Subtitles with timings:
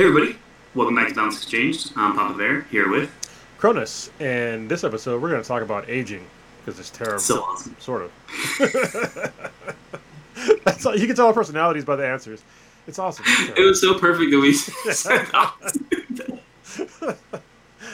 [0.00, 0.38] Hey everybody,
[0.74, 1.88] welcome back to Balance Exchange.
[1.94, 3.10] I'm Papa Bear here with
[3.58, 6.24] Cronus, and this episode we're going to talk about aging
[6.64, 7.18] because it's terrible.
[7.18, 7.76] So awesome.
[7.78, 8.10] Sort of.
[10.64, 12.42] That's all, you can tell our personalities by the answers.
[12.86, 13.26] It's awesome.
[13.28, 15.26] It's It was so perfect that we said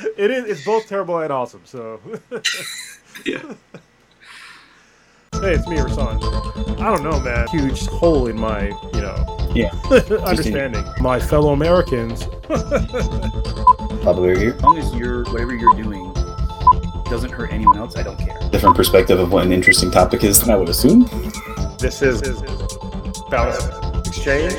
[0.16, 0.44] it is.
[0.44, 1.62] It's both terrible and awesome.
[1.64, 2.00] So,
[3.26, 3.42] yeah.
[5.32, 6.22] hey, it's me, Rasan.
[6.80, 7.48] I don't know, man.
[7.48, 9.72] Huge hole in my, you know, Yeah.
[10.24, 10.84] understanding.
[11.00, 12.26] My fellow Americans.
[14.02, 14.54] Papa here.
[14.54, 16.12] As long as you're whatever you're doing
[17.08, 18.38] doesn't hurt anyone else, I don't care.
[18.50, 21.04] Different perspective of what an interesting topic is than I would assume.
[21.78, 22.20] This is
[23.30, 23.64] Balance
[24.06, 24.52] Exchange.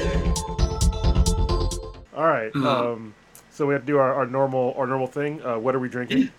[2.15, 2.51] All right.
[2.53, 2.65] Mhm.
[2.65, 3.13] Um,
[3.51, 5.45] so we have to do our, our normal our normal thing.
[5.45, 6.31] Uh, what are we drinking?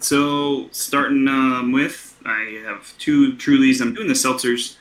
[0.00, 3.82] So starting um, with, I have two Trulies.
[3.82, 4.76] I'm doing the seltzers.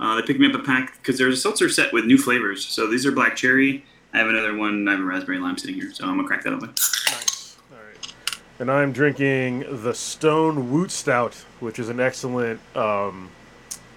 [0.00, 2.64] Uh, they picked me up a pack because there's a seltzer set with new flavors.
[2.64, 3.84] So these are black cherry.
[4.12, 4.86] I have another one.
[4.88, 6.68] I have a raspberry lime sitting here, so I'm gonna crack that open.
[6.68, 7.56] Nice.
[7.72, 8.14] All right.
[8.58, 13.30] And I'm drinking the Stone Woot Stout, which is an excellent um,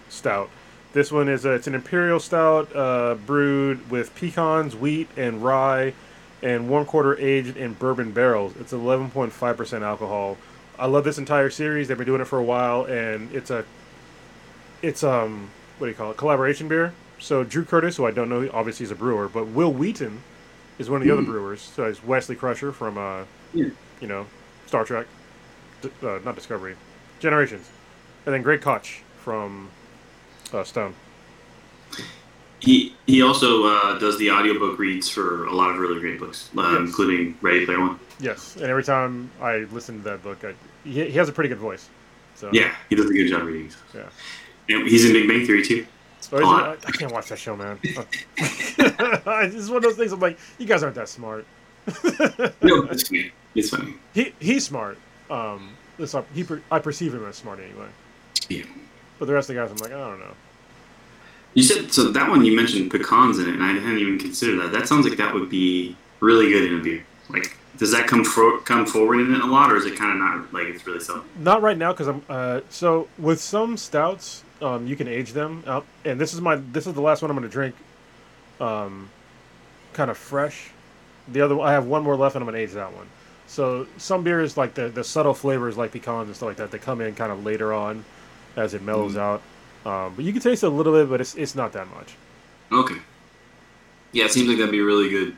[0.09, 0.49] stout.
[0.93, 5.93] This one is a, it's an imperial stout uh, brewed with pecans, wheat, and rye,
[6.41, 8.53] and one quarter aged in bourbon barrels.
[8.59, 10.37] It's 11.5% alcohol.
[10.77, 11.87] I love this entire series.
[11.87, 13.63] They've been doing it for a while, and it's a
[14.81, 15.49] it's um
[15.81, 16.93] what do you call it collaboration beer.
[17.17, 20.21] So Drew Curtis, who I don't know, obviously he's a brewer, but Wil Wheaton
[20.77, 21.59] is one of the other brewers.
[21.61, 23.69] So it's Wesley Crusher from uh, Yeah.
[23.99, 24.27] you know
[24.67, 25.07] Star Trek,
[25.81, 26.75] D- uh, not Discovery,
[27.19, 27.67] Generations,
[28.27, 29.69] and then Greg Koch from
[30.53, 30.93] uh, Stone.
[32.59, 36.51] He he also uh, does the audiobook reads for a lot of really great books,
[36.55, 36.77] uh, Yes.
[36.89, 37.99] including Ready Player One.
[38.19, 41.49] Yes, and every time I listen to that book, I, he, he has a pretty
[41.49, 41.89] good voice.
[42.35, 43.71] So Yeah, he does a good job reading.
[43.95, 44.03] Yeah.
[44.79, 45.85] He's in Big Bang Theory too.
[46.31, 47.77] Uh, I, I can't watch that show, man.
[47.83, 50.13] it's one of those things.
[50.13, 51.45] I'm like, you guys aren't that smart.
[52.61, 53.31] No, it's funny.
[53.55, 53.95] It's funny.
[54.13, 54.97] he he's smart.
[55.29, 57.87] Um, this he I perceive him as smart anyway.
[58.49, 58.63] Yeah.
[59.19, 60.33] But the rest of the guys, I'm like, I don't know.
[61.53, 64.61] You said so that one you mentioned pecans in it, and I hadn't even considered
[64.61, 64.71] that.
[64.71, 67.05] That sounds like that would be really good in a beer.
[67.29, 70.11] Like, does that come for, come forward in it a lot, or is it kind
[70.11, 71.23] of not like it's really so?
[71.37, 72.23] Not right now because I'm.
[72.29, 76.55] Uh, so with some stouts, um, you can age them out, and this is my
[76.55, 77.75] this is the last one I'm going to drink.
[78.59, 79.09] Um,
[79.93, 80.71] kind of fresh.
[81.27, 83.07] The other, I have one more left, and I'm going to age that one.
[83.47, 86.77] So some beers like the the subtle flavors like pecans and stuff like that, they
[86.77, 88.05] come in kind of later on,
[88.55, 89.17] as it mellows Mm.
[89.19, 89.41] out.
[89.83, 92.15] Um, but you can taste a little bit, but it's it's not that much.
[92.71, 92.97] Okay.
[94.13, 95.35] Yeah, it seems like that'd be a really good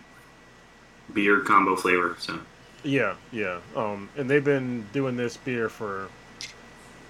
[1.13, 2.16] beer combo flavor.
[2.19, 2.39] So
[2.83, 3.59] Yeah, yeah.
[3.75, 6.07] Um, and they've been doing this beer for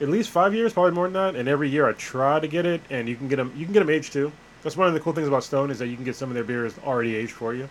[0.03, 1.35] at least five years, probably more than that.
[1.39, 3.51] And every year I try to get it, and you can get them.
[3.55, 4.31] You can get them aged too.
[4.61, 6.35] That's one of the cool things about Stone is that you can get some of
[6.35, 7.67] their beers already aged for you.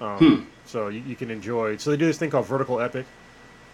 [0.00, 0.42] Um, Hmm.
[0.66, 1.76] So you, you can enjoy.
[1.76, 3.06] So they do this thing called Vertical Epic,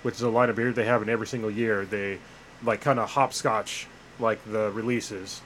[0.03, 1.85] which is a line of beer they have in every single year.
[1.85, 2.19] They
[2.65, 3.87] like kind of hopscotch
[4.19, 5.41] like the releases,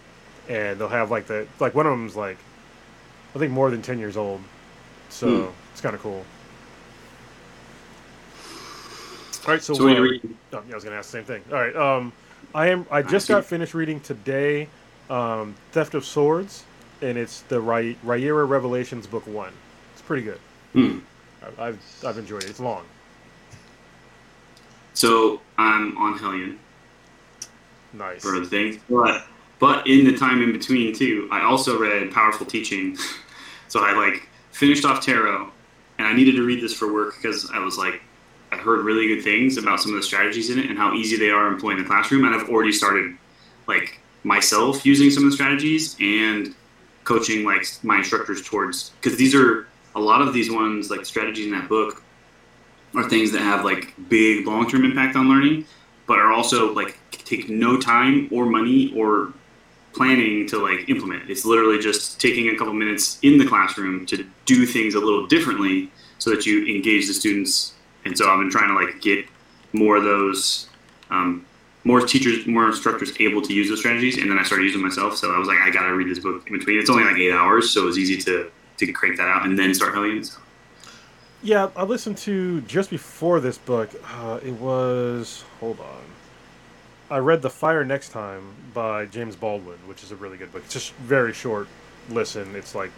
[0.49, 2.39] and they'll have like the like one of them's like
[3.35, 4.41] I think more than ten years old.
[5.11, 5.51] So Hmm.
[5.73, 6.25] it's kind of cool.
[9.47, 10.39] All right, so, So what are you reading?
[10.53, 11.43] oh, yeah, I was gonna ask the same thing.
[11.53, 12.13] All right, um,
[12.55, 12.87] I am.
[12.91, 13.33] I just see.
[13.35, 14.69] got finished reading today,
[15.11, 16.65] um, Theft of Swords,
[17.03, 19.53] and it's the Ry- Riyria Revelations book one.
[19.93, 20.39] It's pretty good.
[20.73, 20.99] Hmm.
[21.59, 22.51] I- I've I've enjoyed it.
[22.51, 22.85] It's long.
[24.95, 26.59] So I'm on Hellion
[27.93, 28.23] Nice.
[28.23, 29.27] for the things, but
[29.59, 32.97] but in the time in between too, I also read Powerful Teaching.
[33.69, 35.51] so I like finished off Tarot,
[35.99, 38.01] and I needed to read this for work because I was like,
[38.55, 41.17] I heard really good things about some of the strategies in it and how easy
[41.17, 43.17] they are employing in the classroom, and I've already started
[43.67, 46.55] like myself using some of the strategies and
[47.05, 51.45] coaching like my instructors towards because these are a lot of these ones like strategies
[51.45, 52.03] in that book
[52.95, 55.67] are things that have like big long-term impact on learning
[56.07, 59.35] but are also like take no time or money or
[59.95, 61.31] planning to like implement.
[61.31, 65.27] It's literally just taking a couple minutes in the classroom to do things a little
[65.27, 67.75] differently so that you engage the students.
[68.05, 69.27] And so I've been trying to like get
[69.73, 70.69] more of those,
[71.11, 71.45] um,
[71.85, 74.19] more teachers, more instructors able to use those strategies.
[74.19, 75.17] And then I started using myself.
[75.17, 76.79] So I was like, I gotta read this book in between.
[76.79, 79.59] It's only like eight hours, so it was easy to to crank that out and
[79.59, 80.25] then start Hellion.
[80.25, 80.41] So.
[81.43, 83.91] Yeah, I listened to just before this book.
[84.17, 86.03] Uh, it was hold on.
[87.11, 90.63] I read The Fire Next Time by James Baldwin, which is a really good book.
[90.65, 91.69] It's just very short
[92.11, 92.55] listen.
[92.57, 92.91] It's like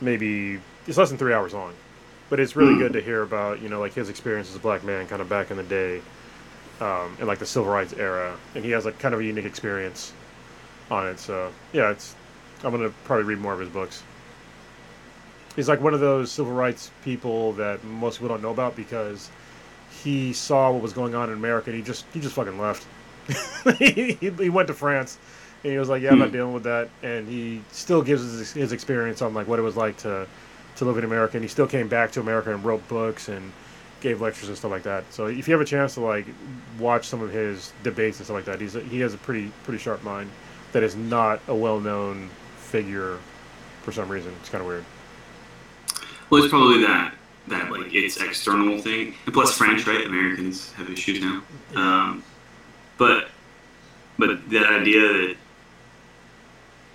[0.00, 1.72] maybe it's less than three hours long,
[2.32, 4.82] but it's really good to hear about you know like his experience as a black
[4.82, 6.00] man, kind of back in the day,
[6.80, 9.44] um, in like the civil rights era, and he has like kind of a unique
[9.44, 10.14] experience
[10.90, 11.18] on it.
[11.18, 12.16] So yeah, it's
[12.64, 14.02] I'm gonna probably read more of his books.
[15.56, 19.30] he's like one of those civil rights people that most people don't know about because
[20.02, 22.86] he saw what was going on in America and he just he just fucking left.
[23.78, 25.18] he, he went to France
[25.62, 26.32] and he was like, "Yeah, I'm not Hmm.
[26.32, 29.76] dealing with that." And he still gives his, his experience on like what it was
[29.76, 30.26] like to
[30.76, 31.36] to live in America.
[31.36, 33.52] And he still came back to America and wrote books and
[34.00, 35.04] gave lectures and stuff like that.
[35.12, 36.26] So if you have a chance to like
[36.78, 39.78] watch some of his debates and stuff like that, he's he has a pretty pretty
[39.78, 40.30] sharp mind
[40.72, 43.18] that is not a well known figure
[43.82, 44.32] for some reason.
[44.40, 44.84] It's kind of weird.
[46.30, 47.14] Well, it's probably that
[47.48, 50.04] that like it's external thing, and plus French, right?
[50.04, 51.42] Americans have issues now.
[51.74, 52.24] Um,
[52.98, 53.28] but
[54.18, 55.36] but that idea that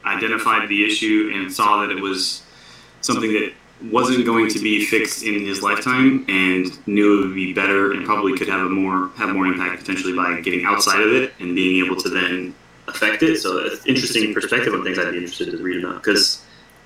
[0.06, 2.44] identified the issue and saw that it was
[3.02, 7.54] something that wasn't going to be fixed in his lifetime and knew it would be
[7.54, 11.14] better and probably could have a more have more impact potentially by getting outside of
[11.14, 12.56] it and being able to then
[12.88, 13.38] affect it.
[13.38, 16.44] So it's interesting perspective on things I'd be interested to read about because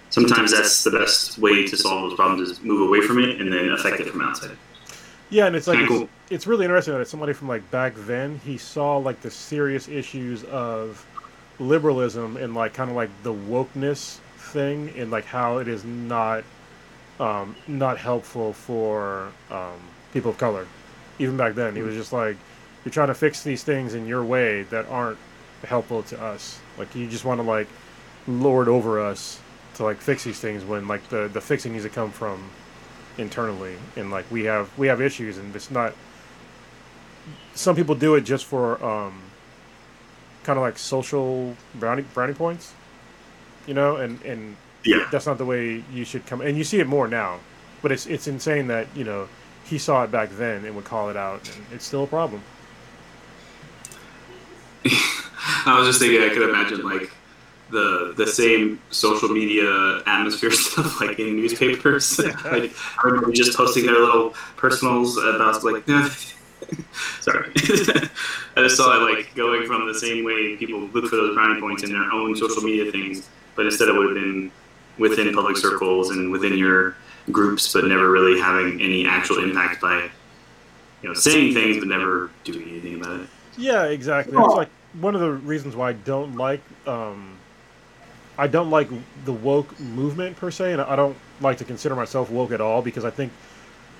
[0.09, 3.51] sometimes that's the best way to solve those problems is move away from it and
[3.51, 4.57] then affect it from outside.
[5.29, 6.09] Yeah, and it's like it's, cool.
[6.29, 10.43] it's really interesting that somebody from like back then he saw like the serious issues
[10.45, 11.05] of
[11.57, 16.43] liberalism and like kind of like the wokeness thing and like how it is not
[17.21, 19.79] um, not helpful for um,
[20.11, 20.67] people of color.
[21.19, 22.35] Even back then, he was just like,
[22.83, 25.19] "You're trying to fix these things in your way that aren't
[25.63, 26.59] helpful to us.
[26.77, 27.67] Like you just want to like
[28.27, 29.39] lord over us
[29.75, 32.49] to like fix these things when like the the fixing needs to come from
[33.17, 35.93] internally and like we have we have issues and it's not
[37.53, 39.21] some people do it just for um
[40.43, 42.73] kind of like social brownie brownie points
[43.67, 45.07] you know and and Yeah.
[45.11, 47.39] that's not the way you should come and you see it more now
[47.81, 49.27] but it's it's insane that you know
[49.65, 52.41] he saw it back then and would call it out and it's still a problem
[55.65, 57.11] I was just thinking I could imagine like
[57.71, 62.19] the the same social media atmosphere stuff like in newspapers.
[62.45, 62.73] like
[63.03, 65.85] everybody just posting their little personals about like
[67.19, 67.51] sorry.
[67.55, 71.59] I just saw it like going from the same way people look for those brownie
[71.59, 74.51] points in their own social media things, but instead it would have been
[74.97, 76.95] within public circles and within your
[77.31, 80.09] groups, but never really having any actual impact by
[81.01, 83.29] you know saying things but never doing anything about it.
[83.57, 84.37] Yeah, exactly.
[84.37, 87.37] It's like one of the reasons why I don't like um,
[88.37, 88.89] I don't like
[89.25, 92.81] the woke movement per se, and I don't like to consider myself woke at all
[92.81, 93.31] because I think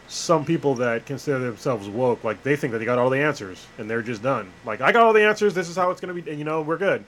[0.07, 3.65] some people that consider themselves woke, like they think that they got all the answers
[3.77, 4.51] and they're just done.
[4.65, 5.53] Like I got all the answers.
[5.53, 7.03] This is how it's gonna be, and you know we're good.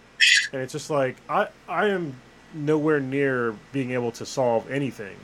[0.52, 2.16] And it's just like I I am
[2.54, 5.16] nowhere near being able to solve anything,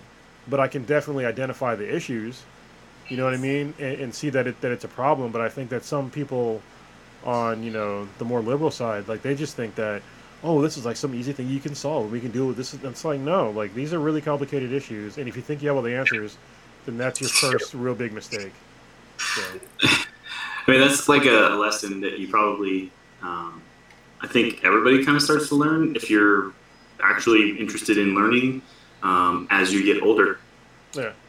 [0.47, 2.43] but I can definitely identify the issues.
[3.07, 5.31] You know what I mean, and, and see that it that it's a problem.
[5.31, 6.61] But I think that some people
[7.25, 10.01] on you know the more liberal side like they just think that
[10.41, 12.73] oh this is like some easy thing you can solve we can deal with this
[12.73, 15.75] it's like no like these are really complicated issues and if you think you have
[15.75, 16.37] all the answers
[16.85, 18.53] then that's your first real big mistake
[19.17, 19.41] so
[20.69, 22.91] I mean, that's like a lesson that you probably,
[23.23, 23.59] um,
[24.21, 26.53] I think everybody kind of starts to learn if you're
[27.03, 28.61] actually interested in learning
[29.03, 30.39] um, as you get older.
[30.93, 31.11] yeah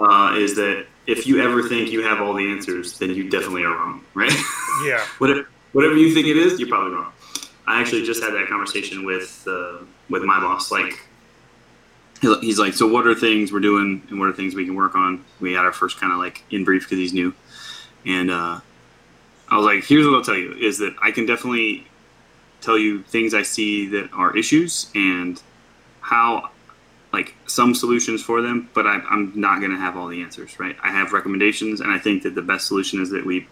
[0.00, 3.64] Uh, is that if you ever think you have all the answers, then you definitely
[3.64, 4.32] are wrong, right?
[4.86, 7.12] yeah whatever, whatever you think it is, you're probably wrong.
[7.66, 10.70] I actually just had that conversation with uh, with my boss.
[10.70, 10.94] Like,
[12.20, 14.94] he's like, "So what are things we're doing, and what are things we can work
[14.94, 17.34] on?" We had our first kind of like in brief because he's new,
[18.06, 18.60] and uh,
[19.48, 21.86] I was like, "Here's what I'll tell you: is that I can definitely
[22.60, 25.42] tell you things I see that are issues and
[26.00, 26.50] how."
[27.10, 30.60] Like some solutions for them, but I, I'm not going to have all the answers,
[30.60, 30.76] right?
[30.82, 33.48] I have recommendations, and I think that the best solution is that we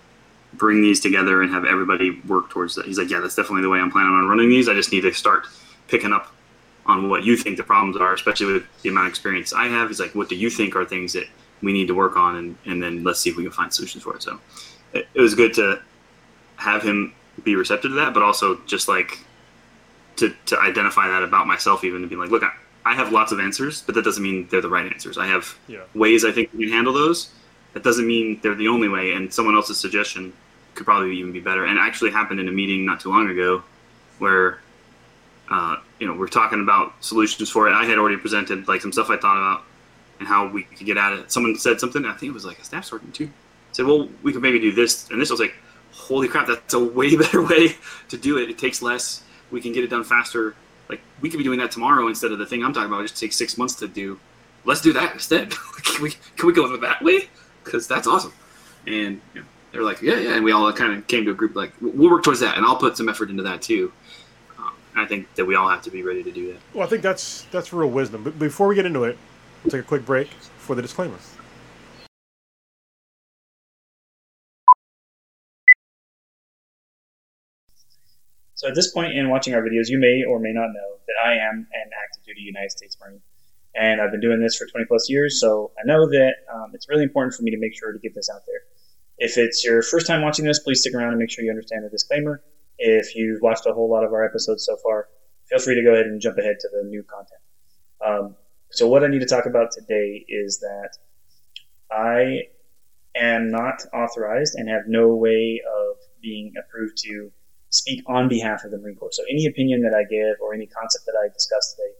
[0.52, 2.84] bring these together and have everybody work towards that.
[2.84, 4.68] He's like, yeah, that's definitely the way I'm planning on running these.
[4.68, 5.46] I just need to start
[5.88, 6.30] picking up
[6.84, 9.88] on what you think the problems are, especially with the amount of experience I have.
[9.88, 11.26] He's like, what do you think are things that
[11.62, 14.04] we need to work on, and, and then let's see if we can find solutions
[14.04, 14.22] for it.
[14.22, 14.38] So
[14.92, 15.80] it, it was good to
[16.56, 19.18] have him be receptive to that, but also just like
[20.16, 22.52] to, to identify that about myself, even to be like, look, I,
[22.84, 25.18] I have lots of answers, but that doesn't mean they're the right answers.
[25.18, 27.30] I have yeah ways I think we can handle those.
[27.74, 30.32] That doesn't mean they're the only way, and someone else's suggestion
[30.74, 31.64] could probably even be better.
[31.64, 33.62] And it actually happened in a meeting not too long ago,
[34.18, 34.60] where
[35.50, 37.72] uh, you know we're talking about solutions for it.
[37.72, 39.64] I had already presented like some stuff I thought about
[40.20, 41.32] and how we could get at it.
[41.32, 42.04] Someone said something.
[42.04, 43.30] I think it was like a staff sergeant too.
[43.72, 45.54] Said, "Well, we could maybe do this and this." I was like,
[45.96, 46.46] "Holy crap!
[46.46, 47.76] That's a way better way
[48.08, 48.50] to do it.
[48.50, 49.22] It takes less.
[49.50, 50.54] We can get it done faster.
[50.88, 53.00] Like we could be doing that tomorrow instead of the thing I'm talking about.
[53.00, 54.18] It just takes six months to do.
[54.64, 55.50] Let's do that instead.
[55.84, 57.28] can we can we go that way?
[57.64, 58.32] Because that's awesome."
[58.86, 61.30] And you know, they were like, "Yeah, yeah." And we all kind of came to
[61.32, 63.92] a group like, "We'll work towards that," and I'll put some effort into that too.
[64.58, 66.60] Um, I think that we all have to be ready to do that.
[66.74, 69.16] well i think that's that's real wisdom but before we get into it
[69.62, 71.16] we'll take a quick break for the disclaimer.
[78.56, 81.14] So at this point in watching our videos, you may or may not know that
[81.22, 83.20] I am an active duty United States Marine.
[83.74, 86.88] And I've been doing this for 20 plus years, so I know that um, it's
[86.88, 88.62] really important for me to make sure to get this out there.
[89.18, 91.84] If it's your first time watching this, please stick around and make sure you understand
[91.84, 92.42] the disclaimer.
[92.78, 95.08] If you've watched a whole lot of our episodes so far,
[95.50, 97.40] feel free to go ahead and jump ahead to the new content.
[98.04, 98.36] Um,
[98.70, 100.96] so what I need to talk about today is that
[101.90, 102.48] I
[103.14, 107.30] am not authorized and have no way of being approved to
[107.70, 109.12] speak on behalf of the Marine Corps.
[109.12, 111.92] So any opinion that I give or any concept that I discuss today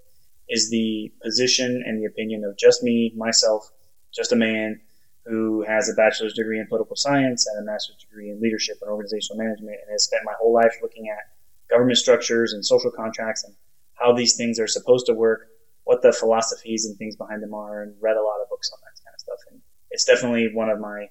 [0.49, 3.71] is the position and the opinion of just me, myself,
[4.15, 4.81] just a man
[5.25, 8.91] who has a bachelor's degree in political science and a master's degree in leadership and
[8.91, 11.31] organizational management and has spent my whole life looking at
[11.69, 13.55] government structures and social contracts and
[13.95, 15.49] how these things are supposed to work,
[15.85, 18.79] what the philosophies and things behind them are, and read a lot of books on
[18.83, 19.39] that kind of stuff.
[19.51, 21.09] And it's definitely one of my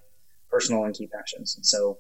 [0.50, 1.56] personal and key passions.
[1.58, 1.98] And so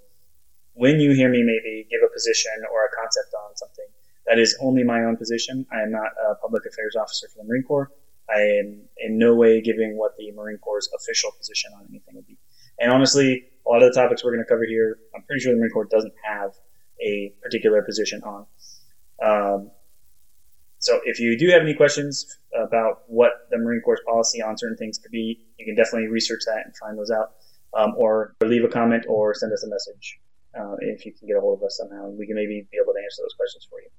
[0.75, 3.85] when you hear me maybe give a position or a concept on something,
[4.27, 5.65] that is only my own position.
[5.71, 7.91] I am not a public affairs officer for the Marine Corps.
[8.29, 12.27] I am in no way giving what the Marine Corps' official position on anything would
[12.27, 12.37] be.
[12.79, 15.53] And honestly, a lot of the topics we're going to cover here, I'm pretty sure
[15.53, 16.51] the Marine Corps doesn't have
[17.01, 18.45] a particular position on.
[19.23, 19.71] Um,
[20.79, 24.77] so if you do have any questions about what the Marine Corps policy on certain
[24.77, 27.35] things could be, you can definitely research that and find those out,
[27.75, 30.19] um, or leave a comment or send us a message
[30.59, 32.77] uh, if you can get a hold of us somehow, and we can maybe be
[32.81, 33.89] able to answer those questions for you.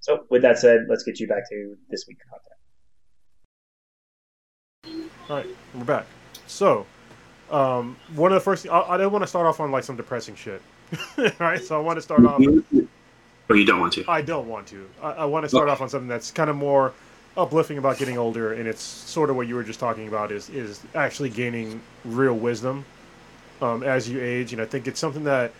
[0.00, 2.52] So with that said, let's get you back to this week's content.
[5.28, 6.06] All right, we're back.
[6.46, 6.86] So,
[7.50, 9.96] um, one of the first, I, I didn't want to start off on like some
[9.96, 10.62] depressing shit.
[11.18, 12.40] All right, so I want to start off.
[13.48, 14.04] Or you don't want to?
[14.08, 14.88] I don't want to.
[15.02, 16.92] I, I want to start off on something that's kind of more
[17.36, 20.48] uplifting about getting older, and it's sort of what you were just talking about is
[20.50, 22.84] is actually gaining real wisdom
[23.60, 25.56] um, as you age, and I think it's something that y-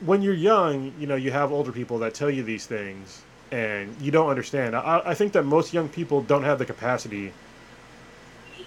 [0.00, 3.94] when you're young, you know, you have older people that tell you these things, and
[4.00, 4.76] you don't understand.
[4.76, 7.32] I, I think that most young people don't have the capacity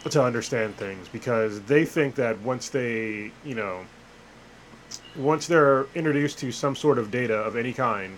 [0.09, 3.85] to understand things because they think that once they, you know,
[5.15, 8.17] once they're introduced to some sort of data of any kind,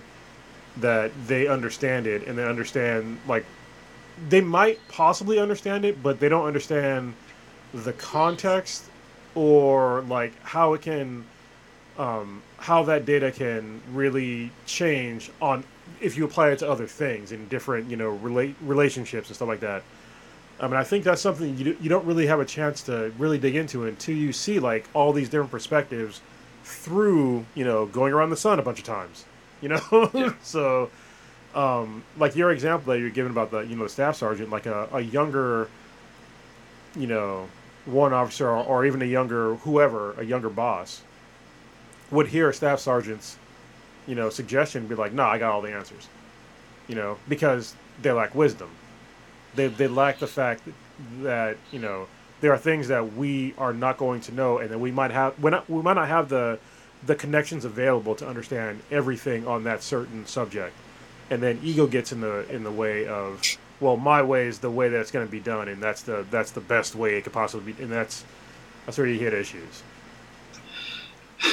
[0.77, 3.45] that they understand it and they understand like
[4.29, 7.13] they might possibly understand it, but they don't understand
[7.73, 8.85] the context
[9.35, 11.25] or like how it can
[11.97, 15.63] um, how that data can really change on
[16.01, 19.47] if you apply it to other things in different you know relate relationships and stuff
[19.47, 19.83] like that.
[20.59, 23.37] I mean, I think that's something you, you don't really have a chance to really
[23.37, 26.21] dig into until you see like all these different perspectives
[26.63, 29.25] through you know going around the sun a bunch of times,
[29.61, 30.09] you know.
[30.13, 30.33] Yeah.
[30.41, 30.89] so,
[31.53, 34.65] um, like your example that you're giving about the you know the staff sergeant, like
[34.65, 35.69] a, a younger,
[36.95, 37.47] you know,
[37.85, 41.03] one officer or, or even a younger whoever, a younger boss,
[42.11, 43.37] would hear a staff sergeant's,
[44.07, 46.07] you know, suggestion be like, "No, I got all the answers,"
[46.87, 48.69] you know, because they lack wisdom.
[49.55, 50.61] They they lack the fact
[51.21, 52.07] that, you know
[52.41, 55.37] there are things that we are not going to know, and that we might have
[55.41, 56.59] we not we might not have the
[57.05, 60.75] the connections available to understand everything on that certain subject,
[61.29, 63.41] and then ego gets in the in the way of
[63.79, 66.51] well, my way is the way that's going to be done, and that's the that's
[66.51, 68.23] the best way it could possibly be, and that's
[68.85, 69.83] that's where you hit issues.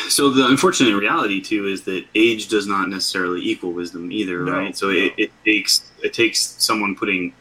[0.08, 4.52] So the unfortunate reality too is that age does not necessarily equal wisdom either, No,
[4.52, 4.76] right?
[4.76, 4.92] So no.
[4.92, 7.34] it, it takes it takes someone putting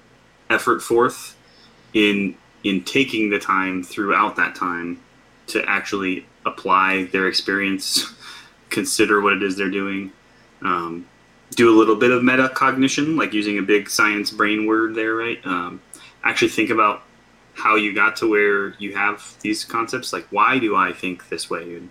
[0.49, 1.35] effort forth
[1.93, 4.99] in in taking the time throughout that time
[5.47, 8.05] to actually apply their experience,
[8.69, 10.11] consider what it is they're doing,
[10.61, 11.05] um,
[11.51, 15.39] do a little bit of metacognition, like using a big science brain word there, right?
[15.45, 15.81] Um,
[16.23, 17.03] actually think about
[17.53, 20.13] how you got to where you have these concepts.
[20.13, 21.75] Like, why do I think this way?
[21.75, 21.89] And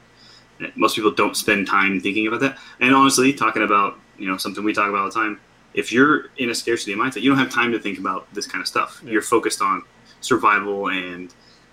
[0.76, 2.58] most people don't spend time thinking about that.
[2.80, 5.40] And honestly, talking about you know something we talk about all the time.
[5.72, 8.60] If you're in a scarcity mindset, you don't have time to think about this kind
[8.60, 9.00] of stuff.
[9.04, 9.12] Yeah.
[9.12, 9.82] You're focused on
[10.20, 11.32] survival and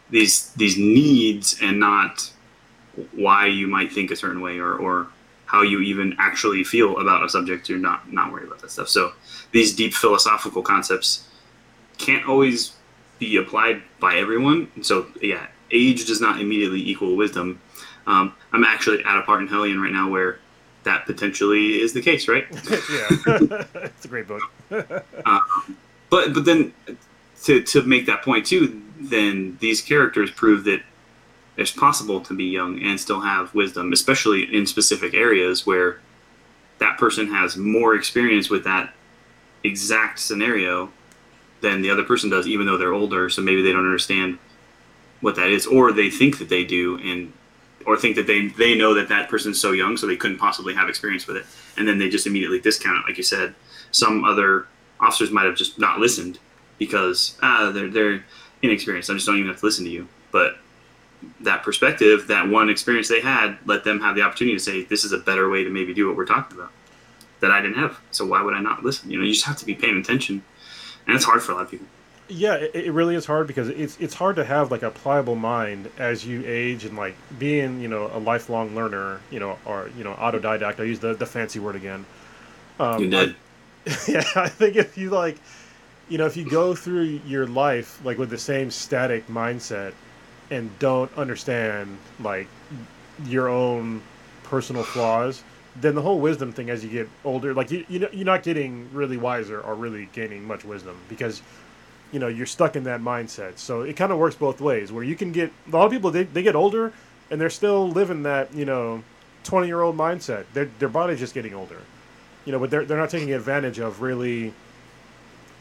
[0.10, 2.32] these these needs, and not
[3.12, 5.08] why you might think a certain way or or
[5.46, 7.70] how you even actually feel about a subject.
[7.70, 8.90] You're not not worried about that stuff.
[8.90, 9.14] So
[9.52, 11.28] these deep philosophical concepts
[11.98, 12.74] can't always
[13.20, 14.70] be applied by everyone.
[14.84, 17.60] So yeah, age does not immediately equal wisdom.
[18.08, 20.40] Um, I'm actually at a part in Hellion right now where
[20.84, 22.48] that potentially is the case, right?
[22.70, 24.42] yeah, it's a great book.
[25.26, 25.42] Um,
[26.10, 26.74] but but then
[27.44, 30.82] to to make that point too, then these characters prove that
[31.58, 36.00] it's possible to be young and still have wisdom, especially in specific areas where
[36.80, 38.94] that person has more experience with that
[39.64, 40.92] exact scenario
[41.62, 43.30] than the other person does, even though they're older.
[43.30, 44.38] So maybe they don't understand
[45.20, 47.34] what that is, or they think that they do, and
[47.88, 50.76] or think that they they know that that person's so young, so they couldn't possibly
[50.76, 51.46] have experience with it,
[51.78, 53.08] and then they just immediately discount it.
[53.08, 53.56] Like you said,
[53.92, 54.68] some other
[55.00, 56.38] officers might have just not listened
[56.78, 58.26] because ah they're they're
[58.62, 59.10] inexperienced.
[59.10, 60.08] I just don't even have to listen to you.
[60.32, 60.58] But
[61.40, 65.04] that perspective, that one experience they had, let them have the opportunity to say, this
[65.04, 66.72] is a better way to maybe do what we're talking about
[67.40, 68.00] that I didn't have.
[68.12, 69.10] So why would I not listen?
[69.10, 70.44] You know, you just have to be paying attention,
[71.08, 71.88] and it's hard for a lot of people.
[72.30, 75.36] Yeah, it, it really is hard because it's it's hard to have like a pliable
[75.36, 79.90] mind as you age and like being you know a lifelong learner, you know, or
[79.98, 80.80] you know autodidact.
[80.80, 82.06] I use the the fancy word again.
[82.80, 83.32] Um, you did.
[83.32, 83.36] I,
[84.08, 85.38] yeah, I think if you like,
[86.10, 89.94] you know, if you go through your life like with the same static mindset
[90.52, 92.48] and don't understand like
[93.26, 94.02] your own
[94.44, 95.44] personal flaws,
[95.76, 98.44] then the whole wisdom thing as you get older, like you you know you're not
[98.44, 101.42] getting really wiser or really gaining much wisdom because
[102.12, 103.58] you know you're stuck in that mindset.
[103.58, 106.12] So it kind of works both ways where you can get a lot of people
[106.12, 106.94] they, they get older
[107.30, 109.04] and they're still living that you know
[109.44, 110.46] 20 year old mindset.
[110.54, 111.82] Their their body's just getting older,
[112.46, 114.54] you know, but they're they're not taking advantage of really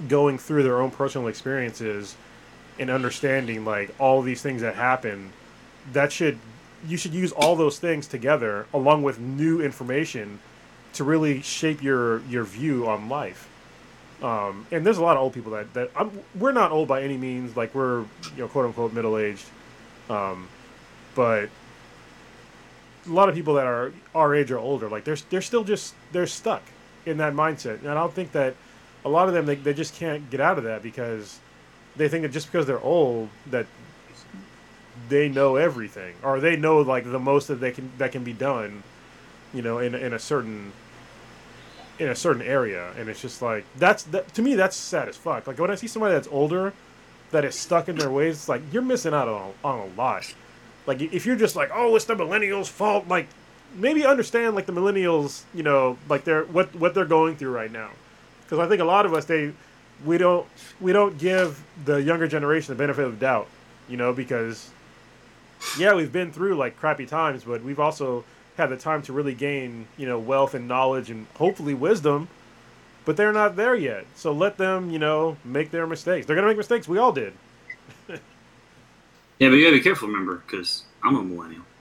[0.09, 2.17] going through their own personal experiences
[2.79, 5.33] and understanding like all these things that happen.
[5.93, 6.39] That should
[6.87, 10.39] you should use all those things together along with new information
[10.93, 13.49] to really shape your your view on life.
[14.23, 17.03] Um, and there's a lot of old people that that I'm, we're not old by
[17.03, 19.45] any means, like we're you know quote unquote middle aged,
[20.09, 20.49] um,
[21.15, 21.51] but
[23.07, 25.95] a lot of people that are our age or older, like they're they're still just
[26.13, 26.63] they're stuck
[27.05, 28.55] in that mindset, and I don't think that
[29.05, 31.39] a lot of them they, they just can't get out of that because
[31.95, 33.67] they think that just because they're old that
[35.09, 38.33] they know everything or they know like the most that they can that can be
[38.33, 38.83] done,
[39.53, 40.73] you know, in in a certain
[41.99, 45.17] in a certain area, and it's just like that's that to me that's sad as
[45.17, 45.47] fuck.
[45.47, 46.73] Like when I see somebody that's older
[47.31, 50.35] that is stuck in their ways, it's like you're missing out on on a lot.
[50.87, 53.29] Like if you're just like, oh, it's the millennials' fault, like
[53.75, 57.73] maybe understand like the millennials, you know, like they're what what they're going through right
[57.73, 57.91] now,
[58.43, 59.53] because I think a lot of us they
[60.05, 60.47] we don't
[60.81, 63.49] we don't give the younger generation the benefit of the doubt,
[63.89, 64.71] you know, because
[65.79, 68.25] yeah, we've been through like crappy times, but we've also
[68.57, 72.29] had the time to really gain, you know, wealth and knowledge and hopefully wisdom.
[73.05, 74.05] But they're not there yet.
[74.17, 76.27] So let them, you know, make their mistakes.
[76.27, 76.89] They're gonna make mistakes.
[76.89, 77.33] We all did.
[79.39, 81.63] Yeah, but you gotta be careful, remember, because I'm a millennial.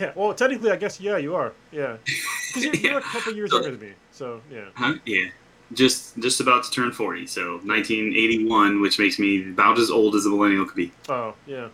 [0.00, 0.12] Yeah.
[0.14, 1.52] Well, technically, I guess yeah, you are.
[1.70, 1.98] Yeah.
[2.46, 3.94] Because you're, you're a couple years younger than me.
[4.12, 4.64] So yeah.
[4.74, 4.94] Huh?
[5.04, 5.26] Yeah.
[5.74, 10.24] Just just about to turn 40, so 1981, which makes me about as old as
[10.24, 10.90] a millennial could be.
[11.10, 11.68] Oh yeah.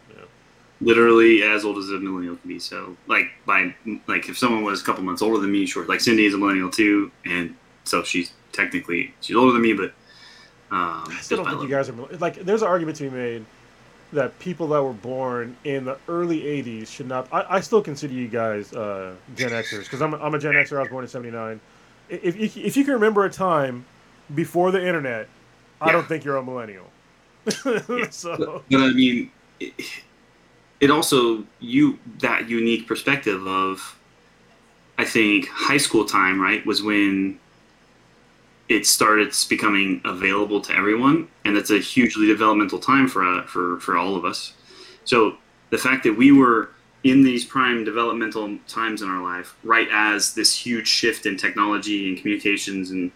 [0.80, 2.58] Literally as old as a millennial could be.
[2.58, 3.74] So like by
[4.06, 5.84] like if someone was a couple months older than me, sure.
[5.86, 9.94] like Cindy is a millennial too, and so she's technically she's older than me, but
[10.70, 12.34] um, I still don't think you guys are like.
[12.36, 13.46] There's an argument to be made
[14.12, 17.28] that people that were born in the early '80s should not.
[17.32, 20.76] I, I still consider you guys uh, Gen Xers because I'm, I'm a Gen Xer.
[20.76, 21.60] I was born in '79.
[22.08, 23.86] If, if if you can remember a time
[24.34, 25.28] before the internet,
[25.80, 25.92] I Yeah.
[25.92, 26.90] don't think you're a millennial.
[28.10, 29.74] so But, but I mean, it,
[30.84, 33.98] it also you that unique perspective of,
[34.98, 37.40] I think high school time right was when
[38.68, 43.80] it started becoming available to everyone, and that's a hugely developmental time for uh, for
[43.80, 44.52] for all of us.
[45.04, 45.38] So
[45.70, 46.68] the fact that we were
[47.02, 52.08] in these prime developmental times in our life, right as this huge shift in technology
[52.08, 53.10] and communications and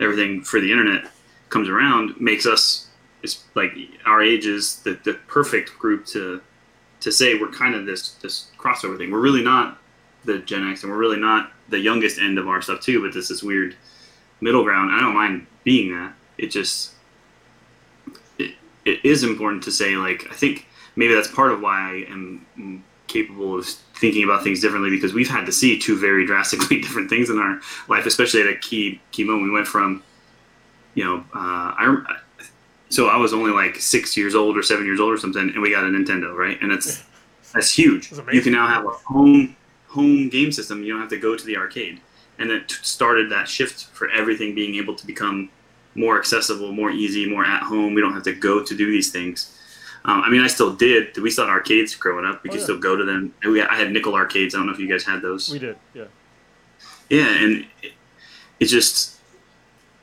[0.00, 1.08] everything for the internet
[1.50, 2.88] comes around, makes us
[3.22, 3.72] it's like
[4.06, 6.40] our age is the, the perfect group to
[7.02, 9.10] to say we're kind of this this crossover thing.
[9.10, 9.78] We're really not
[10.24, 13.02] the Gen X, and we're really not the youngest end of our stuff too.
[13.02, 13.76] But this this weird
[14.40, 14.92] middle ground.
[14.92, 16.14] I don't mind being that.
[16.38, 16.92] It just
[18.38, 22.12] it, it is important to say like I think maybe that's part of why I
[22.12, 26.80] am capable of thinking about things differently because we've had to see two very drastically
[26.82, 29.44] different things in our life, especially at a key key moment.
[29.44, 30.02] We went from
[30.94, 32.18] you know uh, I
[32.92, 35.60] so I was only like six years old or seven years old or something, and
[35.62, 36.58] we got a Nintendo, right?
[36.62, 37.02] And it's
[37.52, 38.10] that's huge.
[38.10, 39.56] That's You can now have a home
[39.88, 40.82] home game system.
[40.82, 42.00] You don't have to go to the arcade,
[42.38, 45.50] and it started that shift for everything being able to become
[45.94, 47.94] more accessible, more easy, more at home.
[47.94, 49.58] We don't have to go to do these things.
[50.04, 51.16] Um, I mean, I still did.
[51.18, 52.42] We still had arcades growing up.
[52.42, 52.64] We Oh, could yeah.
[52.64, 53.32] still go to them.
[53.42, 54.54] And we, I had nickel arcades.
[54.54, 55.48] I don't know if you guys had those.
[55.50, 55.76] we did.
[55.94, 56.04] Yeah.
[57.10, 57.92] Yeah, and it,
[58.58, 59.18] it just,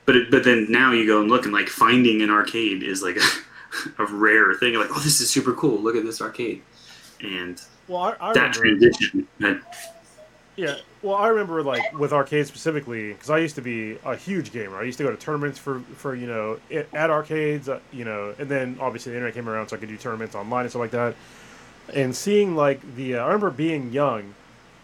[0.09, 3.03] but it, but then now you go and look and like finding an arcade is
[3.03, 4.73] like a, a rare thing.
[4.73, 5.79] You're like, oh, this is super cool.
[5.79, 6.63] Look at this arcade,
[7.21, 8.89] and Well, I, I that remember.
[8.89, 9.27] transition.
[10.55, 14.51] Yeah, well, I remember like with arcades specifically because I used to be a huge
[14.51, 14.77] gamer.
[14.77, 18.33] I used to go to tournaments for for you know at arcades, uh, you know,
[18.39, 20.79] and then obviously the internet came around, so I could do tournaments online and stuff
[20.79, 21.13] like that.
[21.93, 24.33] And seeing like the, uh, I remember being young,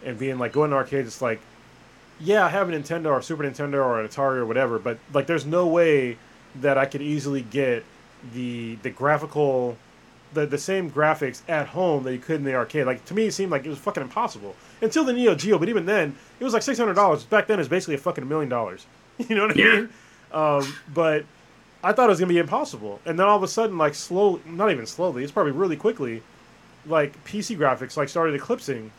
[0.04, 1.08] and being like going to arcades.
[1.08, 1.42] It's like,
[2.18, 5.28] yeah, I have a Nintendo or Super Nintendo or an Atari or whatever, but like
[5.28, 6.22] there's no way
[6.54, 9.82] that I could easily get the the graphical
[10.32, 12.86] the, the same graphics at home that you could in the arcade.
[12.86, 15.60] Like to me, it seemed like it was fucking impossible until the Neo Geo.
[15.60, 17.26] But even then, it was like six hundred dollars.
[17.26, 18.88] Back then, it's basically a fucking million dollars.
[19.18, 19.64] You know what I Yeah.
[19.64, 19.90] mean?
[20.32, 21.28] Um, but
[21.84, 24.42] I thought it was gonna be impossible, and then all of a sudden, like slowly,
[24.46, 26.26] not even slowly, it's probably really quickly,
[26.86, 28.94] like PC graphics like started eclipsing,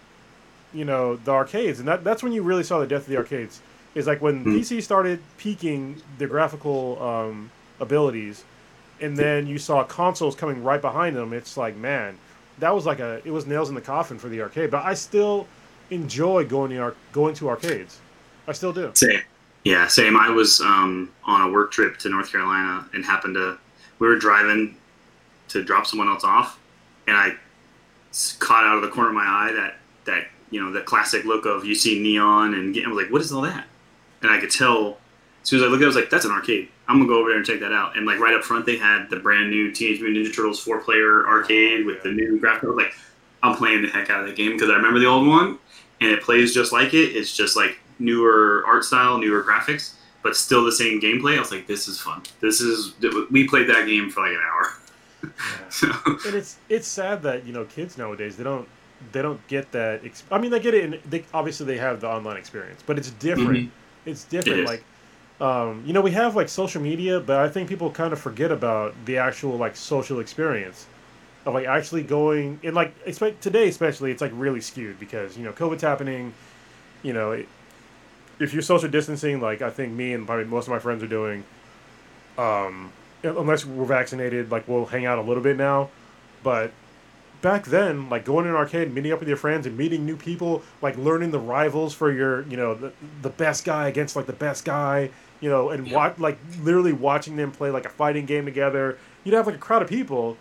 [0.77, 3.17] you know, the arcades, and that that's when you really saw the death of the
[3.17, 3.61] arcades.
[3.95, 4.57] Is like when Hmm.
[4.57, 8.45] PC started peaking the graphical um, abilities,
[9.01, 11.33] and then you saw consoles coming right behind them.
[11.33, 12.19] It's like, man,
[12.59, 14.71] that was like a it was nails in the coffin for the arcade.
[14.71, 15.47] But I still
[15.91, 17.99] enjoy going to ar- going to arcades.
[18.47, 18.91] I still do.
[18.95, 19.23] Same.
[19.65, 20.17] Yeah, same.
[20.17, 23.59] I was um, on a work trip to North Carolina and happened to,
[23.99, 24.77] we were driving
[25.49, 26.59] to drop someone else off,
[27.09, 27.35] and I
[28.39, 31.47] caught out of the corner of my eye that that you know the classic look
[31.47, 33.67] of you see neon and get, I was like, what is all that?
[34.23, 34.99] And I could tell
[35.47, 36.69] as soon as I looked, at it, I was like, that's an arcade.
[36.89, 37.97] I'm gonna go over there and check that out.
[37.97, 40.81] And like right up front, they had the brand new Teenage Mutant Ninja Turtles four
[40.81, 42.77] player arcade with the new graphics.
[42.77, 42.95] Like,
[43.45, 45.59] I'm playing the heck out of that game because I remember the old one,
[46.01, 47.17] and it plays just like it.
[47.17, 51.37] It's just like newer art style, newer graphics, but still the same gameplay.
[51.37, 52.23] I was like, this is fun.
[52.41, 52.95] This is
[53.31, 54.73] we played that game for like an hour.
[55.71, 58.69] So, and it's it's sad that you know kids nowadays they don't
[59.13, 60.05] they don't get that.
[60.05, 60.85] Ex- I mean, they get it.
[60.85, 63.71] In, they obviously they have the online experience, but it's different.
[64.05, 64.61] It's different.
[64.61, 64.85] It like,
[65.41, 68.51] um, you know, we have like social media, but I think people kind of forget
[68.51, 70.87] about the actual like social experience
[71.45, 75.45] of like actually going and like expect today especially it's like really skewed because you
[75.45, 76.35] know COVID's happening.
[77.03, 77.49] You know, it,
[78.41, 81.09] if you're social distancing, like I think me and probably most of my friends are
[81.09, 81.45] doing,
[82.37, 85.91] um, unless we're vaccinated, like we'll hang out a little bit now.
[86.43, 86.73] But
[87.47, 90.17] back then, like going to an arcade, meeting up with your friends, and meeting new
[90.17, 94.27] people, like learning the rivals for your, you know, the, the best guy against like
[94.27, 95.95] the best guy, you know, and Yeah.
[95.95, 98.99] watch like literally watching them play like a fighting game together.
[99.23, 100.37] You'd have like a crowd of people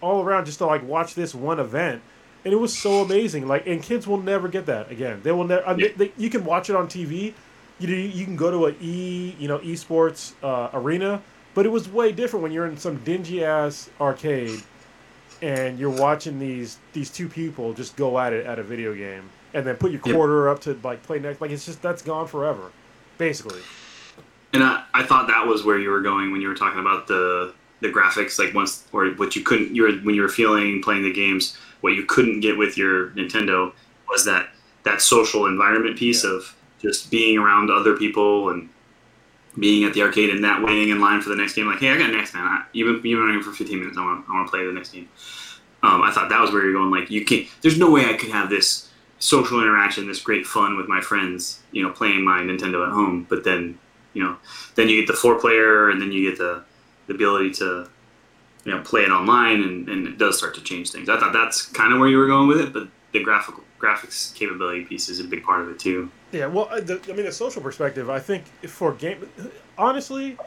[0.00, 2.02] all around just to like watch this one event.
[2.44, 3.46] And it was so amazing.
[3.46, 5.20] Like, and kids will never get that again.
[5.22, 5.64] They will never.
[5.64, 7.34] I mean, they, you can watch it on TV.
[7.78, 11.22] You you can go to a e you know esports uh, arena,
[11.54, 14.66] but it was way different when you're in some dingy ass arcade,
[15.42, 19.28] and you're watching these these two people just go at it at a video game,
[19.54, 21.40] and then put your quarter up to like play next.
[21.40, 22.70] Like it's just that's gone forever,
[23.18, 23.60] basically.
[24.52, 27.06] and I, I thought that was where you were going when you were talking about
[27.06, 30.82] the the graphics, like once or what you couldn't you were when you were feeling
[30.82, 33.72] playing the games, what you couldn't get with your Nintendo
[34.08, 34.48] was that
[34.84, 36.30] that social environment piece Yeah.
[36.30, 38.68] of just being around other people and
[39.58, 41.66] being at the arcade and not waiting in line for the next game.
[41.66, 42.64] Like, hey, I got next man.
[42.72, 45.08] you've been running for 15 minutes, I want I want to play the next game.
[45.82, 46.90] Um, I thought that was where you're going.
[46.90, 47.46] Like, you can't.
[47.62, 51.60] There's no way I could have this social interaction, this great fun with my friends.
[51.70, 53.26] You know, playing my Nintendo at home.
[53.28, 53.78] But then,
[54.12, 54.36] you know,
[54.74, 56.64] then you get the four player, and then you get the
[57.06, 57.88] the ability to
[58.64, 61.08] you know play it online, and, and it does start to change things.
[61.08, 64.34] I thought that's kind of where you were going with it, but the graphical graphics
[64.34, 66.10] capability piece is a big part of it too.
[66.30, 68.10] Yeah, well, uh, the, I mean, the social perspective.
[68.10, 69.30] I think for game,
[69.78, 70.40] honestly,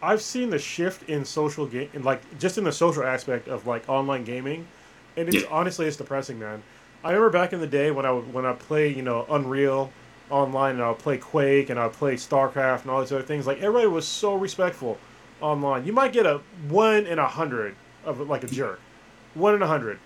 [0.00, 3.88] I've seen the shift in social game, like just in the social aspect of like
[3.88, 4.68] online gaming,
[5.16, 5.48] and it's Yeah.
[5.48, 6.64] honestly it's depressing, man.
[7.04, 9.94] I remember back in the day when I would when I play you know Unreal
[10.28, 13.46] online and I'll play Quake and I'll play StarCraft and all these other things.
[13.46, 15.02] Like everybody was so respectful
[15.40, 15.84] online.
[15.86, 18.82] You might get a one in a hundred of like a jerk,
[19.34, 20.00] one in a hundred,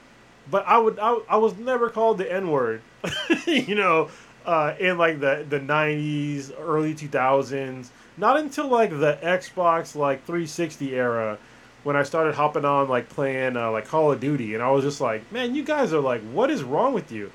[0.46, 2.84] but I would I, I was never called the N word,
[3.46, 4.10] you know,
[4.44, 7.88] uh, in like the the '90s, early 2000s.
[8.18, 11.38] Not until like the Xbox like 360 era,
[11.86, 14.82] when I started hopping on like playing uh, like Call of Duty, and I was
[14.82, 17.30] just like, man, you guys are like, what is wrong with you?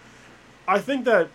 [0.68, 1.30] I think that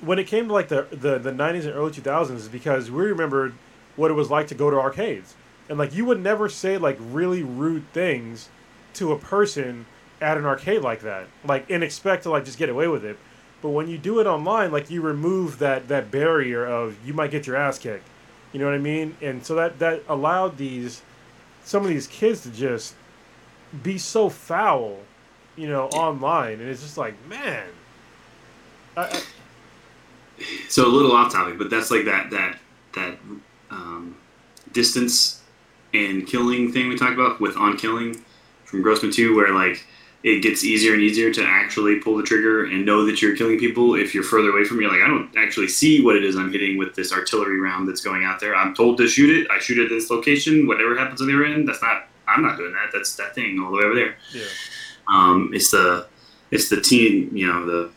[0.00, 3.04] when it came to like the the, the 90s and early 2000s, is because we
[3.04, 3.54] remembered
[3.96, 5.34] what it was like to go to arcades,
[5.68, 8.48] and like you would never say like really rude things
[8.94, 9.86] to a person
[10.20, 13.16] at an arcade like that, like and expect to like just get away with it.
[13.60, 17.30] But when you do it online, like you remove that that barrier of you might
[17.30, 18.06] get your ass kicked.
[18.52, 19.16] You know what I mean?
[19.20, 21.02] And so that that allowed these
[21.64, 22.94] some of these kids to just
[23.82, 24.98] be so foul,
[25.56, 27.66] you know, online, and it's just like, man.
[28.96, 29.22] I, I,
[30.68, 32.58] So a little off topic, but that's like that that
[32.94, 33.18] that
[33.70, 34.16] um,
[34.72, 35.42] distance
[35.92, 38.22] and killing thing we talked about with on killing
[38.64, 39.84] from Grossman 2, where like
[40.24, 43.58] it gets easier and easier to actually pull the trigger and know that you're killing
[43.58, 44.88] people if you're further away from you.
[44.88, 48.00] Like I don't actually see what it is I'm hitting with this artillery round that's
[48.00, 48.54] going out there.
[48.54, 49.50] I'm told to shoot it.
[49.50, 50.66] I shoot it at this location.
[50.66, 52.06] Whatever happens on the other end, that's not.
[52.26, 52.90] I'm not doing that.
[52.92, 54.16] That's that thing all the way over there.
[54.32, 54.44] Yeah.
[55.06, 56.08] Um, it's the
[56.50, 57.30] it's the team.
[57.32, 57.90] You know the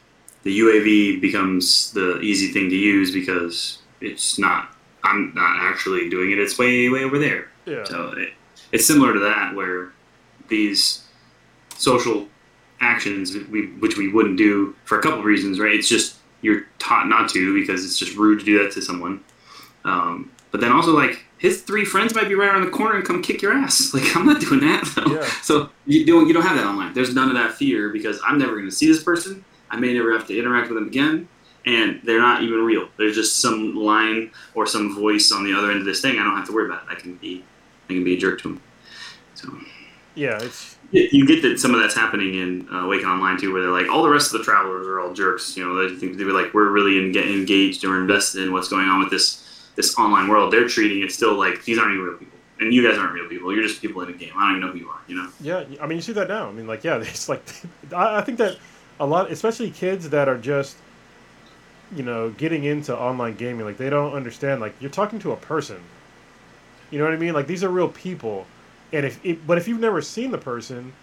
[0.44, 4.76] the UAV becomes the easy thing to use because it's not.
[5.04, 6.38] I'm not actually doing it.
[6.40, 7.50] It's way way over there.
[7.66, 7.84] Yeah.
[7.84, 8.34] So it,
[8.72, 9.92] it's similar to that, where
[10.48, 11.04] these
[11.82, 12.28] social
[12.80, 15.74] actions, we, which we wouldn't do for a couple of reasons, right?
[15.74, 19.24] It's just you're taught not to because it's just rude to do that to someone.
[19.84, 23.06] Um, but then also, like his three friends might be right around the corner and
[23.06, 23.94] come kick your ass.
[24.02, 24.92] Like I'm not doing that.
[24.96, 25.14] Though.
[25.14, 25.26] Yeah.
[25.42, 26.94] So you don't you don't have that online.
[26.94, 29.44] There's none of that fear because I'm never going to see this person.
[29.70, 31.28] I may never have to interact with them again.
[31.66, 32.90] And they're not even real.
[32.98, 36.18] There's just some line or some voice on the other end of this thing.
[36.18, 36.90] I don't have to worry about it.
[36.90, 37.46] I can be,
[37.88, 38.62] I can be a jerk to them.
[39.36, 39.56] So
[40.16, 40.42] Yeah.
[40.42, 43.90] It's you get that some of that's happening in uh, Online too, where they're like,
[43.90, 45.56] all the rest of the travelers are all jerks.
[45.56, 48.68] You know, they think they be like, we're really get engaged or invested in what's
[48.68, 50.52] going on with this this online world.
[50.52, 53.28] They're treating it still like these aren't even real people, and you guys aren't real
[53.30, 53.54] people.
[53.54, 54.32] You're just people in a game.
[54.36, 55.00] I don't even know who you are.
[55.08, 55.30] You know?
[55.40, 56.48] Yeah, I mean, you see that now.
[56.48, 57.44] I mean, like, yeah, it's like,
[57.96, 58.58] I, I think that
[59.00, 60.78] a lot, especially kids that are just,
[61.96, 65.38] you know, getting into online gaming, like, they don't understand, like, you're talking to a
[65.38, 65.82] person.
[66.92, 67.34] You know what I mean?
[67.34, 68.46] Like, these are real people.
[68.94, 70.94] And if, it, but if you've never seen the person,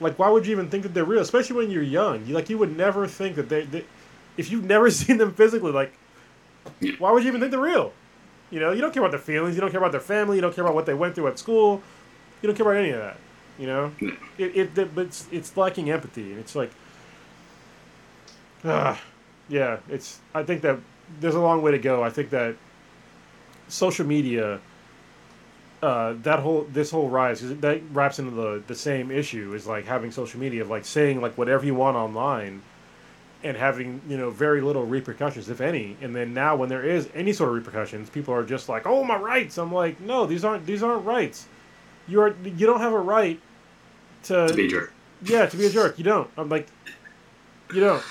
[0.00, 1.22] like, why would you even think that they're real?
[1.22, 2.26] Especially when you're young.
[2.26, 3.84] You, like, you would never think that they, they
[4.36, 5.92] if you've never seen them physically, like,
[6.98, 7.92] why would you even think they're real?
[8.50, 10.42] You know, you don't care about their feelings, you don't care about their family, you
[10.42, 11.82] don't care about what they went through at school,
[12.42, 13.16] you don't care about any of that.
[13.58, 16.70] You know, it, it, it but it's, it's lacking empathy, and it's like,
[18.64, 19.00] ah,
[19.48, 20.20] yeah, it's.
[20.34, 20.78] I think that
[21.20, 22.02] there's a long way to go.
[22.02, 22.56] I think that
[23.68, 24.60] social media,
[25.82, 29.66] uh, that whole this whole rise, 'cause that wraps into the the same issue is
[29.66, 32.62] like having social media of like saying like whatever you want online,
[33.42, 35.96] and having you know very little repercussions if any.
[36.02, 39.04] And then now when there is any sort of repercussions, people are just like, oh
[39.04, 39.56] my rights.
[39.58, 41.46] I'm like, no, these aren't these aren't rights.
[42.06, 43.40] You are you don't have a right
[44.24, 44.92] to To be a jerk.
[45.22, 45.96] yeah, to be a jerk.
[45.96, 46.28] You don't.
[46.36, 46.66] I'm like,
[47.72, 48.02] you don't.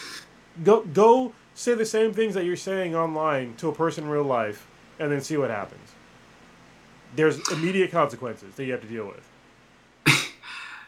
[0.64, 4.24] Go go say the same things that you're saying online to a person in real
[4.24, 4.66] life,
[5.00, 5.89] and then see what happens.
[7.16, 9.26] There's immediate consequences that you have to deal with.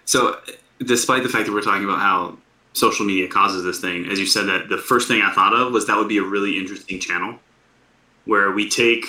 [0.06, 0.40] So,
[0.80, 2.38] despite the fact that we're talking about how
[2.74, 5.72] social media causes this thing, as you said, that the first thing I thought of
[5.72, 7.40] was that would be a really interesting channel
[8.26, 9.06] where we take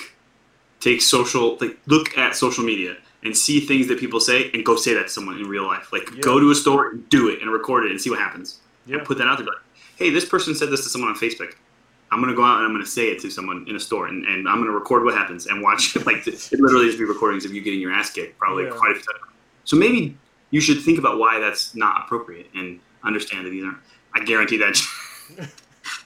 [0.81, 4.75] take social like look at social media and see things that people say and go
[4.77, 5.93] say that to someone in real life.
[5.93, 6.21] Like Yeah.
[6.21, 8.61] go to a store and do it and record it and see what happens.
[8.87, 8.99] Yeah.
[8.99, 9.47] And put that out there.
[9.47, 9.57] Like,
[9.97, 11.55] hey, this person said this to someone on Facebook.
[12.13, 14.25] I'm gonna go out and I'm gonna say it to someone in a store and,
[14.27, 17.55] and I'm gonna record what happens and watch like it literally just be recordings of
[17.55, 18.71] you getting your ass kicked probably Yeah.
[18.71, 19.25] quite a few times.
[19.65, 20.17] So maybe
[20.51, 23.79] you should think about why that's not appropriate and understand that these aren't.
[24.15, 24.79] I guarantee that
[25.39, 25.49] it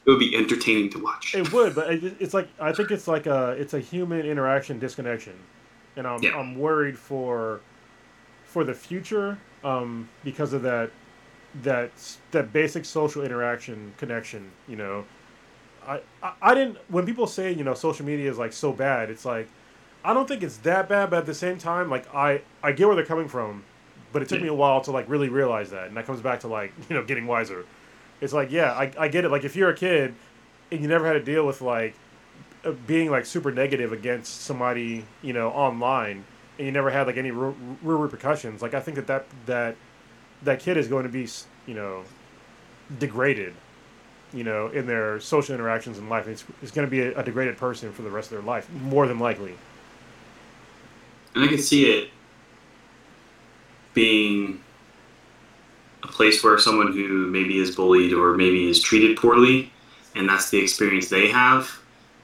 [0.06, 1.34] would be entertaining to watch.
[1.34, 5.34] It would, but it's like I think it's like a it's a human interaction disconnection,
[5.96, 6.36] and I'm Yeah.
[6.38, 7.60] I'm worried for
[8.44, 10.90] for the future um, because of that
[11.62, 11.90] that
[12.30, 14.52] that basic social interaction connection.
[14.68, 15.04] You know,
[15.86, 19.10] I, I I didn't when people say you know social media is like so bad.
[19.10, 19.48] It's like
[20.04, 22.86] I don't think it's that bad, but at the same time, like I I get
[22.86, 23.64] where they're coming from,
[24.12, 24.44] but it took Yeah.
[24.44, 26.96] me a while to like really realize that, and that comes back to like you
[26.96, 27.64] know getting wiser.
[28.20, 29.30] It's like yeah, I, I get it.
[29.30, 30.14] Like if you're a kid
[30.70, 31.94] and you never had to deal with like
[32.64, 36.24] uh, being like super negative against somebody you know online
[36.58, 39.76] and you never had like any real, real repercussions like i think that that that
[40.42, 41.28] that kid is going to be
[41.66, 42.02] you know
[42.98, 43.54] degraded
[44.32, 47.22] you know in their social interactions in life it's, it's going to be a, a
[47.22, 49.54] degraded person for the rest of their life more than likely
[51.34, 52.10] And I can see it
[53.92, 54.60] being
[56.02, 59.72] a place where someone who maybe is bullied or maybe is treated poorly,
[60.14, 61.68] and that's the experience they have,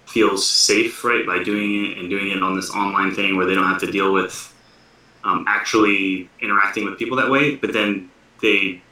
[0.06, 3.54] feels safe, right, by doing it and doing it on this online thing where they
[3.54, 4.54] don't have to deal with
[5.24, 7.56] um, actually interacting with people that way.
[7.56, 8.10] But then
[8.40, 8.82] they,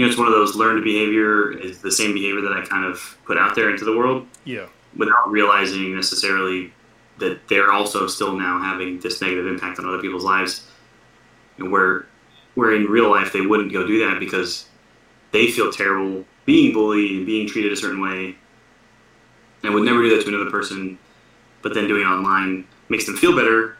[0.00, 2.86] you know, it's one of those learned behavior is the same behavior that I kind
[2.86, 6.72] of put out there into the world yeah without realizing necessarily
[7.18, 10.66] that they're also still now having this negative impact on other people's lives.
[11.58, 12.06] And where,
[12.54, 14.70] where in real life they wouldn't go do that because
[15.32, 18.36] they feel terrible being bullied and being treated a certain way,
[19.62, 20.98] and would never do that to another person.
[21.60, 23.76] But then doing it online makes them feel better,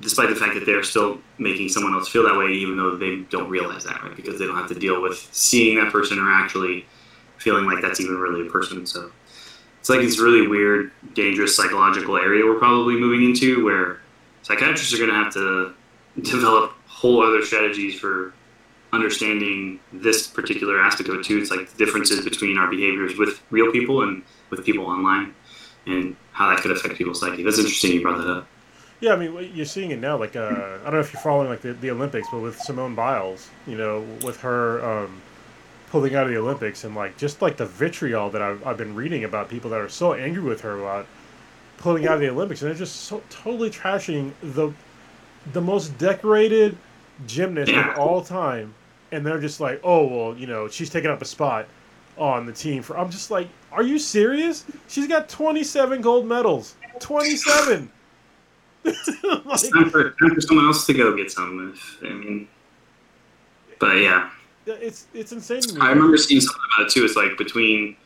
[0.00, 3.16] despite the fact that they're still making someone else feel that way, even though they
[3.30, 4.14] don't realize that, right?
[4.16, 6.86] Because they don't have to deal with seeing that person or actually
[7.38, 8.86] feeling like that's even really a person.
[8.86, 9.10] So
[9.80, 14.00] it's like this really weird, dangerous psychological area we're probably moving into where
[14.42, 15.74] psychiatrists are going to have to
[16.22, 18.32] develop whole other strategies for
[18.92, 21.38] understanding this particular aspect of it too.
[21.38, 25.34] It's like the differences between our behaviors with real people and with people online,
[25.86, 27.42] and how that could affect people's psyche.
[27.42, 27.92] That's interesting.
[27.92, 28.46] You brought that up.
[29.04, 30.16] Yeah, I mean, you're seeing it now.
[30.16, 32.94] Like, uh, I don't know if you're following like the, the Olympics, but with Simone
[32.94, 35.20] Biles, you know, with her um,
[35.90, 38.94] pulling out of the Olympics, and like just like the vitriol that I've, I've been
[38.94, 41.06] reading about people that are so angry with her about
[41.76, 44.72] pulling out of the Olympics, and they're just so totally trashing the
[45.52, 46.74] the most decorated
[47.26, 48.72] gymnast of all time,
[49.12, 51.66] and they're just like, oh well, you know, she's taking up a spot
[52.16, 52.96] on the team for.
[52.96, 54.64] I'm just like, are you serious?
[54.88, 56.76] She's got 27 gold medals.
[57.00, 57.90] 27.
[58.84, 61.72] Like, It's time for, time for someone else to go get some.
[61.74, 62.48] If, I mean,
[63.78, 64.30] but yeah,
[64.66, 65.80] it's it's insane to me.
[65.80, 67.04] I remember seeing something about it too.
[67.04, 67.96] It's like between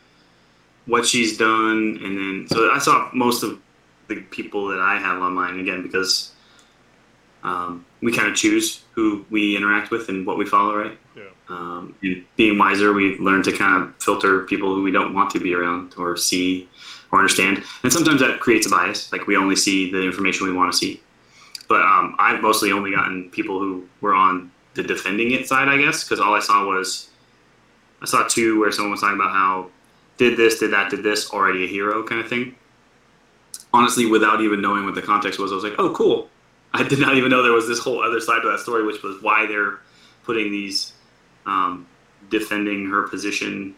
[0.87, 3.61] what she's done and then so I saw most of
[4.09, 6.33] the people that I have online again because
[7.45, 10.99] um, we kind of choose who we interact with and what we follow, right?
[11.15, 11.25] Yeah.
[11.49, 15.31] Um, and being wiser, we learn to kind of filter people who we don't want
[15.31, 16.69] to be around or see
[17.11, 17.63] or understand.
[17.83, 19.11] And sometimes that creates a bias.
[19.13, 21.01] Like we only see the information we want to see.
[21.69, 25.77] But um, I've mostly only gotten people who were on the defending it side, I
[25.77, 27.11] guess, because all I saw was
[28.01, 29.71] I saw two where someone was talking about how
[30.17, 32.55] did this, did that, did this, already a hero kind of thing.
[33.73, 36.29] Honestly, without even knowing what the context was, I was like, oh, cool.
[36.73, 39.03] I did not even know there was this whole other side to that story, which
[39.03, 39.81] was why they're
[40.25, 40.93] putting these
[41.47, 41.87] um,
[42.31, 43.75] defending her position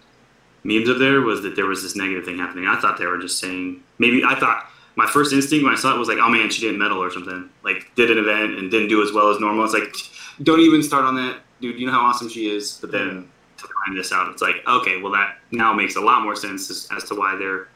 [0.65, 2.67] memes up there was that there was this negative thing happening.
[2.67, 5.95] I thought they were just saying maybe I thought my first instinct when I saw
[5.95, 7.49] it was like, oh man, she didn't medal or something.
[7.63, 9.65] Like did an event and didn't do as well as normal.
[9.65, 9.95] It's like,
[10.43, 11.79] don't even start on that, dude.
[11.79, 12.79] You know how awesome she is.
[12.81, 16.23] But then to find this out, it's like, okay, well that now makes a lot
[16.23, 17.69] more sense as, as to why they're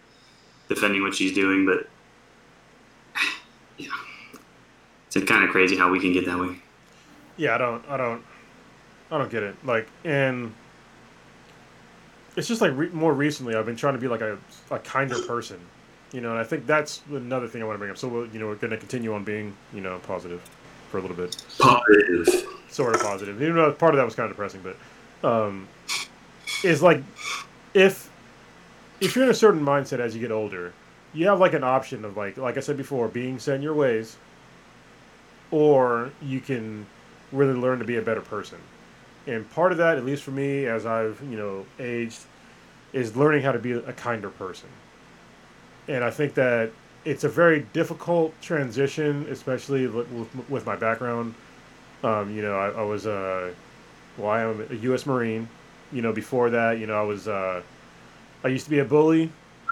[0.69, 1.65] defending what she's doing.
[1.65, 1.89] But
[3.79, 3.89] yeah,
[5.07, 6.57] it's kind of crazy how we can get that way.
[7.37, 8.23] Yeah, I don't, I don't,
[9.11, 9.57] I don't get it.
[9.65, 10.55] Like, and
[12.37, 14.39] it's just like re- more recently, I've been trying to be like a,
[14.71, 15.61] a kinder person,
[16.13, 16.31] you know.
[16.31, 17.99] And I think that's another thing I want to bring up.
[17.99, 20.43] So, we'll, you know, we're going to continue on being, you know, positive
[20.91, 22.47] for a little bit, Positive.
[22.69, 23.41] sort of positive.
[23.43, 25.67] Even though part of that was kind of depressing, but um,
[26.63, 27.03] is like
[27.73, 28.11] if
[29.01, 30.73] if you're in a certain mindset as you get older,
[31.13, 33.75] you have like an option of like, like I said before, being set in your
[33.75, 34.17] ways,
[35.51, 36.87] or you can
[37.33, 38.59] really learn to be a better person.
[39.27, 42.21] And part of that, at least for me, as I've you know aged,
[42.93, 44.69] is learning how to be a kinder person.
[45.89, 46.71] And I think that
[47.05, 51.35] it's a very difficult transition, especially with, with, my background.
[52.03, 53.53] Um, you know, I, I was uh,
[54.17, 55.07] well, I am a U.S.
[55.07, 55.49] Marine.
[55.93, 57.63] You know, before that, you know, I was uh,
[58.43, 59.31] I used to be a bully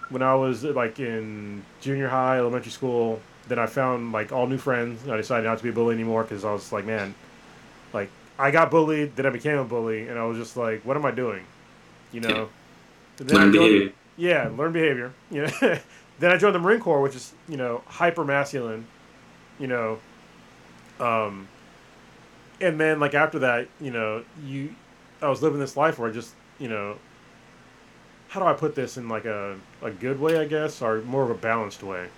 [0.08, 3.20] when I was like in junior high, elementary school.
[3.48, 5.08] Then I found like all new friends.
[5.08, 7.14] I decided not to be a bully anymore because I was like, man,
[7.92, 10.96] like I got bullied, then I became a bully, and I was just like, what
[10.96, 11.44] am I doing?
[12.12, 12.48] You know.
[13.18, 13.92] Then Learn joined- behavior.
[14.16, 15.12] yeah, learn behavior.
[15.30, 15.78] You know,
[16.18, 18.86] then I joined the Marine Corps, which is you know hyper masculine.
[19.58, 19.98] You know,
[21.00, 21.46] um,
[22.60, 24.74] and then like after that, you know, you,
[25.20, 26.96] I was living this life where I just you know,
[28.28, 31.22] how do I put this in like a a good way, I guess, or more
[31.22, 32.08] of a balanced way.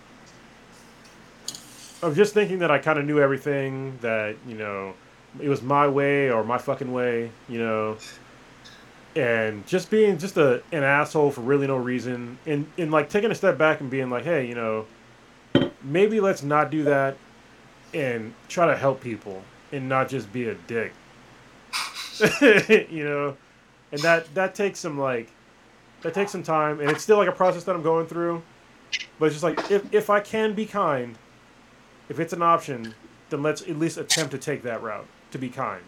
[2.02, 4.94] I'm just thinking that I kind of knew everything that you know,
[5.40, 7.96] it was my way or my fucking way, you know?
[9.16, 13.30] And just being just a an asshole for really no reason and and like taking
[13.30, 14.86] a step back and being like hey you know
[15.84, 17.16] maybe let's not do that
[17.92, 20.92] and try to help people and not just be a dick.
[22.90, 23.36] You know?
[23.92, 25.30] And that that takes some like
[26.04, 28.42] that takes some time and it's still like a process that i'm going through
[29.18, 31.16] but it's just like if, if i can be kind
[32.08, 32.94] if it's an option
[33.30, 35.82] then let's at least attempt to take that route to be kind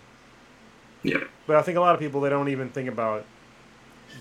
[1.02, 1.24] Yeah.
[1.46, 3.24] but I think a lot of people they don't even think about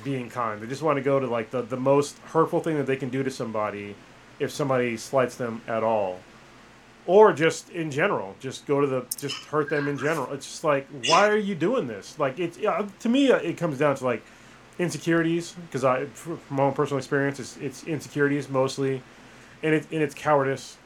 [0.04, 0.62] being kind.
[0.62, 3.10] They just want to go to like the, the most hurtful thing that they can
[3.10, 3.96] do to somebody
[4.40, 6.20] if somebody slights them at all.
[7.08, 10.32] Or just in general, just go to the just hurt them in general.
[10.34, 12.18] It's just like why are you doing this?
[12.20, 14.24] Like it's yeah, to me uh, it comes down to like
[14.80, 19.02] insecurities because I from my own personal experience it's, it's insecurities mostly
[19.64, 20.78] and it and it's cowardice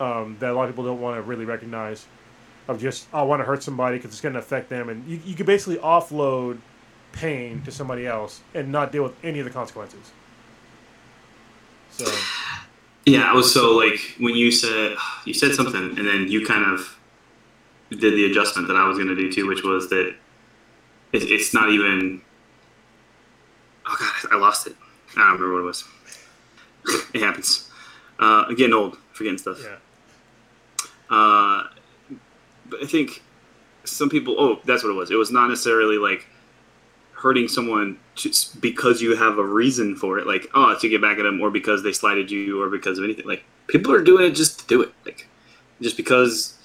[0.00, 2.06] um, that a lot of people don't want to really recognize
[2.68, 5.20] of just I want to hurt somebody because it's going to affect them, and you
[5.24, 6.58] you could basically offload
[7.12, 10.10] pain to somebody else and not deal with any of the consequences.
[11.90, 12.10] So
[13.06, 16.64] Yeah, I was so like when you said you said something, and then you kind
[16.64, 16.98] of
[17.90, 20.14] did the adjustment that I was going to do too, which was that
[21.12, 22.22] it, it's not even.
[23.86, 24.74] Oh god, I lost it.
[25.16, 25.84] I don't remember what it was.
[27.14, 27.70] It happens.
[28.18, 29.58] Uh, getting old, forgetting stuff.
[29.62, 29.76] yeah,
[31.10, 31.68] Uh,
[32.82, 33.22] I think
[33.84, 34.36] some people.
[34.38, 35.10] Oh, that's what it was.
[35.10, 36.26] It was not necessarily like
[37.12, 41.18] hurting someone just because you have a reason for it, like oh to get back
[41.18, 43.26] at them, or because they slighted you, or because of anything.
[43.26, 45.28] Like people are doing it just to do it, like
[45.80, 46.58] just because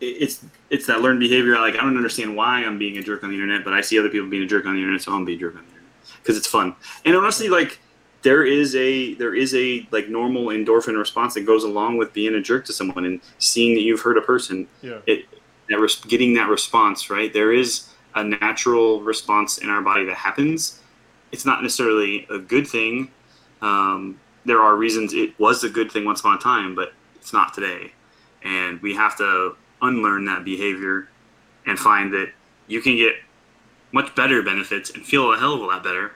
[0.00, 1.54] it's it's that learned behavior.
[1.58, 3.98] Like I don't understand why I'm being a jerk on the internet, but I see
[3.98, 5.68] other people being a jerk on the internet, so I'm being a jerk on the
[5.68, 5.90] internet
[6.22, 6.74] because it's fun.
[7.04, 7.78] And honestly, like
[8.22, 12.34] there is a there is a like normal endorphin response that goes along with being
[12.34, 14.66] a jerk to someone and seeing that you've hurt a person.
[14.82, 14.98] Yeah.
[15.06, 15.26] It
[15.70, 20.80] that getting that response right there is a natural response in our body that happens.
[21.32, 23.10] It's not necessarily a good thing.
[23.62, 27.32] Um, there are reasons it was a good thing once upon a time, but it's
[27.32, 27.92] not today.
[28.42, 31.08] And we have to unlearn that behavior
[31.66, 32.32] and find that
[32.66, 33.14] you can get
[33.92, 36.12] much better benefits and feel a hell of a lot better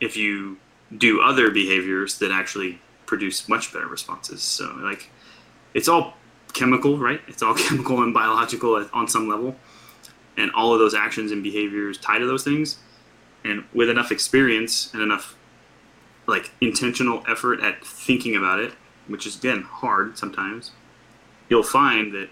[0.00, 0.56] if you
[0.98, 4.42] do other behaviors that actually produce much better responses.
[4.42, 5.10] So, like,
[5.74, 6.14] it's all
[6.54, 7.20] chemical, right?
[7.28, 9.56] It's all chemical and biological on some level.
[10.36, 12.78] And all of those actions and behaviors tie to those things.
[13.44, 15.36] And with enough experience and enough,
[16.26, 18.72] like, intentional effort at thinking about it,
[19.06, 20.72] which is, again, hard sometimes,
[21.48, 22.30] you'll find that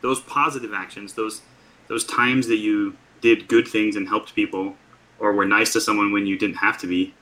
[0.00, 1.42] those positive actions, those
[1.88, 4.76] those times that you did good things and helped people
[5.18, 7.12] or were nice to someone when you didn't have to be,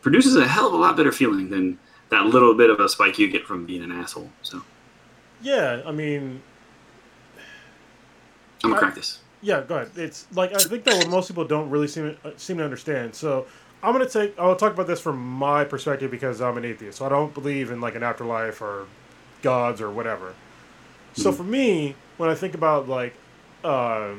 [0.00, 1.78] produces a hell of a lot better feeling than
[2.10, 4.30] that little bit of a spike you get from being an asshole.
[4.42, 4.62] So
[5.40, 6.42] Yeah, I mean,
[8.62, 9.20] I'm gonna crack this.
[9.40, 9.62] yeah.
[9.62, 9.92] Go ahead.
[9.96, 13.14] It's like I think that what most people don't really seem uh, seem to understand.
[13.14, 13.46] So
[13.82, 14.38] I'm gonna take.
[14.38, 16.98] I'll talk about this from my perspective because I'm an atheist.
[16.98, 18.86] So I don't believe in like an afterlife or
[19.42, 20.34] gods or whatever.
[21.14, 23.14] So for me, when I think about like
[23.64, 24.12] uh,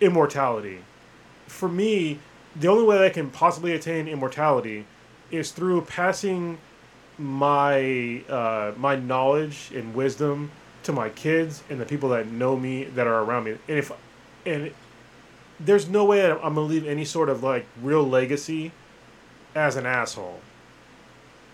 [0.00, 0.78] immortality,
[1.46, 2.18] for me,
[2.56, 4.86] the only way that I can possibly attain immortality
[5.30, 6.58] is through passing
[7.18, 10.50] my uh, my knowledge and wisdom
[10.84, 13.50] to my kids and the people that know me that are around me.
[13.68, 13.92] And if
[14.46, 14.72] and
[15.60, 18.72] there's no way I'm gonna leave any sort of like real legacy
[19.54, 20.40] as an asshole.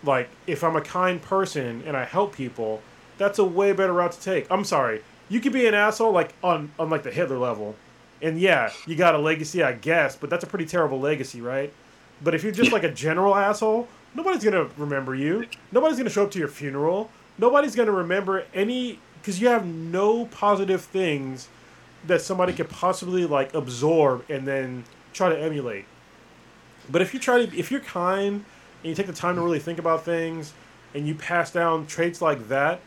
[0.03, 2.81] Like if I'm a kind person and I help people,
[3.17, 4.49] that's a way better route to take.
[4.51, 7.75] I'm sorry, you could be an asshole like on on like the Hitler level,
[8.21, 11.73] and yeah, you got a legacy, I guess, but that's a pretty terrible legacy, right?
[12.23, 15.47] But if you're just like a general asshole, nobody's gonna remember you.
[15.71, 17.09] Nobody's gonna show up to your funeral.
[17.37, 21.47] Nobody's gonna remember any because you have no positive things
[22.05, 25.85] that somebody could possibly like absorb and then try to emulate.
[26.89, 28.45] But if you try to, if you're kind
[28.83, 30.53] and you take the time to really think about things,
[30.95, 32.79] and you pass down traits like that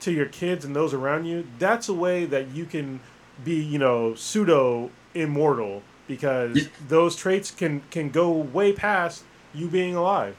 [0.00, 3.00] to your kids and those around you, that's a way that you can
[3.42, 9.24] be, you know, pseudo immortal because those traits can can go way past
[9.54, 10.36] you being alive.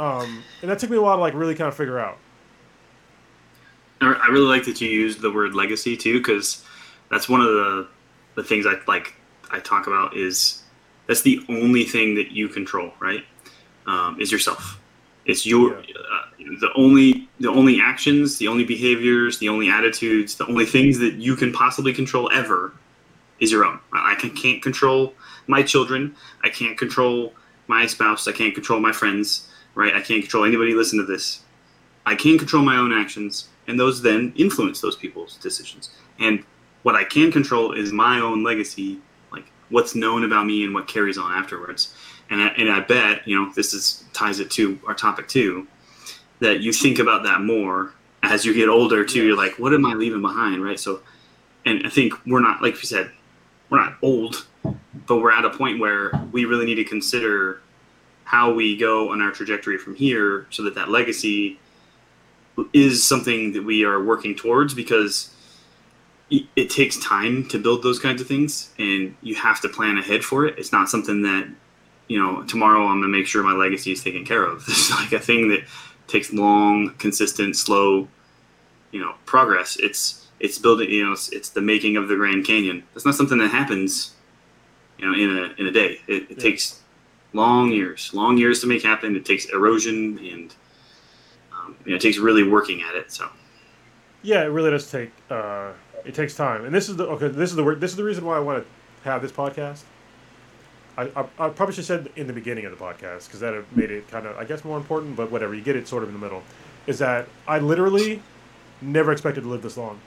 [0.00, 2.16] Um, and that took me a while to like really kind of figure out.
[4.00, 6.64] I I really like that you used the word legacy too, because
[7.10, 7.86] that's one of the
[8.34, 9.14] the things I like.
[9.50, 10.62] I talk about is
[11.06, 13.24] that's the only thing that you control, right?
[13.86, 14.80] Um, is yourself.
[15.26, 15.82] It's your uh,
[16.38, 21.16] the only the only actions, the only behaviors, the only attitudes, the only things that
[21.16, 22.72] you can possibly control ever
[23.38, 23.78] is your own.
[23.92, 25.12] I I can't control
[25.46, 26.16] my children.
[26.42, 27.34] I can't control
[27.66, 28.26] my spouse.
[28.26, 29.49] I can't control my friends.
[29.80, 29.94] Right?
[29.94, 31.42] I can't control anybody listen to this.
[32.04, 35.90] I can control my own actions, and those then influence those people's decisions.
[36.18, 36.44] And
[36.82, 39.00] what I can control is my own legacy,
[39.32, 41.94] like what's known about me and what carries on afterwards.
[42.28, 45.66] And I, and I bet you know this is ties it to our topic too,
[46.40, 49.24] that you think about that more as you get older too.
[49.24, 50.78] You're like, what am I leaving behind, right?
[50.78, 51.00] So,
[51.64, 53.10] and I think we're not like you said,
[53.70, 54.46] we're not old,
[55.06, 57.62] but we're at a point where we really need to consider
[58.30, 61.58] how we go on our trajectory from here, so that that legacy
[62.72, 65.34] is something that we are working towards because
[66.30, 70.22] it, takes time to build those kinds of things and you have to plan ahead
[70.22, 70.56] for it.
[70.58, 71.48] It's not something that
[72.06, 74.64] you know tomorrow i'm going to make sure my legacy is taken care of.
[74.68, 75.62] It's like a thing that
[76.06, 78.08] takes long consistent slow
[78.92, 79.76] you know progress.
[79.76, 82.84] It's it's building you know it's, it's the making of the grand canyon.
[82.94, 84.14] That's not something that happens
[84.98, 85.98] you know in a in a day.
[86.06, 86.36] It, it Yeah.
[86.36, 86.79] takes
[87.32, 90.54] long years long years to make happen it takes erosion and
[91.52, 93.28] um, you know, it takes really working at it so
[94.22, 95.10] Yeah, it really does take.
[95.30, 95.72] Uh,
[96.04, 97.28] it takes time, and this is the okay.
[97.28, 99.82] This is the this is the reason why I want to have this podcast.
[100.98, 103.54] I, I, I probably should have said in the beginning of the podcast because that
[103.74, 105.54] made it kind of I guess more important, but whatever.
[105.54, 106.42] You get it sort of in the middle.
[106.86, 108.22] Is that I literally
[108.82, 110.00] never expected to live this long,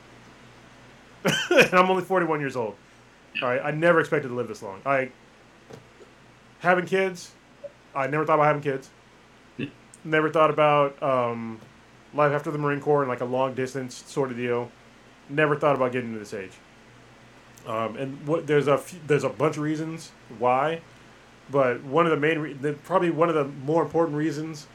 [1.23, 2.75] and I'm only 41 years old.
[3.41, 4.81] All right, I never expected to live this long.
[4.85, 5.09] I
[6.63, 7.31] having kids.
[7.93, 8.89] I never thought about having kids.
[10.03, 11.61] Never thought about um,
[12.13, 14.71] life after the Marine Corps and like a long distance sort of deal.
[15.29, 16.51] Never thought about getting to this age.
[17.67, 20.81] Um, and what there's a few, there's a bunch of reasons why,
[21.49, 24.67] but one of the main re- the, probably one of the more important reasons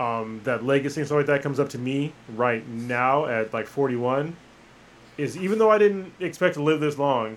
[0.00, 3.68] um, that legacy and stuff like that comes up to me right now at like
[3.68, 4.36] 41
[5.16, 7.36] is even though I didn't expect to live this long,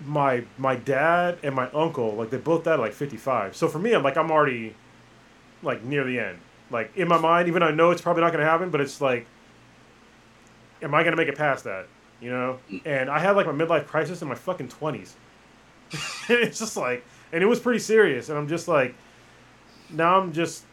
[0.00, 3.56] my my dad and my uncle like they both died at like 55.
[3.56, 4.74] So for me, I'm like I'm already
[5.62, 6.38] like near the end.
[6.70, 9.00] Like in my mind, even I know it's probably not going to happen, but it's
[9.00, 9.26] like,
[10.82, 11.86] am I going to make it past that?
[12.20, 12.58] You know?
[12.84, 15.12] And I had like my midlife crisis in my fucking 20s.
[16.28, 18.28] it's just like, and it was pretty serious.
[18.28, 18.94] And I'm just like,
[19.90, 20.64] now I'm just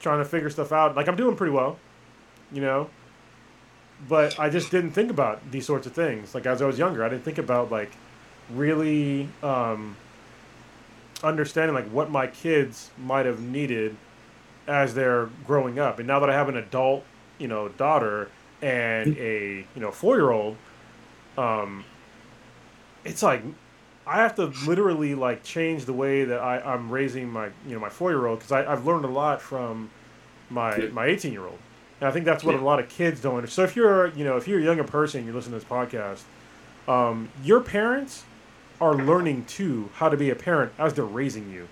[0.00, 0.96] trying to figure stuff out.
[0.96, 1.78] Like I'm doing pretty well,
[2.52, 2.90] you know?
[4.08, 6.34] But I just didn't think about these sorts of things.
[6.34, 7.92] Like as I was younger, I didn't think about like
[8.54, 9.96] really um,
[11.22, 13.96] understanding like what my kids might have needed
[14.66, 15.98] as they're growing up.
[15.98, 17.04] And now that I have an adult,
[17.38, 18.30] you know, daughter
[18.62, 20.56] and a you know four year old,
[21.36, 21.84] um,
[23.04, 23.42] it's like
[24.06, 27.80] I have to literally like change the way that I, I'm raising my you know
[27.80, 29.90] my four year old because I've learned a lot from
[30.50, 30.86] my Yeah.
[30.88, 31.58] my 18 year old.
[32.00, 32.60] And I think that's what Yeah.
[32.60, 33.54] a lot of kids don't understand.
[33.54, 36.22] So if you're you know if you're a younger person, you're listening to this podcast,
[36.90, 38.24] um, your parents
[38.80, 41.68] are learning too how to be a parent as they're raising you.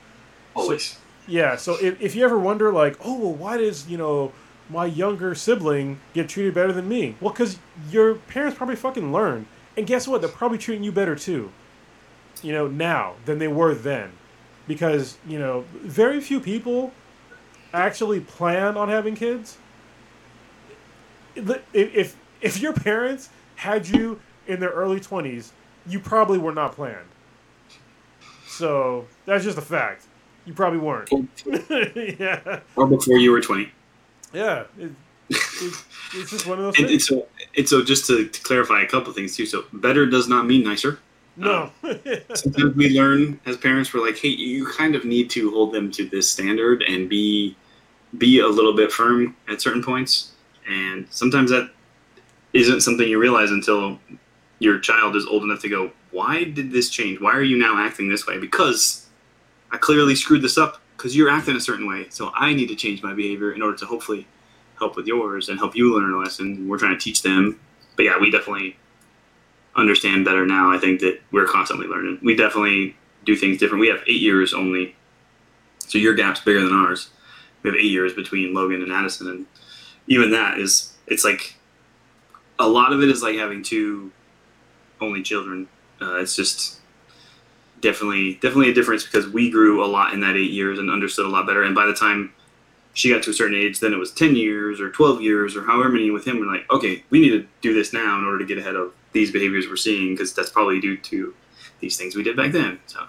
[0.54, 0.98] Always.
[1.26, 4.32] Yeah, so if, if you ever wonder, like, oh, well, why does, you know,
[4.68, 7.16] my younger sibling get treated better than me?
[7.20, 7.58] Well, because
[7.90, 9.46] your parents probably fucking learned.
[9.76, 10.20] And guess what?
[10.20, 11.50] They're probably treating you better too,
[12.42, 14.12] you know, now than they were then.
[14.66, 16.92] Because, you know, very few people
[17.72, 19.58] actually plan on having kids.
[21.34, 25.50] If, if, if your parents had you in their early 20s,
[25.86, 27.08] you probably were not planned.
[28.46, 30.06] So that's just a fact.
[30.44, 31.10] You probably weren't.
[32.20, 33.70] yeah, Or before you were 20.
[34.32, 34.64] yeah.
[34.78, 34.92] It,
[35.30, 37.06] it, it's just one of those And, and things.
[37.06, 37.26] so,
[37.56, 39.46] and so just to, to clarify a couple things too.
[39.46, 40.98] So better does not mean nicer.
[41.36, 41.70] No.
[41.82, 41.98] Um,
[42.34, 45.90] sometimes we learn as parents, we're like, hey, you kind of need to hold them
[45.92, 47.56] to this standard and be
[48.18, 50.32] be a little bit firm at certain points.
[50.68, 51.70] And sometimes that
[52.52, 53.98] isn't something you realize until
[54.64, 57.20] your child is old enough to go, why did this change?
[57.20, 58.38] Why are you now acting this way?
[58.38, 59.06] Because
[59.70, 62.06] I clearly screwed this up because you're acting a certain way.
[62.08, 64.26] So I need to change my behavior in order to hopefully
[64.78, 66.68] help with yours and help you learn a lesson.
[66.68, 67.60] We're trying to teach them.
[67.96, 68.76] But yeah, we definitely
[69.76, 70.72] understand better now.
[70.72, 72.20] I think that we're constantly learning.
[72.22, 73.80] We definitely do things different.
[73.80, 74.94] We have eight years only,
[75.78, 77.10] so your gap's bigger than ours.
[77.62, 79.46] We have eight years between Logan and Addison, and
[80.06, 81.56] even that is it's like
[82.58, 84.12] a lot of it is like having two
[85.04, 85.68] only children.
[86.00, 86.80] Uh, it's just
[87.80, 91.26] definitely definitely a difference because we grew a lot in that eight years and understood
[91.26, 91.62] a lot better.
[91.62, 92.32] And by the time
[92.94, 95.64] she got to a certain age, then it was ten years or twelve years or
[95.64, 96.40] however many with him.
[96.40, 98.92] We're like, okay, we need to do this now in order to get ahead of
[99.12, 101.34] these behaviors we're seeing because that's probably due to
[101.80, 102.78] these things we did back then.
[102.86, 103.04] So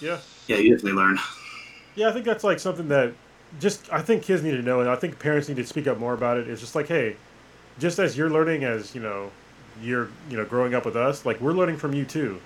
[0.00, 0.18] yeah.
[0.46, 1.18] yeah, you definitely learn.
[1.94, 3.12] Yeah, I think that's like something that
[3.60, 5.98] just I think kids need to know, and I think parents need to speak up
[5.98, 6.48] more about it.
[6.48, 7.16] It's just like, hey,
[7.78, 9.30] just as you're learning, as you know,
[9.82, 12.40] you're you know growing up with us, like we're learning from you too,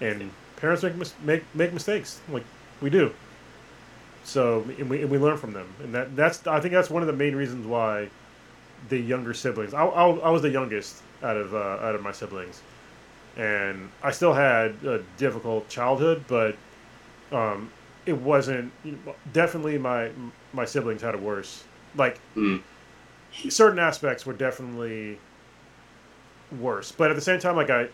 [0.00, 2.44] and parents make mis- make make mistakes, like
[2.80, 3.12] we do.
[4.24, 7.02] So and we, and we learn from them, and that that's I think that's one
[7.02, 8.08] of the main reasons why
[8.88, 9.74] the younger siblings.
[9.74, 12.60] I, I, I was the youngest out of uh, out of my siblings,
[13.36, 16.56] and I still had a difficult childhood, but
[17.32, 17.70] um,
[18.06, 18.72] it wasn't
[19.32, 20.10] definitely my
[20.52, 21.64] my siblings had it worse.
[21.96, 22.60] Like Mm.
[23.48, 25.18] certain aspects were definitely
[26.52, 27.88] worse, but at the same time, like I,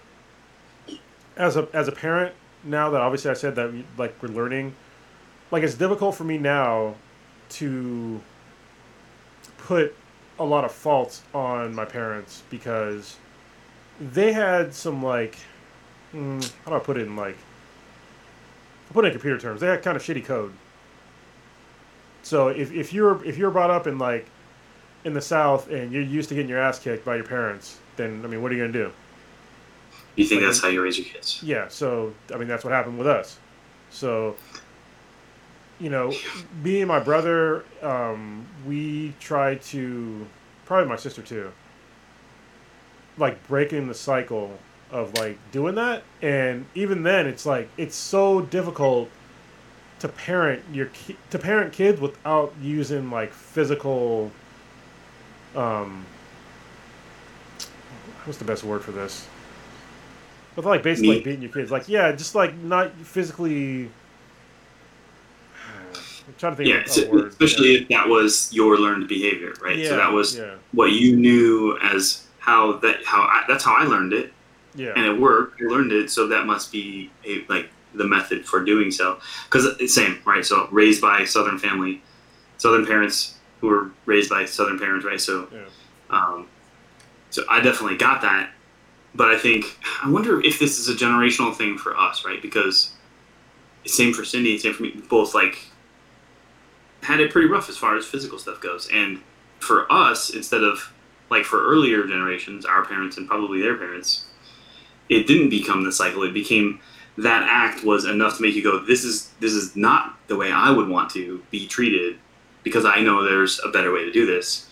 [1.37, 4.75] as a as a parent now that obviously I said that like we're learning,
[5.51, 6.95] like it's difficult for me now
[7.51, 8.21] to
[9.59, 9.95] put
[10.39, 13.17] a lot of faults on my parents because
[14.01, 15.37] they had some like
[16.13, 17.37] mm, how do I put it in like
[18.89, 19.61] I'll put it in computer terms.
[19.61, 20.53] They had kind of shitty code.
[22.23, 24.27] So if, if you're if you're brought up in like
[25.05, 28.23] in the south and you're used to getting your ass kicked by your parents then
[28.25, 28.93] I mean what are you gonna do
[30.17, 31.41] You think that's how you raise your kids?
[31.43, 33.39] yeah, so I mean that's what happened with us.
[33.91, 34.37] So,
[35.79, 36.13] you know,
[36.63, 40.27] me and my brother, um, we try to
[40.67, 41.53] probably my sister too.
[43.17, 44.59] Like breaking the cycle
[44.91, 49.09] of like doing that, and even then, it's like it's so difficult
[50.01, 54.33] to parent your ki- to parent kids without using like physical.
[55.55, 56.05] Um,
[58.25, 59.27] what's the best word for this?
[60.57, 63.85] With like basically Me- like beating your kids, like yeah, just like not physically.
[66.27, 67.29] I'm trying to think Yeah, of so- word.
[67.29, 69.77] especially if that was your learned behavior, right?
[69.77, 69.89] yeah.
[69.91, 73.85] So that was yeah, what you knew as how that how I, that's how I
[73.85, 74.33] learned it,
[74.75, 74.93] Yeah.
[74.97, 75.61] and it worked.
[75.61, 79.19] I learned it, so that must be a like the method for doing so.
[79.47, 80.45] Because it's same, right?
[80.45, 82.03] So raised by Southern family,
[82.59, 85.21] Southern parents who were raised by Southern parents, right?
[85.21, 85.61] So, Yeah.
[86.11, 86.47] um,
[87.35, 88.51] so I definitely got that.
[89.13, 92.41] But I think I wonder if this is a generational thing for us, right?
[92.41, 92.93] Because
[93.85, 95.03] same for Cindy, same for me.
[95.09, 95.67] Both like
[97.03, 99.21] had it pretty rough as far as physical stuff goes, and
[99.59, 100.93] for us, instead of
[101.29, 104.27] like for earlier generations, our parents and probably their parents,
[105.09, 106.23] it didn't become the cycle.
[106.23, 106.79] It became
[107.19, 110.53] that act was enough to make you go, "This is this is not the way
[110.53, 112.17] I would want to be treated,"
[112.63, 114.71] because I know there's a better way to do this.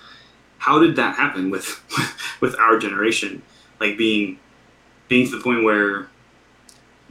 [0.62, 1.82] How did that happen with
[2.40, 3.42] with our generation?
[3.80, 4.38] Like being
[5.08, 6.08] being to the point where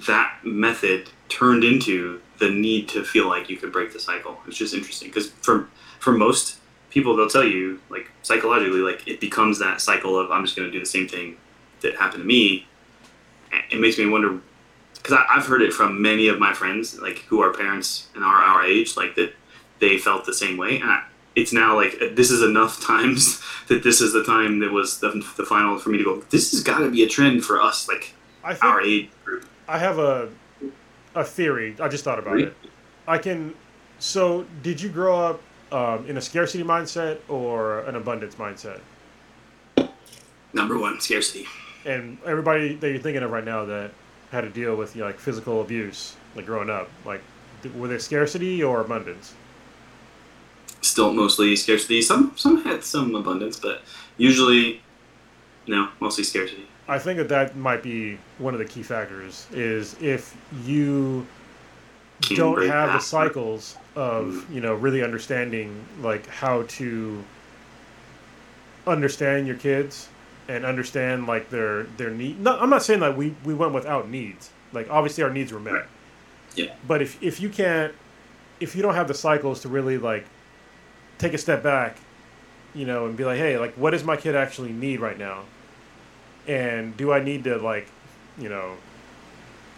[0.08, 4.40] that method turned into the need to feel like you could break the cycle.
[4.48, 5.68] It's just interesting because for
[6.00, 6.60] for most
[6.92, 10.70] people, they'll tell you like psychologically, like it becomes that cycle of I'm just going
[10.70, 11.36] to do the same thing
[11.82, 12.68] that happened to me.
[13.70, 14.40] It makes me wonder
[14.96, 18.42] because I've heard it from many of my friends, like who are parents and are
[18.42, 19.34] our age, like that
[19.80, 20.80] they felt the same way.
[20.80, 21.02] And
[21.36, 25.10] it's now like this is enough times that this is the time that was the,
[25.38, 26.22] the final for me to go.
[26.30, 28.14] This has got to be a trend for us, like
[28.62, 29.46] our age group.
[29.68, 30.30] I have a
[31.16, 31.76] a theory.
[31.80, 32.48] I just thought about Really?
[32.48, 32.56] it.
[33.08, 33.54] I can.
[34.00, 38.80] So, did you grow up um, in a scarcity mindset or an abundance mindset?
[40.54, 41.46] Number one, scarcity.
[41.86, 43.92] And everybody that you're thinking of right now that
[44.32, 47.22] had to deal with you know, like physical abuse, like growing up, like
[47.76, 49.34] were there scarcity or abundance?
[50.92, 52.02] Still mostly scarcity.
[52.02, 53.82] Some some had some abundance, but
[54.18, 54.82] usually,
[55.68, 56.68] no, mostly scarcity.
[56.90, 59.48] I think that that might be one of the key factors.
[59.54, 60.36] Is if
[60.66, 61.26] you
[62.22, 64.54] Can't don't have the cycles of mm-hmm.
[64.54, 67.24] you know really understanding like how to
[68.86, 70.10] understand your kids
[70.50, 74.10] and understand like their their need no, i'm not saying that we we went without
[74.10, 75.86] needs like obviously our needs were met Right.
[76.56, 76.74] Yeah.
[76.88, 77.94] but if if you can't
[78.60, 80.26] if you don't have the cycles to really like
[81.22, 81.98] take a step back
[82.74, 85.44] you know and be like hey like what does my kid actually need right now?
[86.48, 87.88] And do i need to like
[88.38, 88.76] you know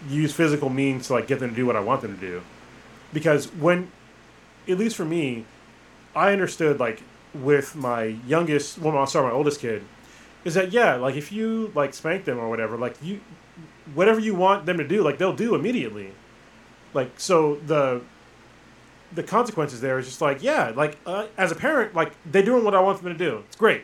[0.07, 2.41] use physical means to like get them to do what i want them to do?
[3.11, 3.91] Because when
[4.67, 5.45] at least for me
[6.15, 7.01] i understood like
[7.33, 9.83] with my youngest well i'm sorry my oldest kid
[10.45, 13.19] is that yeah like if you like spank them or whatever like you
[13.93, 16.11] whatever you want them to do like they'll do immediately.
[16.93, 18.01] Like so the
[19.15, 22.63] the consequences there is just like yeah like uh, as a parent like they're doing
[22.63, 23.43] what i want them to do.
[23.47, 23.83] It's great.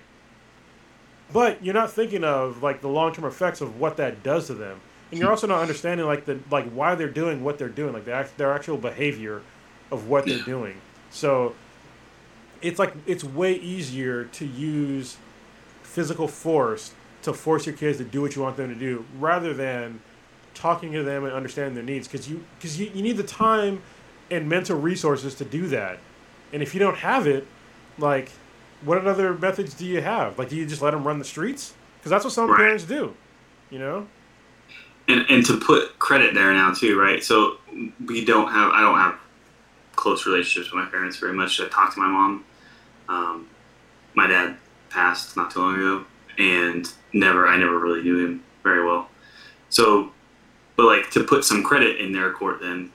[1.31, 4.79] But you're not thinking of like the long-term effects of what that does to them.
[5.11, 8.05] And you're also not understanding like the like why they're doing what they're doing like
[8.05, 9.41] the their actual behavior
[9.91, 10.75] of what they're doing.
[11.09, 11.55] So
[12.61, 15.17] it's like it's way easier to use
[15.83, 19.53] physical force to force your kids to do what you want them to do rather
[19.53, 19.99] than
[20.53, 22.07] talking to them and understanding their needs.
[22.07, 23.81] Because you because you, you need the time
[24.31, 25.99] and mental resources to do that
[26.53, 27.45] and if you don't have it
[27.97, 28.29] like
[28.81, 31.73] what other methods do you have like do you just let them run the streets
[31.97, 32.57] because that's what some Right.
[32.57, 33.15] parents do
[33.69, 34.07] you know
[35.09, 37.23] and and to put credit there now too, right?
[37.23, 37.57] So
[38.05, 39.15] we don't have I don't have
[39.95, 41.59] close relationships with my parents very much.
[41.59, 42.45] I talk to my mom.
[43.09, 43.47] Um,
[44.13, 44.55] my dad
[44.89, 46.05] passed not too long ago,
[46.37, 49.09] and never I never really knew him very well.
[49.69, 50.11] So,
[50.75, 52.91] but like to put some credit in their court, then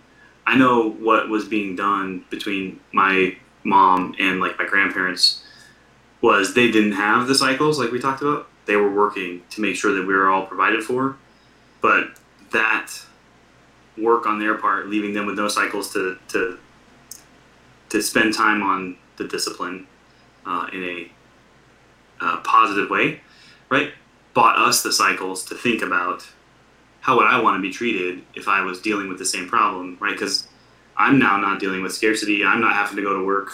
[0.47, 5.43] I know what was being done between my mom and like my grandparents
[6.21, 8.49] was they didn't have the cycles like we talked about.
[8.67, 11.17] They were working to make sure that we were all provided for
[11.85, 12.19] but
[12.51, 12.99] that
[13.99, 16.59] work on their part, leaving them with no cycles to to
[17.91, 19.87] to spend time on the discipline
[20.47, 21.11] uh, in a
[22.25, 23.21] uh, positive way,
[23.69, 23.93] right?
[24.33, 26.27] Bought us the cycles to think about
[27.05, 29.99] how would I want to be treated if I was dealing with the same problem,
[30.01, 30.15] right?
[30.15, 30.49] Because
[30.97, 32.45] I'm now not dealing with scarcity.
[32.45, 33.53] I'm not having to go to work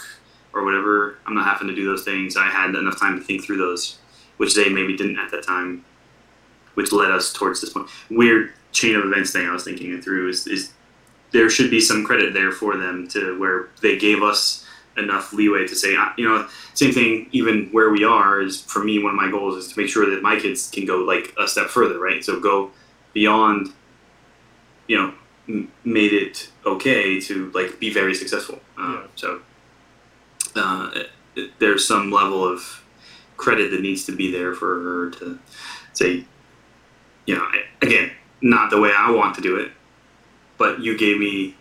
[0.53, 1.17] or whatever.
[1.25, 2.37] I'm not having to do those things.
[2.37, 3.97] I had enough time to think through those,
[4.37, 5.83] which they maybe didn't at that time
[6.75, 7.89] which led us towards this point.
[8.09, 10.71] Weird chain of events thing I was thinking it through is, is
[11.31, 14.65] there should be some credit there for them to where they gave us
[14.97, 19.01] enough leeway to say, you know, same thing, even where we are is for me,
[19.01, 21.47] one of my goals is to make sure that my kids can go like a
[21.47, 22.23] step further, right?
[22.23, 22.71] So go
[23.13, 23.73] beyond,
[24.87, 25.13] you know,
[25.47, 28.59] m- made it okay to like be very successful.
[28.77, 29.07] Uh, Yeah.
[29.15, 29.41] So
[30.55, 32.83] uh, it- it- there's some level of
[33.37, 35.39] credit that needs to be there for her to
[35.93, 36.25] say,
[37.25, 37.47] you know,
[37.81, 39.71] again, not the way I want to do it,
[40.57, 41.55] but you gave me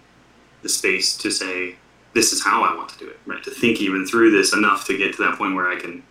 [0.62, 1.76] the space to say,
[2.14, 3.42] this is how I want to do it, right?
[3.44, 6.02] To think even through this enough to get to that point where I can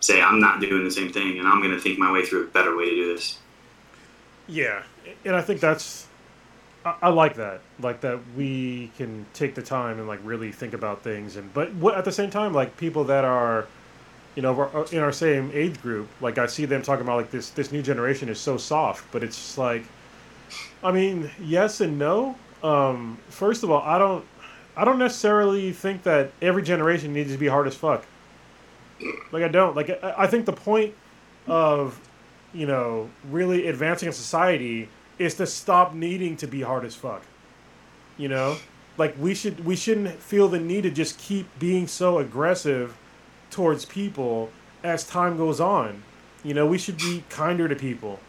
[0.00, 2.44] say I'm not doing the same thing, and I'm going to think my way through
[2.44, 3.38] a better way to do this.
[4.46, 4.82] Yeah,
[5.24, 6.06] and I think that's
[6.84, 10.74] I, I like that, like that we can take the time and like really think
[10.74, 13.66] about things, and but what, at the same time, like people that are,
[14.34, 17.50] you know, in our same age group, like I see them talking about like this
[17.50, 19.84] this new generation is so soft, but it's like,
[20.82, 22.36] I mean, yes and no.
[22.62, 24.24] Um, first of all, I don't
[24.76, 28.04] I don't necessarily think that every generation needs to be hard as fuck.
[29.32, 30.94] Like I don't like I, I think the point
[31.46, 31.98] of
[32.54, 34.88] you know really advancing a society
[35.18, 37.22] is to stop needing to be hard as fuck.
[38.16, 38.56] You know,
[38.96, 42.96] like we should we shouldn't feel the need to just keep being so aggressive
[43.50, 44.50] towards people
[44.82, 46.02] as time goes on.
[46.42, 48.20] You know, we should be kinder to people.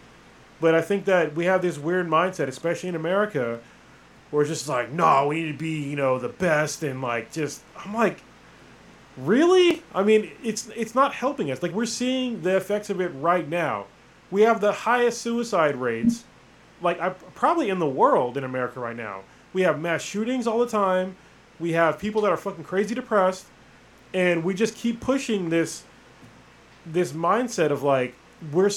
[0.62, 3.60] But I think that we have this weird mindset, especially in America,
[4.32, 7.32] where it's just like, no, we need to be, you know, the best and like
[7.32, 8.22] just I'm like
[9.18, 9.82] really?
[9.94, 11.62] I mean, it's it's not helping us.
[11.62, 13.86] Like we're seeing the effects of it right now.
[14.32, 16.26] We have the highest suicide rates
[16.82, 19.22] like I, probably in the world in America right now.
[19.54, 21.16] We have mass shootings all the time.
[21.60, 23.46] We have people that are fucking crazy depressed,
[24.14, 25.84] and we just keep pushing this
[26.86, 28.14] this mindset of like
[28.52, 28.70] we're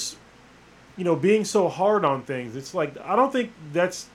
[0.97, 2.55] you know being so hard on things.
[2.55, 4.07] It's like I don't think that's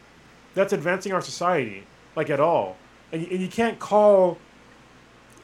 [0.55, 2.77] that's advancing our society like at all.
[3.13, 4.39] And, and you can't call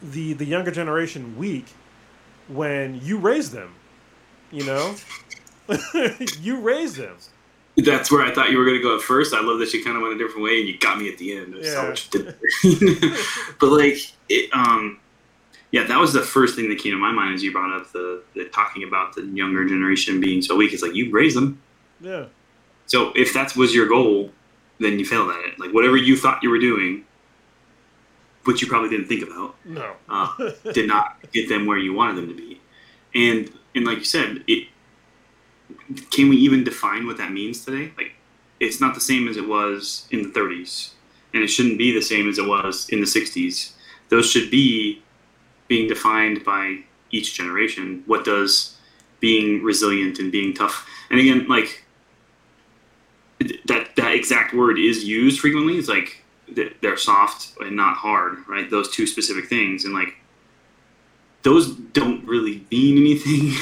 [0.02, 1.66] the the younger generation weak
[2.48, 3.74] when you raise them.
[4.50, 4.96] You know,
[6.40, 7.16] you raised them.
[7.76, 9.32] That's where I thought you were going to go at first.
[9.32, 11.18] I love that you kind of went a different way, and you got me at
[11.18, 11.54] the end.
[11.60, 11.94] Yeah.
[13.60, 13.96] but like,
[14.28, 14.98] it, um,
[15.70, 17.92] yeah, that was the first thing that came to my mind as you brought up
[17.92, 20.72] the, the talking about the younger generation being so weak.
[20.72, 21.60] It's like you raised them.
[22.00, 22.26] Yeah.
[22.86, 24.32] So if that was your goal,
[24.80, 25.60] then you failed at it.
[25.60, 27.04] Like whatever you thought you were doing,
[28.44, 32.16] which you probably didn't think about, no, uh, did not get them where you wanted
[32.16, 32.60] them to be.
[33.14, 34.66] And and like you said, it
[36.10, 37.92] can we even define what that means today?
[37.96, 38.12] Like,
[38.58, 40.90] it's not the same as it was in the 30s,
[41.32, 43.72] and it shouldn't be the same as it was in the 60s.
[44.08, 45.02] Those should be
[45.68, 46.80] being defined by
[47.10, 48.02] each generation.
[48.06, 48.76] What does
[49.20, 50.86] being resilient and being tough?
[51.10, 51.84] And again, like
[53.66, 55.78] that that exact word is used frequently.
[55.78, 56.22] It's like
[56.80, 58.68] they're soft and not hard, right?
[58.68, 60.16] Those two specific things, and like
[61.42, 63.54] those don't really mean anything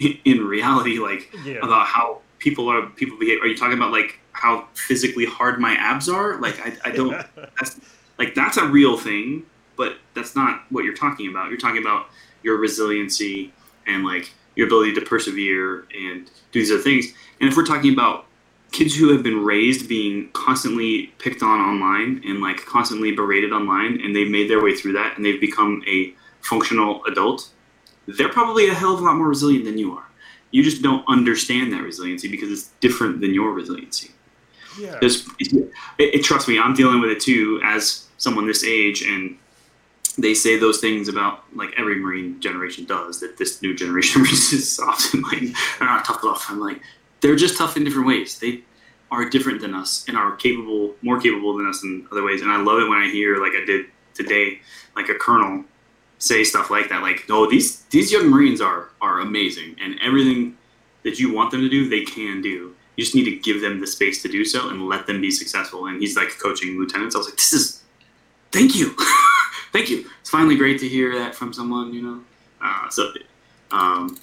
[0.00, 1.58] in reality, like yeah.
[1.62, 3.42] about how people are people behave.
[3.42, 6.40] Are you talking about like how physically hard my abs are?
[6.40, 7.10] Like I, I don't.
[7.36, 7.80] that's
[8.18, 9.44] like that's a real thing,
[9.76, 11.50] but that's not what you're talking about.
[11.50, 12.06] You're talking about
[12.42, 13.52] your resiliency
[13.86, 17.12] and like your ability to persevere and do these other things.
[17.40, 18.26] And if we're talking about
[18.72, 24.00] kids who have been raised being constantly picked on online and like constantly berated online
[24.02, 27.50] and they've made their way through that and they've become a functional adult
[28.16, 30.04] they're probably a hell of a lot more resilient than you are.
[30.50, 34.10] You just don't understand that resiliency because it's different than your resiliency.
[34.78, 34.98] Yeah.
[35.02, 39.36] It, it, it, trust me, I'm dealing with it too as someone this age, and
[40.18, 44.80] they say those things about like every Marine generation does that this new generation is
[44.82, 46.46] often like they're not tough enough.
[46.48, 46.80] I'm like
[47.20, 48.38] they're just tough in different ways.
[48.38, 48.62] They
[49.10, 52.42] are different than us and are capable, more capable than us in other ways.
[52.42, 54.60] And I love it when I hear like I did today,
[54.94, 55.64] like a colonel
[56.20, 57.02] say stuff like that.
[57.02, 60.56] Like, no, these these young Marines are are amazing, and everything
[61.02, 62.74] that you want them to do, they can do.
[62.96, 65.30] You just need to give them the space to do so and let them be
[65.30, 65.86] successful.
[65.86, 67.14] And he's like coaching lieutenants.
[67.14, 67.82] I was like, this is,
[68.52, 68.94] thank you,
[69.72, 70.06] thank you.
[70.20, 72.20] It's finally great to hear that from someone, you know.
[72.62, 73.12] Uh, so,
[73.70, 74.18] um,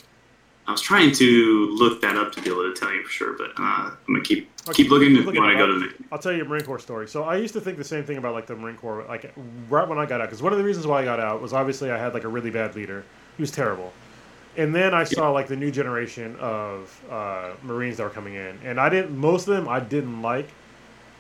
[0.68, 3.34] I was trying to look that up to be able to tell you for sure,
[3.38, 5.94] but uh, I'm gonna keep keep looking when I go to the.
[6.12, 7.08] I'll tell you a Marine Corps story.
[7.08, 9.34] So I used to think the same thing about like the Marine Corps, like
[9.70, 11.54] right when I got out, because one of the reasons why I got out was
[11.54, 13.06] obviously I had like a really bad leader.
[13.38, 13.94] He was terrible,
[14.58, 18.60] and then I saw like the new generation of uh, Marines that were coming in,
[18.62, 19.18] and I didn't.
[19.18, 20.50] Most of them I didn't like,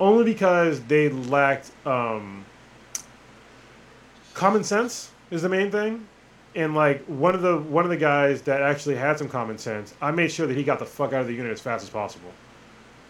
[0.01, 2.43] only because they lacked um,
[4.33, 5.11] common sense.
[5.31, 6.07] Is the main thing
[6.57, 9.93] and like one of the one of the guys that actually had some common sense,
[10.01, 11.89] I made sure that he got the fuck out of the unit as fast as
[11.89, 12.31] possible,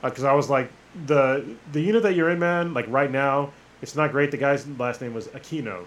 [0.03, 0.69] because uh, I was like
[1.05, 2.73] the the unit that you're in, man.
[2.73, 4.31] Like right now, it's not great.
[4.31, 5.85] The guy's last name was Aquino,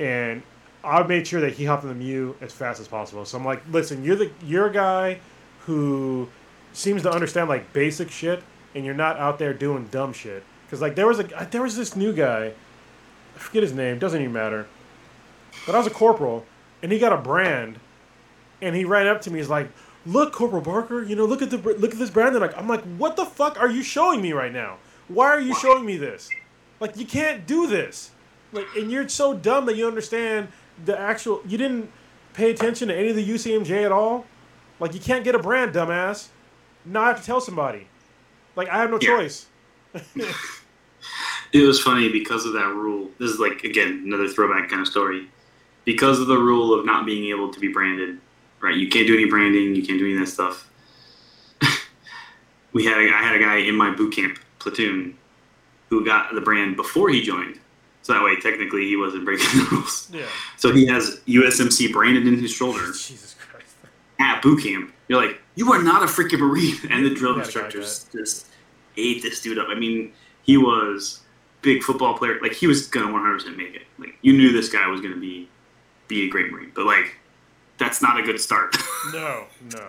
[0.00, 0.42] and
[0.82, 3.26] I made sure that he hopped in the MEU as fast as possible.
[3.26, 5.20] So I'm like, listen, you're the you're a guy
[5.66, 6.30] who
[6.72, 8.42] seems to understand like basic shit,
[8.74, 10.42] and you're not out there doing dumb shit.
[10.64, 12.54] Because like there was a there was this new guy,
[13.36, 14.66] I forget his name, doesn't even matter.
[15.66, 16.46] But I was a corporal,
[16.82, 17.78] and he got a brand,
[18.62, 19.38] and he ran up to me.
[19.38, 19.68] He's like,
[20.06, 22.68] "Look, Corporal Barker, you know, look at the look at this brand." And like, I'm
[22.68, 24.78] like, "What the fuck are you showing me right now?
[25.08, 26.30] Why are you showing me this?
[26.78, 28.10] Like, you can't do this.
[28.52, 30.48] Like, and you're so dumb that you understand
[30.84, 31.42] the actual.
[31.46, 31.90] You didn't."
[32.32, 34.24] pay attention to any of the UCMJ at all?
[34.78, 36.28] Like, you can't get a brand, dumbass.
[36.84, 37.88] Now I have to tell somebody.
[38.54, 39.08] Like, I have no Yeah.
[39.16, 39.46] choice.
[41.52, 43.10] It was funny because of that rule.
[43.18, 45.28] This is like again another throwback kind of story.
[45.90, 48.18] Because of the rule of not being able to be branded,
[48.60, 48.76] right?
[48.76, 49.74] You can't do any branding.
[49.74, 50.70] You can't do any of that stuff.
[52.72, 55.18] we had a, I had a guy in my boot camp platoon
[55.88, 57.58] who got the brand before he joined,
[58.02, 60.08] so that way technically he wasn't breaking the rules.
[60.12, 60.26] Yeah.
[60.56, 63.74] So he has USMC branded in his shoulder Jesus Christ.
[64.20, 64.92] at boot camp.
[65.08, 68.06] You're like, you are not a freaking marine, and the drill Yeah, the guy instructors
[68.12, 68.46] just
[68.96, 69.66] ate this dude up.
[69.68, 70.12] I mean,
[70.42, 71.22] he was
[71.62, 72.38] big football player.
[72.40, 73.82] Like he was gonna 100 percent make it.
[73.98, 75.48] Like you knew this guy was gonna be
[76.10, 77.16] be a great marine, but like
[77.78, 78.76] that's not a good start.
[79.14, 79.88] No, no.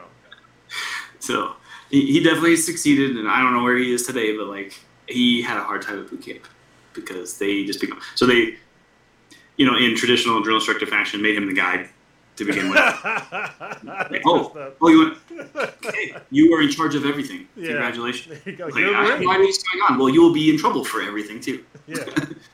[1.20, 1.54] so
[1.90, 5.42] he, he definitely succeeded, and I don't know where he is today, but like he
[5.42, 6.48] had a hard time at boot camp
[6.94, 8.56] because they just become so they,
[9.58, 11.90] you know, in traditional drill instructor fashion, made him the guide
[12.38, 12.80] to begin with.
[13.84, 15.00] Oh, that's oh, oh, you
[15.34, 15.66] went.
[15.94, 17.48] Hey, you are in charge of everything.
[17.56, 17.68] Yeah.
[17.70, 18.40] Congratulations.
[18.46, 18.68] You go.
[18.68, 19.98] Like, I- why is this going on?
[20.00, 21.64] Well, you will be in trouble for everything too.
[21.88, 22.06] Yeah.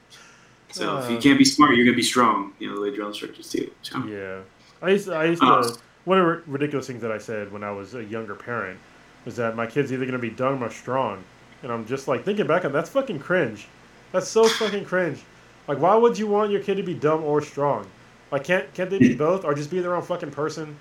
[0.77, 1.13] So if Uh.
[1.13, 2.53] you can't be smart, you're gonna be strong.
[2.59, 3.69] You know the way drill instructors do.
[3.81, 4.39] So, Yeah,
[4.81, 5.75] I used to, I used to Uh.
[6.05, 8.79] one of the ridiculous things that I said when I was a younger parent
[9.25, 11.23] was that my kid's either gonna be dumb or strong,
[11.63, 13.67] and I'm just like thinking back on that's fucking cringe.
[14.11, 15.27] That's so fucking cringe.
[15.67, 17.91] Like, why would you want your kid to be dumb or strong?
[18.31, 20.79] Like, can't can't they be both or just be their own fucking person?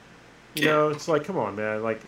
[0.54, 0.70] You Yeah.
[0.70, 1.82] know, it's like, come on, man.
[1.82, 2.00] Like,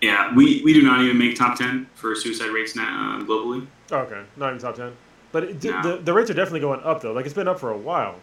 [0.00, 3.66] yeah, we, we do not even make top ten for suicide rates now uh, globally.
[3.90, 4.92] okay, not even top ten,
[5.32, 5.82] but it, No.
[5.82, 7.12] the the rates are definitely going up though.
[7.12, 8.16] Like, it's been up for a while.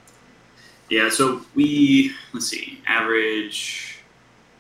[0.90, 4.00] Yeah, so we let's see, average.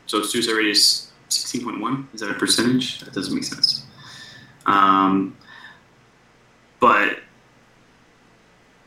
[0.08, 2.08] So suicide rate is sixteen point one.
[2.14, 3.00] Is that a percentage?
[3.02, 3.86] That doesn't make sense.
[4.66, 5.36] Um,
[6.80, 7.20] but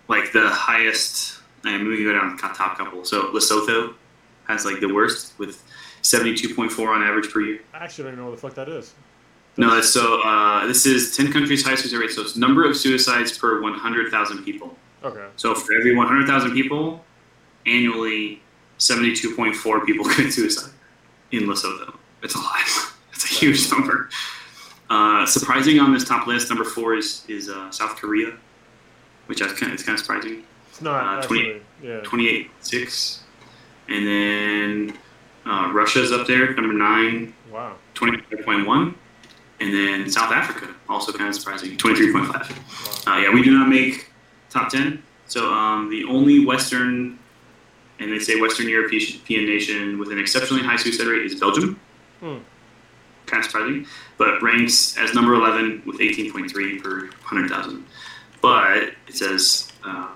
[0.09, 3.05] like the highest, and we can go down the top couple.
[3.05, 3.95] So Lesotho
[4.49, 5.63] has like the worst with
[6.03, 7.61] seventy two point four on average per year.
[7.75, 8.95] I actually don't even know what the fuck that is.
[9.59, 12.11] No, so uh, this is ten countries highest suicide rate.
[12.13, 14.75] So it's number of suicides per one hundred thousand people.
[15.05, 15.27] Okay.
[15.37, 17.05] So for every 100,000 people,
[17.67, 18.43] annually,
[18.81, 20.73] 72.4 people commit suicide
[21.31, 21.95] in Lesotho.
[22.23, 22.57] It's a lot.
[23.13, 24.11] It's a huge number.
[24.91, 28.33] Uh, surprising on this top list, number four is is uh, South Korea,
[29.27, 30.45] which is kind of, it's kind of surprising.
[30.71, 31.63] It's not Uh, 20 actually.
[31.83, 32.01] Yeah.
[32.01, 33.19] 28.6.
[33.89, 34.99] And then
[35.47, 37.75] uh, Russia's up there, number nine, Wow.
[37.95, 38.95] 25.1.
[39.61, 43.07] And then South Africa, also kind of surprising, 23.5.
[43.07, 44.11] Uh, yeah, we do not make
[44.51, 45.03] top 10.
[45.27, 47.19] So um, the only Western,
[47.99, 51.79] and they say Western European nation with an exceptionally high suicide rate is Belgium.
[52.21, 52.39] Hmm.
[53.27, 53.87] Kind of surprising.
[54.17, 57.85] But ranks as number 11 with 18.3 per 100,000.
[58.41, 60.09] But it says uh,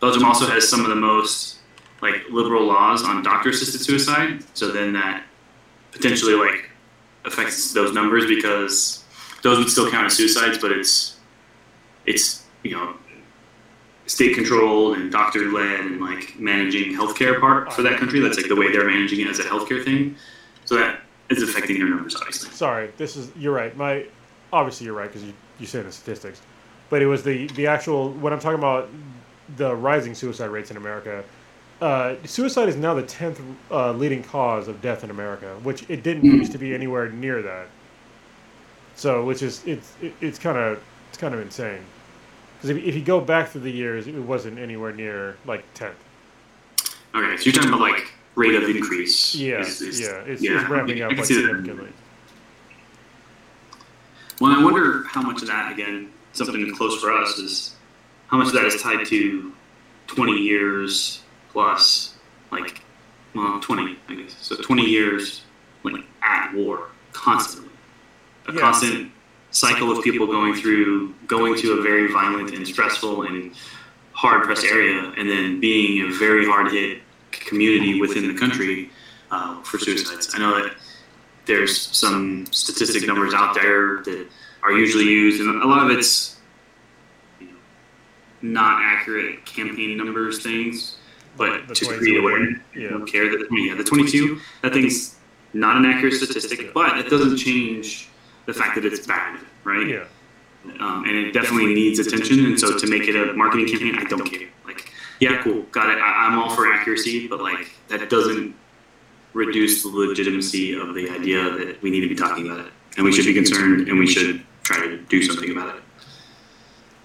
[0.00, 1.58] Belgium also has some of the most
[2.00, 4.42] like liberal laws on doctor-assisted suicide.
[4.54, 5.24] So then that
[5.92, 6.69] potentially like
[7.24, 9.04] affects those numbers because
[9.42, 11.16] those would still count as suicides, but it's
[12.06, 12.94] it's you know
[14.06, 18.20] state controlled and doctor led and like managing healthcare part for that country.
[18.20, 20.16] That's like the way they're managing it as a healthcare thing.
[20.64, 22.50] So that is affecting their numbers, obviously.
[22.50, 23.76] Sorry, this is you're right.
[23.76, 24.06] My
[24.52, 26.40] obviously you're right because you you said the statistics,
[26.88, 28.88] but it was the the actual when I'm talking about
[29.56, 31.24] the rising suicide rates in America.
[31.80, 36.02] Uh, suicide is now the tenth uh, leading cause of death in America, which it
[36.02, 36.36] didn't Mm.
[36.38, 37.68] used to be anywhere near that.
[38.96, 41.80] So, which is it's it's kind of it's kind of insane
[42.56, 45.96] because if, if you go back through the years, it wasn't anywhere near like tenth.
[47.14, 49.34] Okay, so you're talking about like rate of increase.
[49.34, 51.88] Yeah, is- is- yeah, it's, yeah, it's ramping up like significantly.
[54.38, 57.74] Well, I wonder how much of that, again, something close for us is
[58.28, 59.52] how much of that is tied to
[60.06, 61.22] 20 years
[61.52, 62.14] plus,
[62.50, 62.80] like,
[63.34, 64.36] well, 20, I guess.
[64.40, 65.42] So 20 years,
[65.82, 67.70] like, at war, constantly.
[68.48, 68.60] A Yeah.
[68.60, 69.12] constant
[69.50, 73.52] cycle of people going through, going to a very violent and stressful and
[74.12, 78.90] hard pressed area, and then being a very hard hit community within the country
[79.30, 80.34] uh, for suicides.
[80.34, 80.74] I know that
[81.46, 84.26] there's some statistic numbers out there that
[84.62, 86.36] are usually used, and a lot of it's
[87.40, 87.52] you know,
[88.42, 90.96] not accurate campaign numbers things,
[91.40, 92.58] but The to 22, create awareness.
[92.76, 92.88] yeah.
[92.90, 95.16] Don't care that yeah, the 22 that thing's
[95.54, 98.08] not an accurate statistic, but it doesn't change
[98.46, 99.86] the fact that it's bad, right?
[99.88, 100.04] Yeah.
[100.80, 102.44] um, and it definitely needs attention.
[102.44, 104.48] And so to make it a marketing campaign, I don't care.
[104.66, 105.98] Like, yeah, cool, got it.
[105.98, 108.54] I, I'm all for accuracy, but like that doesn't
[109.32, 113.04] reduce the legitimacy of the idea that we need to be talking about it, and
[113.04, 115.82] we should be concerned, and we should try to do something about it.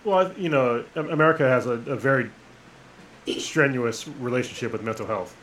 [0.04, 2.30] Well, you know, America has a, a very
[3.28, 5.36] strenuous relationship with mental health.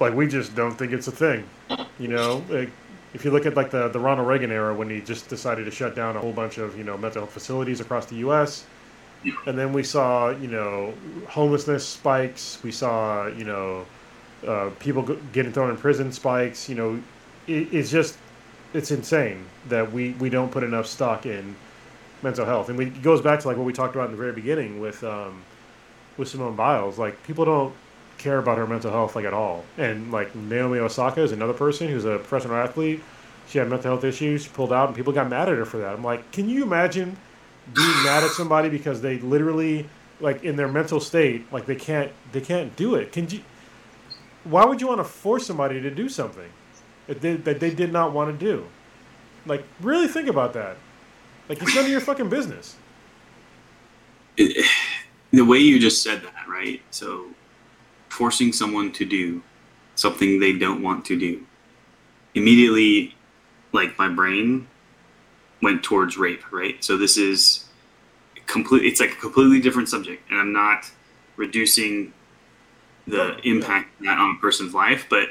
[0.00, 1.44] Like we just don't think it's a thing,
[1.98, 2.42] you know.
[2.48, 2.70] Like,
[3.14, 5.70] if you look at like the the Ronald Reagan era when he just decided to
[5.70, 8.64] shut down a whole bunch of you know mental health facilities across the U.S.
[9.46, 10.94] And then we saw, you know,
[11.28, 12.58] homelessness spikes.
[12.62, 13.86] We saw, you know,
[14.46, 16.68] uh, people getting thrown in prison spikes.
[16.68, 17.02] You know,
[17.46, 18.18] it, it's just,
[18.74, 21.54] it's insane that we, we don't put enough stock in
[22.22, 22.68] mental health.
[22.68, 24.80] And we, it goes back to like what we talked about in the very beginning
[24.80, 25.42] with, um,
[26.16, 26.98] with Simone Biles.
[26.98, 27.74] Like people don't
[28.18, 29.64] care about her mental health like at all.
[29.78, 33.02] And like Naomi Osaka is another person who's a professional athlete.
[33.48, 34.44] She had mental health issues.
[34.44, 35.94] She pulled out, and people got mad at her for that.
[35.94, 37.16] I'm like, can you imagine
[37.74, 39.88] being mad at somebody because they literally
[40.20, 43.40] like in their mental state like they can't they can't do it can you
[44.44, 46.50] why would you want to force somebody to do something
[47.06, 48.64] that they, that they did not want to do
[49.46, 50.76] like really think about that
[51.48, 52.76] like it's none of your fucking business
[55.32, 56.80] the way you just said that, right?
[56.90, 57.26] So,
[58.08, 59.42] forcing someone to do
[59.94, 61.44] something they don't want to do,
[62.34, 63.14] immediately,
[63.72, 64.66] like my brain
[65.62, 66.82] went towards rape, right?
[66.84, 67.66] So this is
[68.46, 68.84] complete.
[68.84, 70.90] It's like a completely different subject, and I'm not
[71.36, 72.12] reducing
[73.06, 75.28] the impact of that on a person's life, but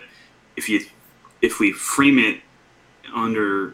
[0.55, 0.85] if you
[1.41, 2.41] if we frame it
[3.13, 3.73] under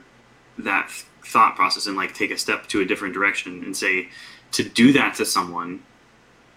[0.57, 0.89] that
[1.23, 4.09] thought process and like take a step to a different direction and say
[4.51, 5.83] to do that to someone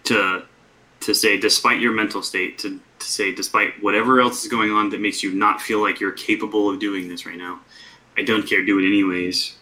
[0.05, 0.43] to
[1.01, 4.89] to say despite your mental state to, to say despite whatever else is going on
[4.89, 7.59] that makes you not feel like you're capable of doing this right now
[8.17, 8.63] i don't care.
[8.63, 9.55] Do it anyways.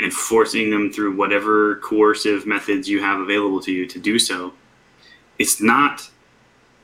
[0.00, 4.52] And forcing them through whatever coercive methods you have available to you to do so
[5.38, 6.10] it's not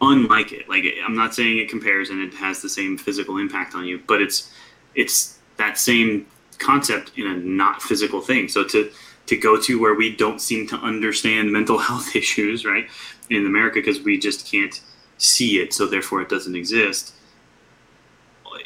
[0.00, 0.68] unlike it.
[0.68, 4.00] Like i'm not saying it compares and it has the same physical impact on you
[4.06, 4.52] but it's
[4.94, 6.26] it's that same
[6.58, 8.48] concept in a not physical thing.
[8.48, 8.90] So to
[9.28, 12.88] to go to where we don't seem to understand mental health issues right
[13.30, 14.80] in america because we just can't
[15.18, 17.12] see it so therefore it doesn't exist.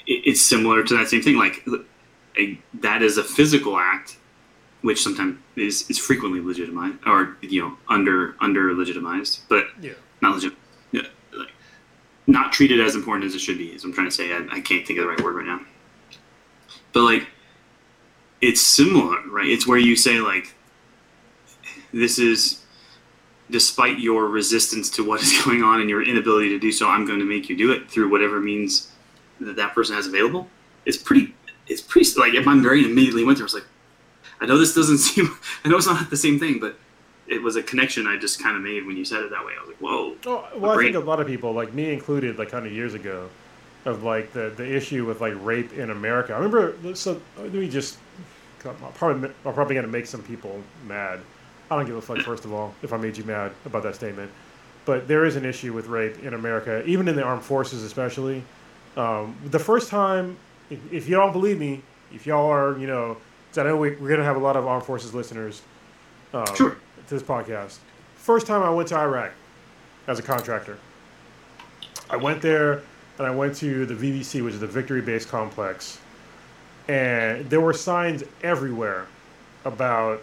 [0.06, 1.66] It's similar to that same thing like
[2.38, 4.16] a, that is a physical act
[4.82, 9.92] which sometimes is, is frequently legitimized or you know under under legitimized but yeah.
[10.20, 10.54] not legit
[10.90, 11.02] yeah,
[11.36, 11.52] like,
[12.26, 14.32] not treated as important as it should be is i'm trying to say.
[14.32, 15.60] I, I can't think of the right word right now.
[16.92, 17.26] But like
[18.42, 20.54] it's similar right it's where you say like
[21.92, 22.62] this is
[23.50, 27.06] despite your resistance to what is going on and your inability to do so i'm
[27.06, 28.90] going to make you do it through whatever means
[29.40, 30.48] that that person has available
[30.84, 31.34] it's pretty
[31.68, 33.66] it's pretty like if my brain immediately went there I was like
[34.40, 35.34] i know this doesn't seem
[35.64, 36.76] i know it's not the same thing but
[37.28, 39.52] it was a connection i just kind of made when you said it that way
[39.56, 42.38] i was like whoa Oh, well, I think a lot of people, like me included,
[42.38, 43.28] like hundred years ago,
[43.84, 46.32] of like the the issue with like rape in America.
[46.32, 46.94] I remember.
[46.94, 47.98] So let me just.
[48.66, 51.20] I'm probably I'm probably gonna make some people mad.
[51.70, 52.18] I don't give a fuck.
[52.18, 54.30] First of all, if I made you mad about that statement,
[54.84, 58.42] but there is an issue with rape in America, even in the armed forces, especially.
[58.96, 60.36] Um, the first time,
[60.70, 61.82] if, if you don't believe me,
[62.12, 63.16] if y'all are, you know,
[63.50, 65.62] 'cause I know we, we're gonna have a lot of armed forces listeners.
[66.34, 66.76] Um, Sure.
[67.08, 67.78] To this podcast.
[68.16, 69.32] First time I went to Iraq
[70.06, 70.78] as a contractor.
[72.10, 72.82] I went there
[73.18, 75.98] and I went to the VBC, which is the Victory Base Complex,
[76.88, 79.06] and there were signs everywhere
[79.64, 80.22] about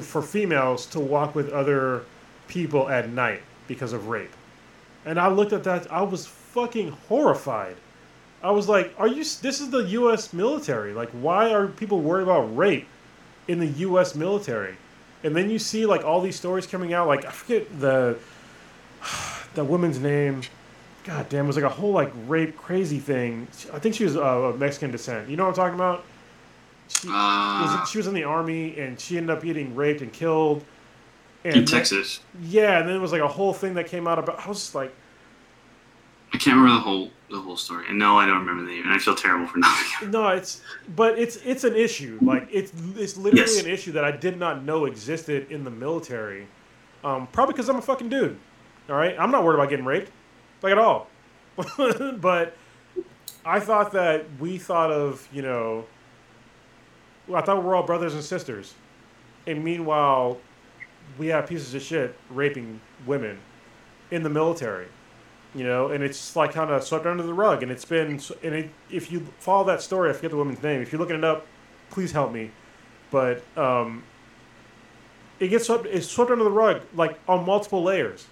[0.00, 2.04] for females to walk with other
[2.48, 4.32] people at night because of rape.
[5.04, 7.76] And I looked at that, I was fucking horrified.
[8.42, 9.24] I was like, "Are you?
[9.24, 10.32] This is the U.S.
[10.34, 10.92] military.
[10.92, 12.86] Like, why are people worried about rape
[13.48, 14.14] in the U.S.
[14.14, 14.76] military?"
[15.22, 17.08] And then you see like all these stories coming out.
[17.08, 18.18] Like I forget the
[19.54, 20.42] the woman's name.
[21.04, 23.46] God damn, it was like a whole like rape crazy thing.
[23.72, 25.28] I think she was uh, of Mexican descent.
[25.28, 26.04] You know what I'm talking about?
[26.88, 30.12] She, uh, was, she was in the army and she ended up getting raped and
[30.12, 30.64] killed.
[31.44, 34.18] And in texas yeah, and then it was like a whole thing that came out
[34.18, 34.44] about.
[34.44, 34.94] I was just like,
[36.32, 38.82] i can't remember the whole the whole story and no i don't remember the name
[38.84, 39.78] and i feel terrible for not
[40.08, 40.62] no, it's
[40.96, 42.18] but it's it's an issue.
[42.22, 43.62] Like it's it's literally Yes.
[43.62, 46.46] an issue that I did not know existed in the military.
[47.04, 48.36] Um, probably because I'm a fucking dude.
[48.88, 50.10] All right, I'm not worried about getting raped,
[50.64, 51.08] like at all.
[52.20, 52.56] but
[53.44, 55.86] I thought that we thought of you know.
[57.28, 58.74] Well, I thought we're all brothers and sisters,
[59.46, 60.38] and meanwhile,
[61.16, 63.38] we have pieces of shit raping women
[64.10, 64.88] in the military
[65.54, 67.62] you know, and it's like kind of swept under the rug.
[67.62, 70.82] And it's been, and it, if you follow that story, I forget the woman's name.
[70.82, 71.46] If you're looking it up,
[71.90, 72.50] please help me.
[73.10, 74.02] But um,
[75.38, 78.26] it gets swept, it's swept under the rug like on multiple layers.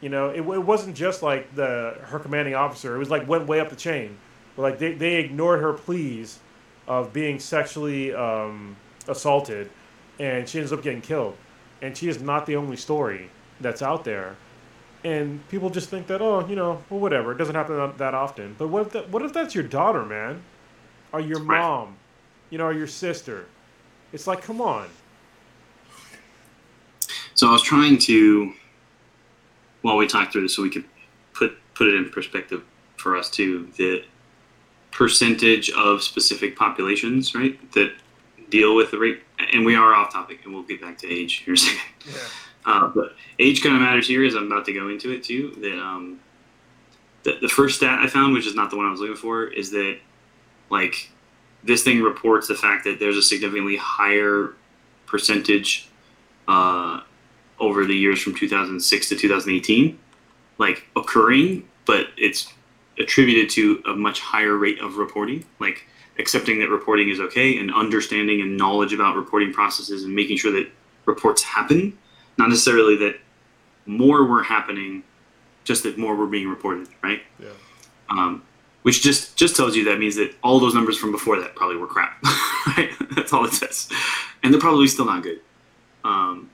[0.00, 2.94] You know, it, it wasn't just like the her commanding officer.
[2.94, 4.16] It was like went way up the chain.
[4.54, 6.38] But Like they, they ignored her pleas
[6.86, 8.76] of being sexually um,
[9.08, 9.70] assaulted,
[10.18, 11.36] and she ends up getting killed.
[11.82, 13.30] And she is not the only story
[13.60, 14.36] that's out there
[15.06, 17.30] and people just think that oh, you know, well, whatever.
[17.32, 18.56] It doesn't happen that- often.
[18.58, 20.42] But what if that, what if that's your daughter, man,
[21.12, 21.96] or your mom,
[22.50, 23.46] you know, or your sister?
[24.12, 24.88] It's like, come on.
[27.34, 28.52] So I was trying to,
[29.86, 30.84] while we talk through this, so we could
[31.32, 32.62] put put it in perspective
[32.96, 33.70] for us too.
[33.76, 34.04] The
[34.90, 37.92] percentage of specific populations, right, that
[38.50, 39.22] deal with the rape,
[39.52, 41.80] and we are off topic, and we'll get back to age here second.
[42.04, 42.14] Yeah.
[42.64, 45.56] Uh, but age kind of matters here, as I'm about to go into it too.
[45.60, 46.18] That um,
[47.22, 49.44] the, the first stat I found, which is not the one I was looking for,
[49.44, 49.98] is that
[50.68, 51.10] like
[51.62, 54.54] this thing reports the fact that there's a significantly higher
[55.06, 55.88] percentage
[56.48, 57.02] uh,
[57.58, 59.98] over the years from 2006 to 2018,
[60.58, 62.52] like occurring, but it's
[62.98, 65.86] attributed to a much higher rate of reporting, like
[66.18, 70.52] accepting that reporting is okay and understanding and knowledge about reporting processes and making sure
[70.52, 70.70] that
[71.04, 71.96] reports happen,
[72.38, 73.16] not necessarily that
[73.84, 75.02] more were happening,
[75.64, 77.22] just that more were being reported, right?
[77.38, 77.48] Yeah.
[78.08, 78.42] Um,
[78.82, 81.76] which just just tells you that means that all those numbers from before that probably
[81.76, 82.22] were crap,
[82.68, 82.90] right?
[83.16, 83.90] That's all it says,
[84.42, 85.40] and they're probably still not good.
[86.04, 86.50] Um,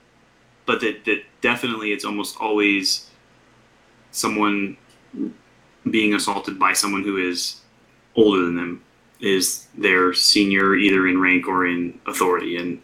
[0.65, 3.09] but that that definitely it's almost always
[4.11, 4.77] someone
[5.89, 7.61] being assaulted by someone who is
[8.15, 8.83] older than them
[9.19, 12.57] is their senior either in rank or in authority.
[12.57, 12.81] And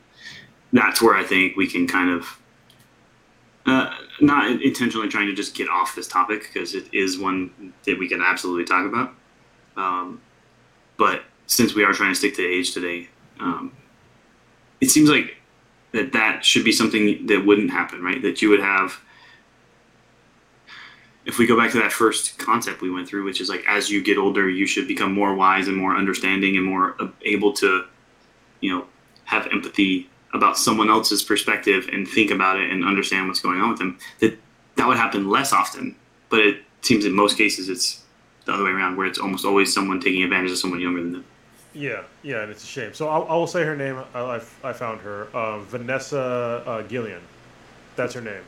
[0.71, 2.39] that's where i think we can kind of
[3.65, 7.97] uh, not intentionally trying to just get off this topic because it is one that
[7.97, 9.13] we can absolutely talk about.
[9.75, 10.21] Um,
[10.97, 13.09] but since we are trying to stick to age today
[13.39, 13.71] um,
[14.82, 15.38] it seems like
[15.91, 18.99] that that should be something that wouldn't happen right that you would have
[21.29, 23.89] if we go back to that first concept we went through, which is like as
[23.89, 27.85] you get older, you should become more wise and more understanding and more able to,
[28.61, 28.85] you know,
[29.25, 33.69] have empathy about someone else's perspective and think about it and understand what's going on
[33.69, 33.99] with them.
[34.19, 34.39] That
[34.77, 35.95] that would happen less often,
[36.29, 38.03] but it seems in most cases it's
[38.45, 41.11] the other way around, where it's almost always someone taking advantage of someone younger than
[41.11, 41.25] them.
[41.80, 42.93] Yeah, yeah, and it's a shame.
[42.93, 43.97] So I'll, I will say her name.
[44.13, 45.27] I, I, I found her.
[45.34, 47.21] Uh, Vanessa uh, Gillian.
[47.95, 48.41] That's her name.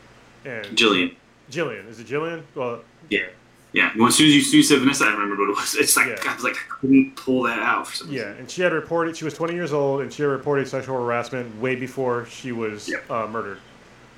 [0.43, 1.15] And Jillian,
[1.49, 1.88] Jillian.
[1.88, 2.43] Is it Jillian?
[2.55, 3.27] Well, Yeah.
[3.71, 3.91] yeah.
[3.97, 5.75] Well, as soon as you, you said Vanessa, I remember what it was.
[5.75, 6.17] It's like Yeah.
[6.29, 8.38] I was like I couldn't pull that out for some Yeah, reason.
[8.39, 9.15] and she had reported.
[9.15, 12.89] She was 20 years old, and she had reported sexual harassment way before she was
[12.89, 13.09] Yep.
[13.09, 13.59] uh, murdered.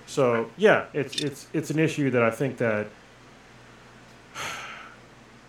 [0.07, 2.87] So yeah, it's it's it's an issue that I think that.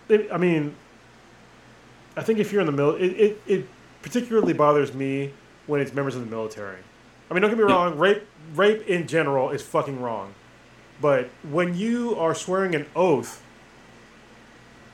[0.07, 0.75] It, I mean,
[2.17, 3.69] I think if you're in the mil, it, it, it
[4.03, 5.33] particularly bothers me
[5.67, 6.79] when it's members of the military.
[7.31, 7.99] I mean, don't get me wrong.
[7.99, 10.35] Rape rape in general is fucking wrong,
[11.01, 13.43] but when you are swearing an oath,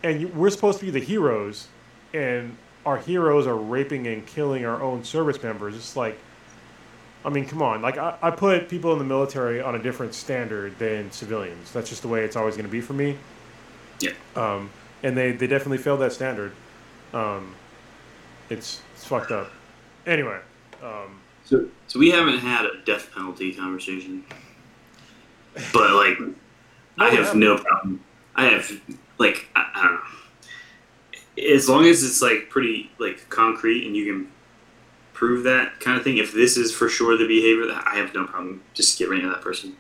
[0.03, 1.69] and you, we're supposed to be the heroes,
[2.15, 2.57] and
[2.87, 5.77] our heroes are raping and killing our own service members.
[5.77, 6.19] It's like,
[7.25, 7.83] I mean, come on.
[7.83, 11.73] Like, I, I put people in the military on a different standard than civilians.
[11.73, 13.19] That's just the way it's always going to be for me.
[14.01, 14.13] Yeah.
[14.35, 14.71] Um,
[15.03, 16.53] and they, they definitely failed that standard.
[17.13, 17.55] Um,
[18.49, 19.51] it's, it's fucked up.
[20.07, 20.39] Anyway,
[20.83, 24.25] um, So, so we haven't had a death penalty conversation,
[25.73, 26.19] but like,
[26.99, 28.01] I have no problem.
[28.35, 28.71] I have
[29.19, 31.55] like I, I don't know.
[31.55, 34.33] As long as it's like pretty like concrete and you can
[35.21, 36.17] prove that kind of thing.
[36.17, 38.63] If this is for sure the behavior, that I have no problem.
[38.73, 39.77] Just get rid of that person.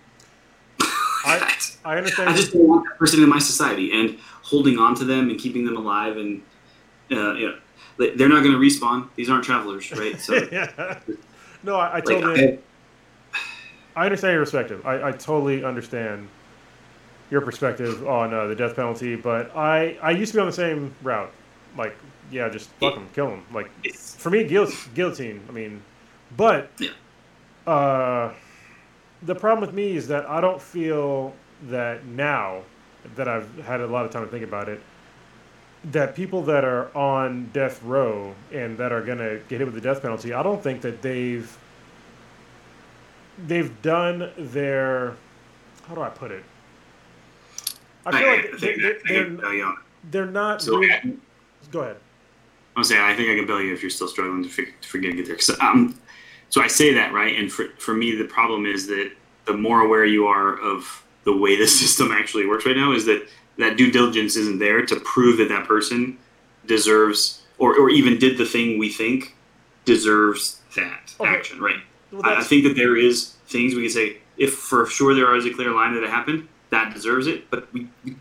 [0.81, 1.51] I,
[1.85, 2.29] I understand.
[2.29, 5.39] I just don't want that person in my society and holding on to them and
[5.39, 6.43] keeping them alive and
[7.11, 7.59] uh, you know
[7.99, 9.09] they- they're not going to respawn.
[9.17, 10.19] These aren't travelers, right?
[10.21, 10.99] So yeah.
[11.63, 12.53] No, I, I like, totally.
[12.55, 12.59] I-
[13.97, 14.87] I understand your perspective.
[14.87, 16.29] I, I totally understand
[17.31, 20.53] your perspective on uh, the death penalty, but I, I used to be on the
[20.53, 21.31] same route.
[21.77, 21.97] Like,
[22.31, 23.45] yeah, just fuck them, kill them.
[23.53, 25.41] Like, for me, guil- guillotine.
[25.49, 25.83] I mean,
[26.37, 26.91] but Yeah.
[27.67, 28.33] uh,
[29.23, 31.35] the problem with me is that I don't feel
[31.65, 32.63] that now
[33.17, 34.81] that I've had a lot of time to think about it,
[35.85, 39.81] that people that are on death row and that are gonna get hit with the
[39.81, 41.57] death penalty, I don't think that they've
[43.47, 45.17] they've done their
[45.89, 46.45] how do I put it?
[48.07, 49.77] I feel I, like they, they, they're, bail you on.
[50.11, 50.63] they're not.
[50.63, 51.13] So really- I-
[51.71, 51.97] go ahead.
[52.77, 54.89] I'm saying I think I can bail you if you're still struggling to figure, to
[54.89, 55.39] forget to get there.
[55.41, 55.99] So, um,
[56.51, 59.11] so I say that right, and for for me, the problem is that
[59.45, 63.05] the more aware you are of the way the system actually works right now, is
[63.07, 63.29] that
[63.63, 66.19] that due diligence isn't there to prove that that person
[66.67, 69.35] deserves or or even did the thing we think
[69.85, 71.29] deserves that Okay.
[71.31, 71.81] action, right?
[72.13, 75.35] Well, I, I think that there is things we can say if for sure there
[75.37, 78.17] is a clear line that it happened, that deserves it, but we, we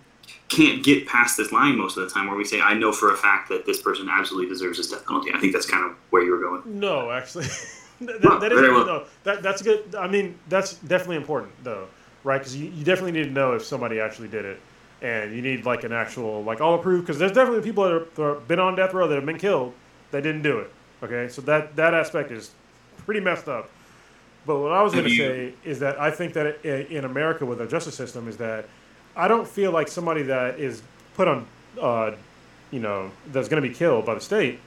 [0.49, 3.13] can't get past this line most of the time where we say I know for
[3.13, 5.31] a fact that this person absolutely deserves this death penalty.
[5.33, 6.63] I think that's kind of where you were going.
[6.79, 7.45] No, actually,
[8.01, 8.85] that, Well, that is well.
[8.85, 9.95] no, that that's good.
[9.95, 11.87] I mean, that's definitely important though.
[12.23, 12.39] right?
[12.39, 14.59] Because you, you definitely need to know if somebody actually did it,
[15.01, 17.05] and you need like an actual like all approved.
[17.05, 19.37] Because there's definitely people that, are, that have been on death row that have been
[19.37, 19.73] killed
[20.11, 20.71] that didn't do it.
[21.03, 22.51] Okay, so that that aspect is
[23.05, 23.69] pretty messed up.
[24.45, 27.45] But what I was going to say is that I think that it, in America
[27.45, 28.65] with our justice system is that
[29.15, 30.81] I don't feel like somebody that is
[31.13, 31.45] put on,
[31.79, 32.11] uh,
[32.71, 34.59] you know, that's going to be killed by the state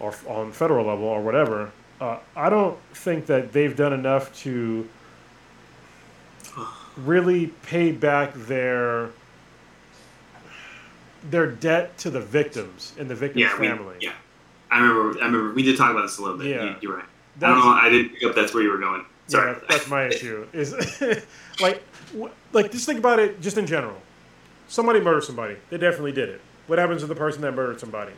[0.00, 1.70] or on federal level or whatever.
[2.00, 4.88] Uh, I don't think that they've done enough to
[6.96, 9.10] really pay back their
[11.28, 13.96] their debt to the victims and the victim's Yeah, we, family.
[14.00, 14.12] yeah.
[14.70, 15.20] I remember.
[15.20, 15.52] I remember.
[15.52, 16.46] We did talk about this a little bit.
[16.48, 16.64] Yeah.
[16.64, 17.04] You, you're right.
[17.42, 17.68] I don't know.
[17.70, 19.04] I didn't pick up that's where you were going.
[19.26, 19.52] Sorry.
[19.52, 20.46] Yeah, that's my issue.
[20.52, 20.72] Is
[21.60, 21.82] like,
[22.12, 23.96] w- like just think about it, just in general.
[24.68, 25.56] Somebody murdered somebody.
[25.70, 26.40] They definitely did it.
[26.66, 28.12] What happens to the person that murdered somebody?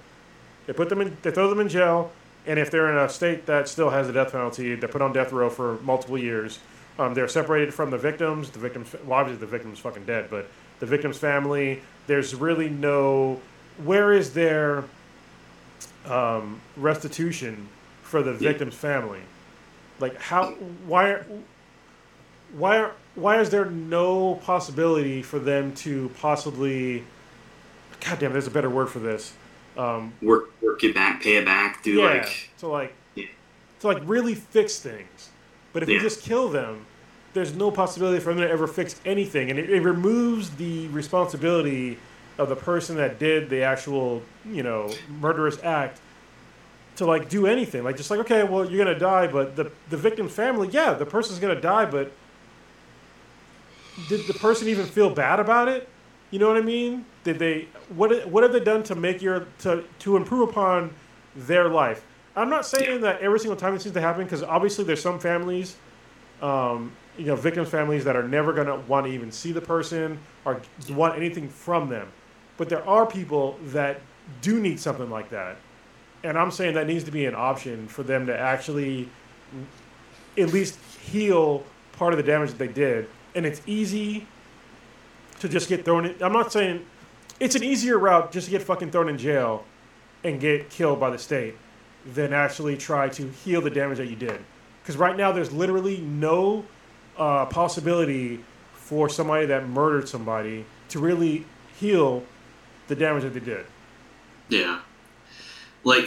[0.66, 1.16] They put them in.
[1.23, 2.12] They throw them in jail,
[2.47, 5.12] and if they're in a state that still has a death penalty, they're put on
[5.12, 6.59] death row for multiple years.
[6.99, 8.51] Um, they're separated from the victims.
[8.51, 10.47] The victims, well, obviously, the victim's fucking dead, but
[10.81, 11.81] the victim's family.
[12.07, 13.41] There's really no.
[13.83, 14.85] Where is there
[16.07, 17.69] um, restitution
[18.03, 19.20] for the victim's family?
[20.01, 20.51] Like how?
[20.87, 21.20] Why?
[22.57, 22.79] Why?
[22.79, 27.05] are- Why is there no possibility for them to possibly?
[28.01, 29.35] God damn, there's a better word for this.
[29.77, 31.83] Um, Work, work it back, pay it back.
[31.83, 32.05] Do yeah.
[32.07, 32.51] like.
[32.59, 32.95] to like.
[33.15, 33.27] Yeah.
[33.81, 35.31] To like really fix things,
[35.73, 36.87] but if you just kill them,
[37.35, 41.99] there's no possibility for them to ever fix anything, and it, it removes the responsibility
[42.39, 44.91] of the person that did the actual, you know,
[45.21, 46.01] murderous act
[46.97, 47.85] to like do anything.
[47.85, 51.07] Like just like, okay, well, you're gonna die, but the the victim's family, yeah, the
[51.07, 52.13] person's gonna die, but
[54.09, 55.89] did the person even feel bad about it?
[56.31, 57.05] You know what I mean?
[57.25, 60.93] Did they what what have they done to make your to to improve upon
[61.37, 62.05] their life?
[62.35, 65.19] I'm not saying that every single time it seems to happen because obviously there's some
[65.19, 65.77] families,
[66.41, 70.19] um, you know, victims' families that are never gonna want to even see the person
[70.45, 70.61] or
[70.91, 72.09] want anything from them.
[72.57, 74.01] But there are people that
[74.41, 75.57] do need something like that,
[76.25, 79.09] and I'm saying that needs to be an option for them to actually
[80.39, 83.09] at least heal part of the damage that they did.
[83.35, 84.27] And it's easy
[85.41, 86.23] to just get thrown in.
[86.23, 86.85] I'm not saying
[87.41, 89.65] it's an easier route just to get fucking thrown in jail
[90.25, 91.57] and get killed by the state
[92.15, 94.41] than actually try to heal the damage that you did.
[94.83, 96.65] Because right now, there's literally no
[97.19, 98.45] uh, possibility
[98.75, 101.45] for somebody that murdered somebody to really
[101.79, 102.23] heal
[102.89, 103.65] the damage that they did.
[104.49, 104.81] Yeah.
[105.85, 106.07] Like,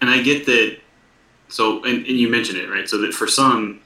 [0.00, 0.78] and I get that.
[1.48, 2.88] So, and, and you mentioned it, right?
[2.88, 3.80] So that for some,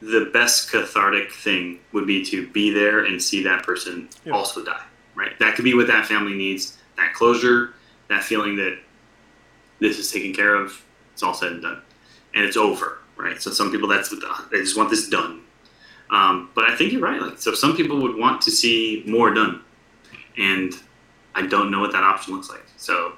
[0.00, 4.32] the best cathartic thing would be to be there and see that person Yeah.
[4.32, 4.84] also die,
[5.14, 5.38] right?
[5.38, 7.74] That could be what that family needs that closure,
[8.08, 8.78] that feeling that
[9.78, 10.82] this is taken care of,
[11.14, 11.80] it's all said and done,
[12.34, 13.40] and it's over, right?
[13.40, 14.10] So, some people that's
[14.50, 15.40] they just want this done.
[16.10, 17.20] Um, but I think you're right.
[17.20, 19.62] Like, so some people would want to see more done,
[20.36, 20.72] and
[21.34, 22.64] I don't know what that option looks like.
[22.76, 23.12] So,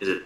[0.00, 0.22] is it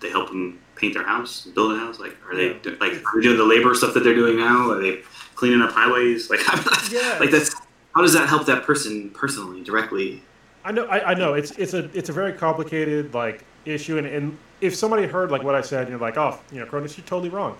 [0.00, 1.98] they help them paint their house, build a house?
[1.98, 2.74] Like, are they Yeah.
[2.80, 4.70] like are they doing the labor stuff that they're doing now?
[4.70, 5.00] Are they
[5.34, 6.30] cleaning up highways?
[6.30, 6.40] Like,
[6.92, 7.16] Yeah.
[7.18, 7.54] like that's
[7.94, 10.22] how does that help that person personally, directly?
[10.64, 11.34] I know, I, I know.
[11.34, 15.42] It's it's a it's a very complicated like issue, and, and if somebody heard like
[15.42, 17.56] what I said, and you're like, oh, you know, Cronus, you're totally wrong.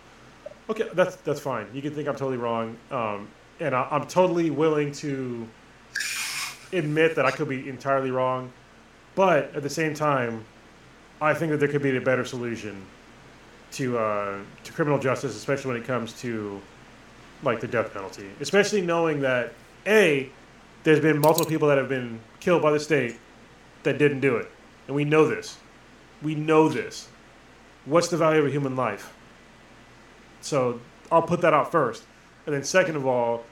[0.70, 1.66] Okay, that's that's fine.
[1.72, 3.26] You can think I'm totally wrong, um,
[3.60, 5.46] and I, I'm totally willing to
[6.72, 8.52] admit that I could be entirely wrong.
[9.14, 10.44] But at the same time,
[11.20, 12.84] I think that there could be a better solution
[13.72, 16.60] to uh, to criminal justice, especially when it comes to
[17.42, 18.28] like the death penalty.
[18.40, 19.52] Especially knowing that
[19.86, 20.30] a
[20.84, 23.16] there's been multiple people that have been killed by the state
[23.82, 24.50] that didn't do it,
[24.86, 25.58] and we know this.
[26.22, 27.08] We know this.
[27.84, 29.14] What's the value of a human life?
[30.40, 30.80] So
[31.10, 32.04] I'll put that out first,
[32.46, 33.44] and then second of all,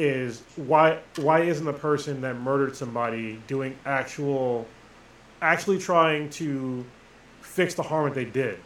[0.00, 4.66] is why why isn't the person that murdered somebody doing actual,
[5.42, 6.84] actually trying to
[7.42, 8.58] fix the harm that they did?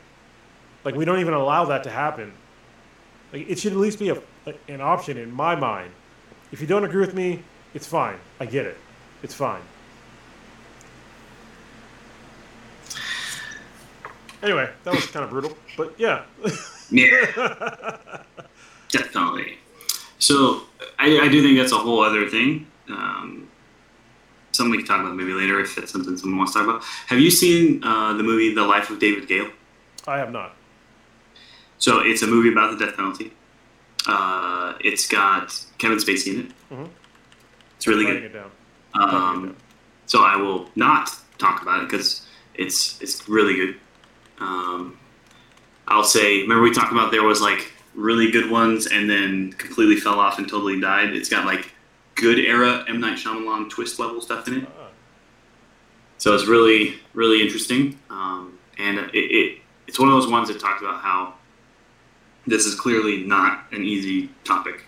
[0.84, 2.32] Like we don't even allow that to happen.
[3.32, 4.22] Like it should at least be a,
[4.68, 5.90] an option in my mind.
[6.52, 7.42] If you don't agree with me,
[7.74, 8.18] it's fine.
[8.38, 8.78] I get it.
[9.24, 9.62] It's fine.
[14.40, 16.24] Anyway, that was kind of brutal, but yeah.
[16.90, 18.22] Yeah,
[18.90, 19.58] definitely.
[20.18, 20.64] So
[20.98, 22.66] I, I do think that's a whole other thing.
[22.88, 23.48] Um,
[24.52, 26.82] something we can talk about maybe later if it's something someone wants to talk about.
[27.08, 29.50] Have you seen uh, the movie The Life of David Gale?
[30.06, 30.54] I have not.
[31.78, 33.32] So it's a movie about the death penalty.
[34.06, 36.52] Uh, it's got Kevin Spacey in it.
[36.72, 36.88] Mhm.
[37.76, 38.22] It's really good.
[38.22, 38.50] it down.
[38.94, 39.56] Writing it Um,
[40.06, 43.76] so I will not talk about it because it's it's really good.
[44.38, 44.98] Um,
[45.88, 49.96] I'll say, remember we talked about there was like really good ones and then completely
[49.96, 51.14] fell off and totally died.
[51.14, 51.72] It's got like
[52.14, 54.68] good era M Night Shyamalan twist level stuff in it.
[54.78, 54.88] Ah.
[56.18, 57.98] So it's really, really interesting.
[58.10, 61.34] Um, and it, it, it's one of those ones that talks about how
[62.46, 64.84] this is clearly not an easy topic.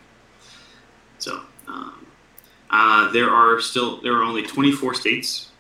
[1.19, 2.07] So um,
[2.71, 5.51] uh, there are still there are only 24 states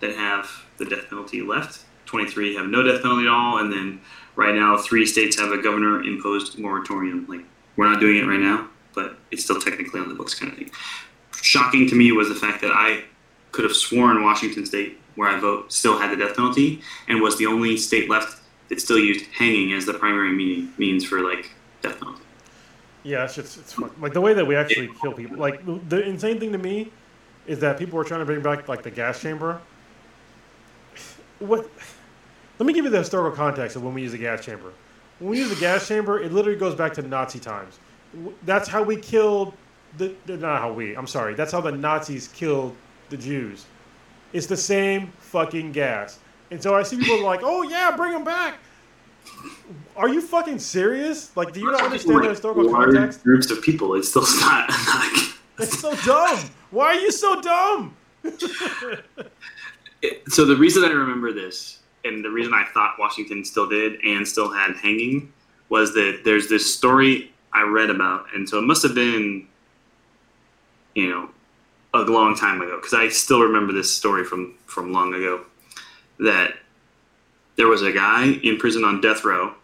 [0.00, 1.84] that have the death penalty left.
[2.06, 4.00] 23 have no death penalty at all, and then
[4.36, 7.26] right now three states have a governor imposed moratorium.
[7.28, 7.44] Like
[7.76, 10.58] we're not doing it right now, but it's still technically on the books, kind of
[10.58, 10.70] thing.
[11.34, 13.04] Shocking to me was the fact that I
[13.50, 17.36] could have sworn Washington State, where I vote, still had the death penalty, and was
[17.36, 21.50] the only state left that still used hanging as the primary meaning, means for like
[21.82, 22.22] death penalty.
[23.02, 25.36] Yeah, it's just it's like the way that we actually kill people.
[25.36, 26.90] Like the insane thing to me
[27.46, 29.60] is that people were trying to bring back like the gas chamber.
[31.40, 31.68] What?
[32.62, 34.72] Let me give you the historical context of when we use a gas chamber.
[35.18, 37.80] When we use a gas chamber, it literally goes back to Nazi times.
[38.44, 39.52] That's how we killed
[39.98, 40.94] the, not how we.
[40.94, 41.34] I'm sorry.
[41.34, 42.76] That's how the Nazis killed
[43.10, 43.66] the Jews.
[44.32, 46.20] It's the same fucking gas.
[46.52, 48.60] And so I see people like, "Oh yeah, bring them back."
[49.96, 51.36] Are you fucking serious?
[51.36, 53.24] Like, do you not understand the historical context?
[53.24, 53.96] Groups of people.
[53.96, 54.70] It's still not.
[55.58, 56.48] It's so dumb.
[56.70, 57.96] Why are you so dumb?
[60.28, 64.26] so the reason I remember this, and the reason I thought Washington still did and
[64.26, 65.32] still had hanging,
[65.68, 69.46] was that there's this story I read about, and so it must have been,
[70.94, 71.30] you know,
[71.94, 75.44] a long time ago because I still remember this story from from long ago,
[76.18, 76.54] that
[77.56, 79.54] there was a guy in prison on death row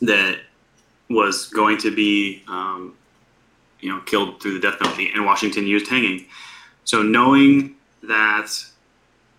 [0.00, 0.38] that
[1.10, 2.94] was going to be, um,
[3.80, 6.24] you know, killed through the death penalty, and Washington used hanging.
[6.84, 8.50] So knowing that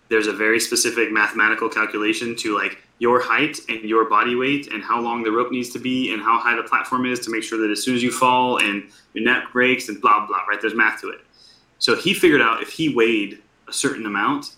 [0.08, 4.82] there's a very specific mathematical calculation to like your height and your body weight and
[4.82, 7.42] how long the rope needs to be and how high the platform is to make
[7.42, 10.60] sure that as soon as you fall and your neck breaks and blah blah right?
[10.60, 11.20] There's math to it.
[11.78, 14.54] So he figured out if he weighed a certain amount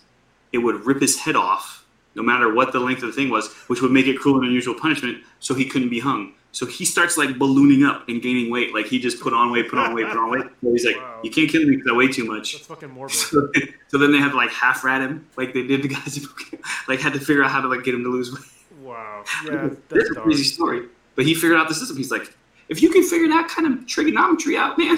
[0.53, 3.53] it would rip his head off no matter what the length of the thing was
[3.67, 6.85] which would make it cruel and unusual punishment so he couldn't be hung so he
[6.85, 9.93] starts like ballooning up and gaining weight like he just put on weight put on
[9.93, 11.19] weight put on weight so he's like Wow.
[11.23, 13.15] you can't kill me because i weigh too much That's fucking morbid.
[13.15, 13.47] so,
[13.89, 16.25] so then they had to like half rat him, like they did the guys who
[16.87, 18.43] like had to figure out how to like get him to lose weight.
[18.81, 19.23] Wow.
[19.45, 20.87] Yeah, that's a crazy story.
[21.15, 21.97] But he figured out the system.
[21.97, 22.33] He's like,
[22.69, 24.97] if you can figure that kind of trigonometry out, man,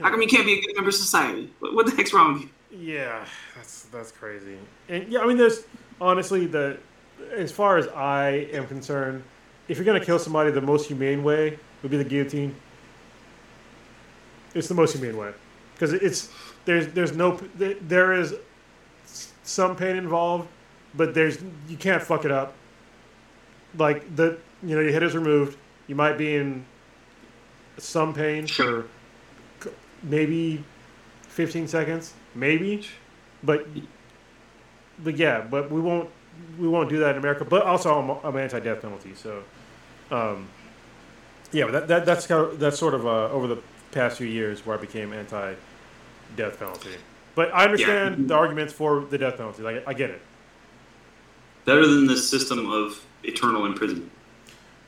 [0.00, 1.50] how come you can't be a good member of society?
[1.60, 2.48] What, what the heck's wrong with you?
[2.94, 3.24] Yeah,
[3.56, 4.58] that's that's crazy.
[4.88, 5.64] And yeah, I mean, there's
[6.00, 6.78] honestly the
[7.34, 9.22] as far as I am concerned,
[9.70, 12.54] if you're gonna kill somebody, the most humane way would be the guillotine.
[14.52, 15.32] It's the most humane way.
[15.74, 16.28] Because it's
[16.64, 18.34] there's there's no there- there is
[19.44, 20.48] some pain involved,
[20.94, 21.38] but there's
[21.68, 22.52] you can't fuck it up.
[23.78, 25.56] Like the you know your head is removed,
[25.86, 26.64] you might be in
[27.78, 28.86] some pain for
[30.02, 30.64] maybe
[31.28, 32.86] 15 seconds, maybe,
[33.44, 33.66] but
[35.04, 36.10] but yeah, but we won't
[36.58, 37.44] we won't do that in America.
[37.44, 39.42] But also, I'm, I'm anti-death penalty, so
[40.10, 40.48] um,
[41.52, 43.58] yeah, but that, that that's kind of, that's sort of uh, over the
[43.92, 46.96] past few years where I became anti-death penalty.
[47.34, 48.26] But I understand Yeah.
[48.28, 49.62] the arguments for the death penalty.
[49.62, 50.20] Like I get it.
[51.64, 54.10] Better than the system of eternal imprisonment.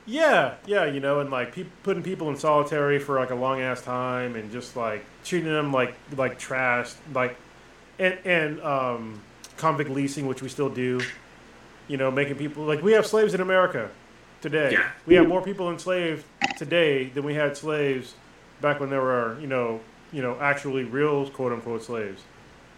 [0.05, 3.61] Yeah, yeah, you know, and like pe- putting people in solitary for like a long
[3.61, 7.37] ass time, and just like treating them like like trash, like
[7.99, 9.21] and and um,
[9.55, 10.99] convict leasing, which we still do.
[11.87, 13.89] You know, making people like we have slaves in America
[14.41, 14.71] today.
[14.73, 14.91] Yeah.
[15.05, 16.25] We have more people enslaved
[16.57, 18.15] today than we had slaves
[18.61, 19.81] back when there were you know
[20.11, 22.23] you know actually real quote unquote slaves.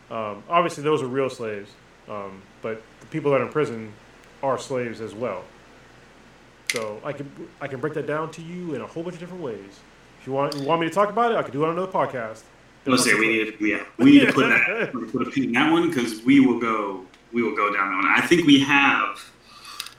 [0.10, 1.72] Um, obviously, those are real slaves,
[2.08, 3.92] um, but the people that are in prison
[4.44, 5.44] are slaves as well.
[6.72, 9.20] So I can I can break that down to you in a whole bunch of
[9.20, 9.80] different ways.
[10.20, 11.78] If you want you want me to talk about it, I could do it on
[11.78, 12.44] another podcast.
[12.88, 15.52] Let's say we need to, yeah, we need to put that put a pin in
[15.54, 17.05] that one because we will go
[17.36, 18.08] we will go down that one.
[18.08, 19.22] I think we have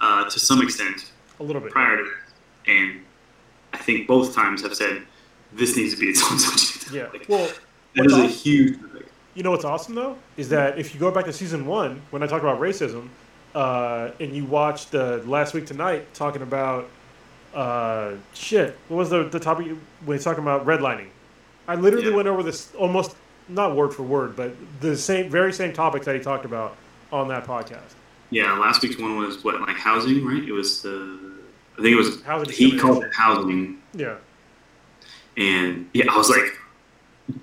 [0.00, 1.70] uh, to some extent a little bit.
[1.70, 3.00] prior to that, and
[3.74, 5.02] I think both times have said
[5.52, 6.90] this needs to be its own subject.
[6.92, 7.08] Yeah.
[7.12, 7.50] Like, Well,
[7.94, 9.06] that is a huge topic.
[9.34, 12.22] you know what's awesome though is that if you go back to season one when
[12.22, 13.08] I talked about racism,
[13.54, 16.88] uh, and you watched the last week tonight talking about
[17.54, 18.78] uh, shit.
[18.88, 19.66] What was the the topic
[20.06, 21.08] when he's talking about redlining?
[21.68, 22.16] I literally Yeah.
[22.16, 23.14] went over this almost
[23.48, 26.76] not word for word, but the same very same topics that he talked about
[27.12, 27.94] on that podcast.
[28.30, 30.42] Yeah, last week's one was what like housing, right?
[30.42, 31.32] It was the
[31.78, 34.16] I think it was Housing he called it housing, Yeah.
[35.36, 36.58] and yeah, I was like,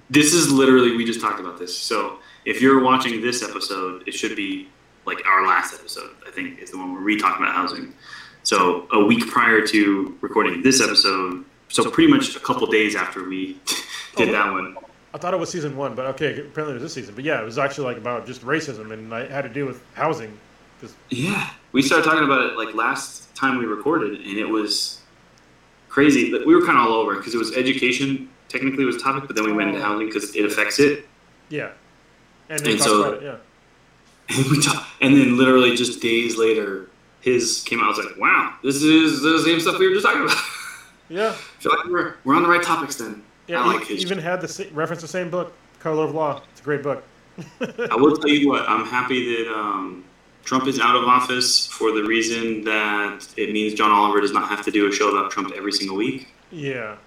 [0.09, 1.75] this is literally we just talked about this.
[1.77, 4.69] So if you're watching this episode, it should be
[5.05, 6.11] like our last episode.
[6.27, 7.93] I think is the one where we talk about housing.
[8.43, 13.27] So a week prior to recording this episode, so pretty much a couple days after
[13.27, 13.57] we
[14.17, 14.75] did oh, that one,
[15.13, 17.13] I thought it was season one, but okay, apparently it was this season.
[17.15, 19.81] But yeah, it was actually like about just racism, and I had to do with
[19.93, 20.37] housing.
[20.81, 24.99] 'Cause- Yeah, we started talking about it like last time we recorded, and it was
[25.89, 26.31] crazy.
[26.31, 29.35] But we were kind of all over because it was education technically was topic, but
[29.35, 31.07] then we went into housing because it affects it.
[31.49, 31.69] yeah,
[32.49, 33.23] and And so- about it.
[33.23, 33.35] Yeah,
[34.37, 36.87] And we talk, and then literally just days later,
[37.21, 37.85] his came out.
[37.85, 40.37] I was like, "Wow, this is the same stuff we were just talking about."
[41.09, 41.31] yeah, I
[41.61, 43.21] feel like we're we're on the right topics then.
[43.47, 43.63] Yeah.
[43.63, 44.01] I like his.
[44.01, 46.41] even had the reference the same book, Color of Law.
[46.51, 47.03] It's a great book.
[47.61, 50.05] I will tell you what, I'm happy that um,
[50.43, 54.49] Trump is out of office for the reason that it means John Oliver does not
[54.49, 56.27] have to do a show about Trump every single week.
[56.51, 56.97] Yeah,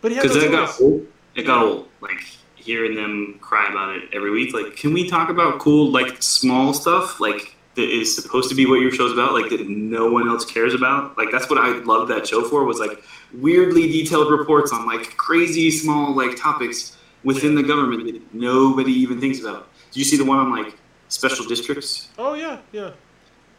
[0.00, 1.06] but he Because that got old.
[1.34, 1.88] It got old.
[2.00, 4.52] Like hearing them cry about it every week.
[4.52, 8.66] Like, can we talk about cool, like small stuff, like that is supposed to be
[8.66, 11.16] what your show's about, like that no one else cares about?
[11.16, 12.64] Like that's what I loved that show for.
[12.64, 13.02] Was like
[13.32, 19.20] weirdly detailed reports on like crazy small like topics within the government that nobody even
[19.20, 19.68] thinks about.
[19.92, 20.74] Did you see the one on like
[21.06, 22.08] special districts?
[22.18, 22.90] Oh yeah, yeah.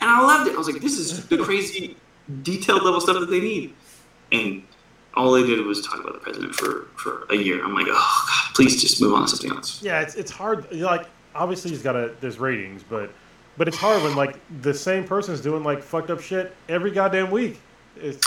[0.01, 0.55] And I loved it.
[0.55, 1.95] I was like, this is the crazy
[2.43, 3.73] detailed level stuff that they need.
[4.33, 4.63] And
[5.15, 7.63] all they did was talk about the president for, for a year.
[7.63, 9.81] I'm like, oh god, please just move on to something else.
[9.81, 10.69] Yeah, it's it's hard.
[10.73, 13.11] Like obviously he's got a there's ratings, but
[13.59, 17.29] but it's hard when like the same person's doing like fucked up shit every goddamn
[17.29, 17.59] week.
[17.97, 18.25] It's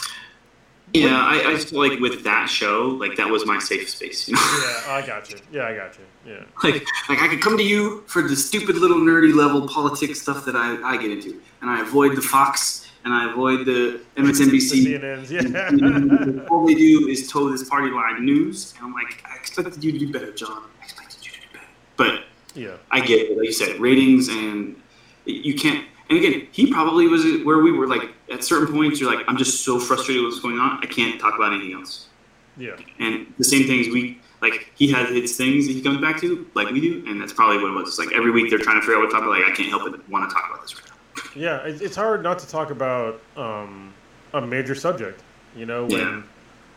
[0.92, 4.28] Yeah, I, I just feel like with that show, like that was my safe space.
[4.28, 4.40] You know,
[4.86, 5.38] yeah, I got you.
[5.50, 6.32] Yeah, I got you.
[6.34, 6.44] Yeah.
[6.62, 10.44] like like I could come to you for the stupid little nerdy level politics stuff
[10.44, 14.20] that I, I get into, and I avoid the Fox and I avoid the The
[14.20, 15.00] MSNBC.
[15.00, 15.30] CNNs.
[15.30, 16.44] And Yeah.
[16.50, 19.92] all they do is toe this party line news, and I'm like, I expected you
[19.92, 20.64] to do better, John.
[20.78, 21.66] I expected you to do better.
[21.96, 22.76] But yeah.
[22.90, 23.38] I get it.
[23.38, 24.76] Like you said, ratings and
[25.24, 25.86] you can't.
[26.10, 27.86] And again, he probably was where we were.
[27.86, 30.78] Like at certain points, you're like, I'm just so frustrated with what's going on.
[30.82, 32.08] I can't talk about anything else.
[32.56, 32.76] Yeah.
[32.98, 34.70] And the same things we like.
[34.74, 37.58] He has his things that he comes back to, like we do, and that's probably
[37.58, 37.88] what it was.
[37.88, 39.38] It's like every week they're trying to figure out what to talk about.
[39.40, 40.92] Like I can't help but want to talk about this right now.
[41.34, 43.94] Yeah, it's hard not to talk about um,
[44.34, 45.22] a major subject,
[45.56, 46.22] you know, when Yeah.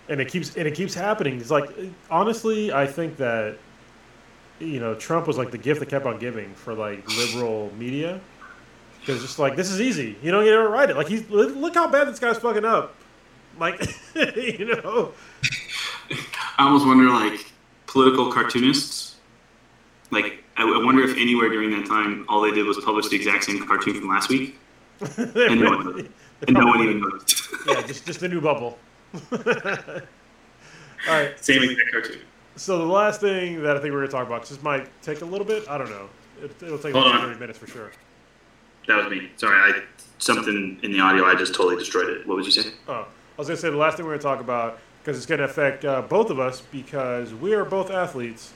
[0.07, 1.41] and it keeps and it keeps happening.
[1.41, 1.69] It's like
[2.09, 3.57] honestly, I think that
[4.59, 8.21] you know Trump was like the gift that kept on giving for like liberal media
[9.05, 10.97] because just like this is easy, you don't get to write it.
[10.97, 12.95] Like he's look how bad this guy's fucking up,
[13.59, 13.79] like
[14.15, 15.13] you know.
[16.57, 17.51] I almost wonder, like
[17.85, 19.17] political cartoonists.
[20.11, 23.15] Like I, I wonder if anywhere during that time, all they did was publish the
[23.15, 24.57] exact same cartoon from last week,
[25.17, 26.13] and no one,
[26.47, 27.47] and no one even noticed.
[27.67, 28.79] yeah, just just a new bubble.
[29.31, 29.39] All
[31.07, 31.43] right.
[31.43, 32.21] Same exact cartoon.
[32.55, 35.25] So the last thing that I think we're gonna talk about this might take a
[35.25, 35.69] little bit.
[35.69, 36.09] I don't know.
[36.41, 37.27] It, it'll take Hold about on.
[37.27, 37.91] thirty minutes for sure.
[38.87, 39.29] That was me.
[39.37, 39.83] Sorry, I
[40.17, 41.25] something in the audio.
[41.25, 42.27] I just totally destroyed it.
[42.27, 42.71] What would you say?
[42.87, 43.07] Oh, I
[43.37, 46.01] was gonna say the last thing we're gonna talk about because it's gonna affect uh,
[46.01, 48.53] both of us because we are both athletes,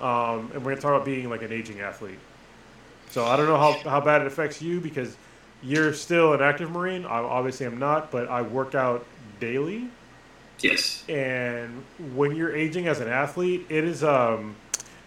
[0.00, 2.18] um, and we're gonna talk about being like an aging athlete.
[3.10, 5.16] So I don't know how, how bad it affects you because
[5.62, 7.04] you're still an active Marine.
[7.04, 9.06] I obviously am not, but I work out
[9.40, 9.88] daily.
[10.60, 11.04] Yes.
[11.08, 11.84] and
[12.16, 14.56] when you're aging as an athlete, it is um,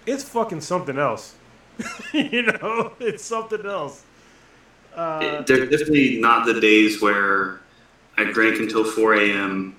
[0.05, 1.35] it's fucking something else.
[2.13, 4.03] you know, it's something else.
[4.95, 7.61] Uh, They're definitely not the days where
[8.17, 9.75] I drank until 4 a.m.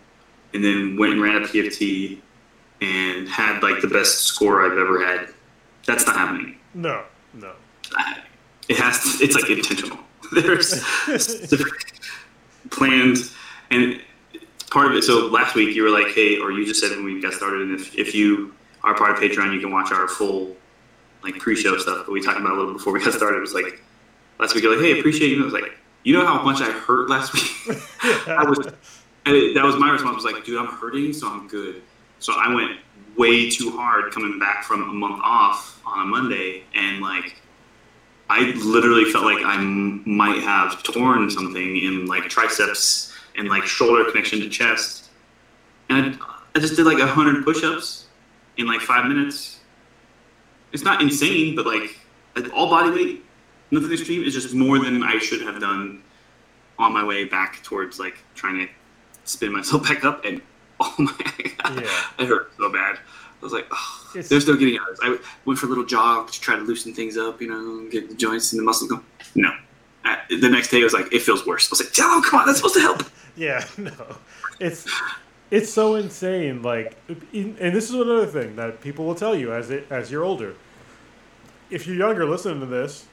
[0.55, 2.18] and then went and ran a PFT
[2.80, 5.28] and had like the best score I've ever had.
[5.86, 6.59] That's not happening.
[6.74, 7.52] no, no.
[7.82, 8.24] It's not happening.
[8.68, 9.98] It has to, it's like intentional.
[10.32, 10.82] There's
[12.70, 13.18] planned
[13.70, 14.01] and
[14.70, 15.02] part of it.
[15.05, 17.62] So last week you were like, hey, or you just said when we got started,
[17.62, 20.56] and if, if you are part of Patreon, you can watch our full
[21.22, 22.06] like pre-show stuff.
[22.06, 23.36] But we talked about a little before we got started.
[23.36, 23.82] It was like
[24.39, 25.37] last week like, hey, appreciate you.
[25.37, 25.73] And I was like,
[26.05, 27.79] you know how much I hurt last week.
[28.29, 28.59] I was,
[29.27, 30.13] it, that was my response.
[30.13, 31.83] I Was like, dude, I'm hurting, so I'm good.
[32.19, 32.79] So I went
[33.17, 37.37] way too hard coming back from a month off on a Monday, and like,
[38.29, 43.65] I literally felt like I m- might have torn something in like triceps and like
[43.65, 45.11] shoulder connection to chest,
[45.89, 48.07] and I, I just did like hundred push-ups
[48.57, 49.61] in like five minutes.
[50.73, 51.97] It's not insane, but like
[52.55, 53.22] all body weight,
[53.73, 54.23] nothing extreme.
[54.23, 56.03] is just more than I should have done
[56.78, 58.69] on my way back towards like trying to
[59.24, 60.40] spin myself back up, and
[60.81, 61.12] oh my
[61.59, 62.05] god, Yeah.
[62.20, 62.97] it hurt so bad.
[62.97, 65.01] I was like, oh, there's no getting out of this.
[65.03, 68.09] I went for a little jog to try to loosen things up, you know, get
[68.09, 69.05] the joints and the muscles going.
[69.35, 69.51] No.
[70.05, 71.69] Uh, the next day, I was like, it feels worse.
[71.69, 73.03] I was like, oh, come on, that's supposed to help.
[73.35, 73.93] Yeah, no,
[74.61, 74.86] it's
[75.51, 76.61] it's so insane.
[76.62, 80.23] Like, and this is another thing that people will tell you as it as you're
[80.23, 80.55] older.
[81.70, 83.07] If you're younger, listening to this,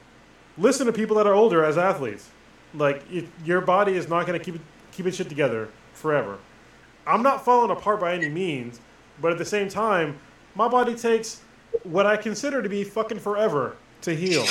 [0.58, 2.30] listen to people that are older as athletes.
[2.74, 4.60] Like, it, your body is not going to keep it,
[4.92, 6.38] keep its shit together forever.
[7.06, 8.80] I'm not falling apart by any means,
[9.20, 10.18] but at the same time,
[10.54, 11.40] my body takes
[11.82, 14.44] what I consider to be fucking forever to heal.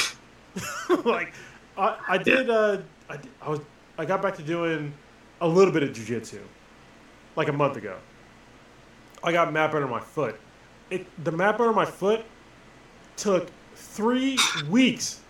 [1.05, 1.33] like,
[1.77, 3.59] I, I did, uh, I, did- I was,
[3.97, 4.93] I got back to doing
[5.41, 6.39] a little bit of jujitsu,
[7.35, 7.97] like a month ago.
[9.23, 10.39] I got a map under my foot.
[10.89, 12.25] It, the map under my foot
[13.15, 14.37] took three
[14.69, 15.21] weeks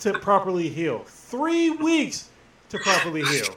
[0.00, 1.04] to properly heal.
[1.06, 2.28] Three weeks
[2.70, 3.54] to properly heal.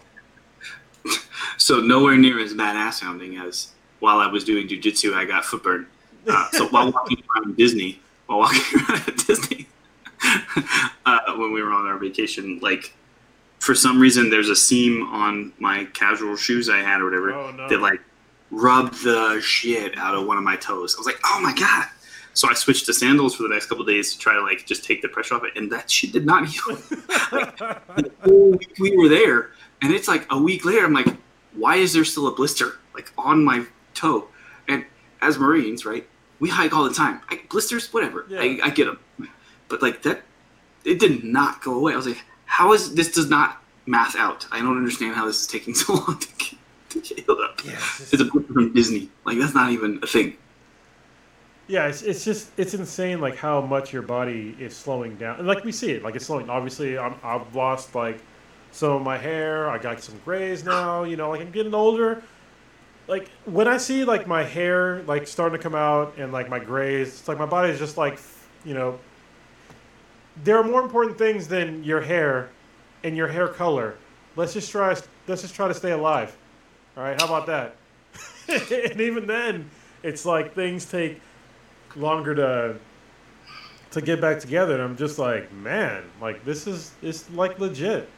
[1.57, 5.64] So nowhere near as badass sounding as while I was doing jujitsu, I got foot
[5.64, 5.88] burn.
[6.28, 9.68] Uh, so while walking around Disney, while walking around Disney,
[11.06, 12.94] uh, when we were on our vacation, like
[13.60, 17.52] for some reason there's a seam on my casual shoes I had or whatever Oh,
[17.52, 17.68] no.
[17.68, 17.99] that like
[18.52, 20.95] rubbed the shit out of one of my toes.
[20.95, 21.88] I was like, oh my god.
[22.40, 24.66] So I switched to sandals for the next couple of days to try to like
[24.66, 26.78] just take the pressure off it, and that shit did not heal.
[26.78, 29.49] the whole week we were there,
[29.82, 30.86] and it's like a week later.
[30.86, 31.14] I'm like,
[31.53, 34.30] why is there still a blister like on my toe?
[34.70, 34.86] And
[35.22, 36.07] as Marines, right,
[36.40, 37.20] we hike all the time.
[37.30, 38.26] I, blisters, whatever.
[38.30, 38.40] Yeah.
[38.40, 39.30] I, I get them,
[39.68, 40.22] but like that,
[40.86, 41.91] it did not go away.
[41.91, 44.48] I was like, how is this does not math out?
[44.49, 46.57] I don't understand how this is taking so long to get,
[46.91, 47.66] to get healed up.
[47.66, 49.10] Yeah, it's just- It's a book from Disney.
[49.26, 50.38] Like that's not even a thing.
[51.69, 55.47] Yeah, it's, it's just it's insane like how much your body is slowing down, and
[55.47, 56.49] like we see it, like it's slowing.
[56.49, 58.19] Obviously, I'm, I've lost like
[58.71, 59.69] some of my hair.
[59.69, 61.03] I got some grays now.
[61.03, 62.23] You know, like I'm getting older.
[63.07, 66.57] Like when I see like my hair like starting to come out and like my
[66.57, 68.19] grays, it's like my body is just like
[68.65, 68.97] you know.
[70.43, 72.49] There are more important things than your hair
[73.03, 73.95] and your hair color.
[74.35, 74.95] Let's just try.
[75.27, 76.35] Let's just try to stay alive.
[76.97, 77.75] All right, how about that?
[78.91, 79.69] and even then,
[80.01, 81.21] it's like things take
[81.95, 82.76] longer to
[83.91, 88.10] to get back together and I'm just like, man, like this is it's like legit.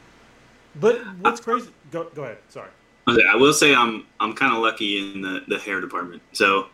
[0.76, 2.70] But what's crazy go go ahead, sorry.
[3.08, 6.22] I will say I'm I'm kind of lucky in the, the hair department.
[6.34, 6.68] So,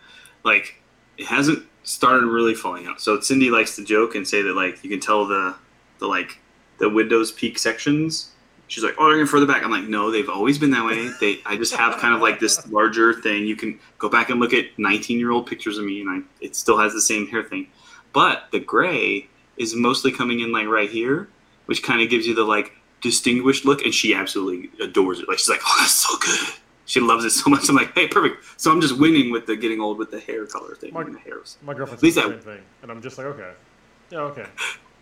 [0.44, 0.76] like,
[1.18, 3.02] it hasn't started really falling out.
[3.02, 5.56] So Cindy likes to joke and say that like you can tell the
[6.00, 6.40] the like
[6.80, 8.32] the windows peak sections.
[8.70, 9.64] She's like, oh, they're getting further back.
[9.64, 11.10] I'm like, no, they've always been that way.
[11.22, 13.46] They I just have kind of like this larger thing.
[13.48, 16.20] You can go back and look at 19 year old pictures of me, and I
[16.44, 17.68] it still has the same hair thing.
[18.14, 19.28] But the gray
[19.58, 21.30] is mostly coming in like right here,
[21.68, 22.72] which kind of gives you the like
[23.02, 25.28] distinguished look, and she absolutely adores it.
[25.30, 27.68] Like she's like, "Oh, that's so good." She loves it so much.
[27.70, 30.46] I'm like, "Hey, perfect." So I'm just winning with the getting old with the hair
[30.46, 31.58] color thing and the hairs.
[31.62, 32.62] My girlfriend At least says I- thing.
[32.82, 33.52] And I'm just like, okay.
[34.10, 34.46] Yeah, okay.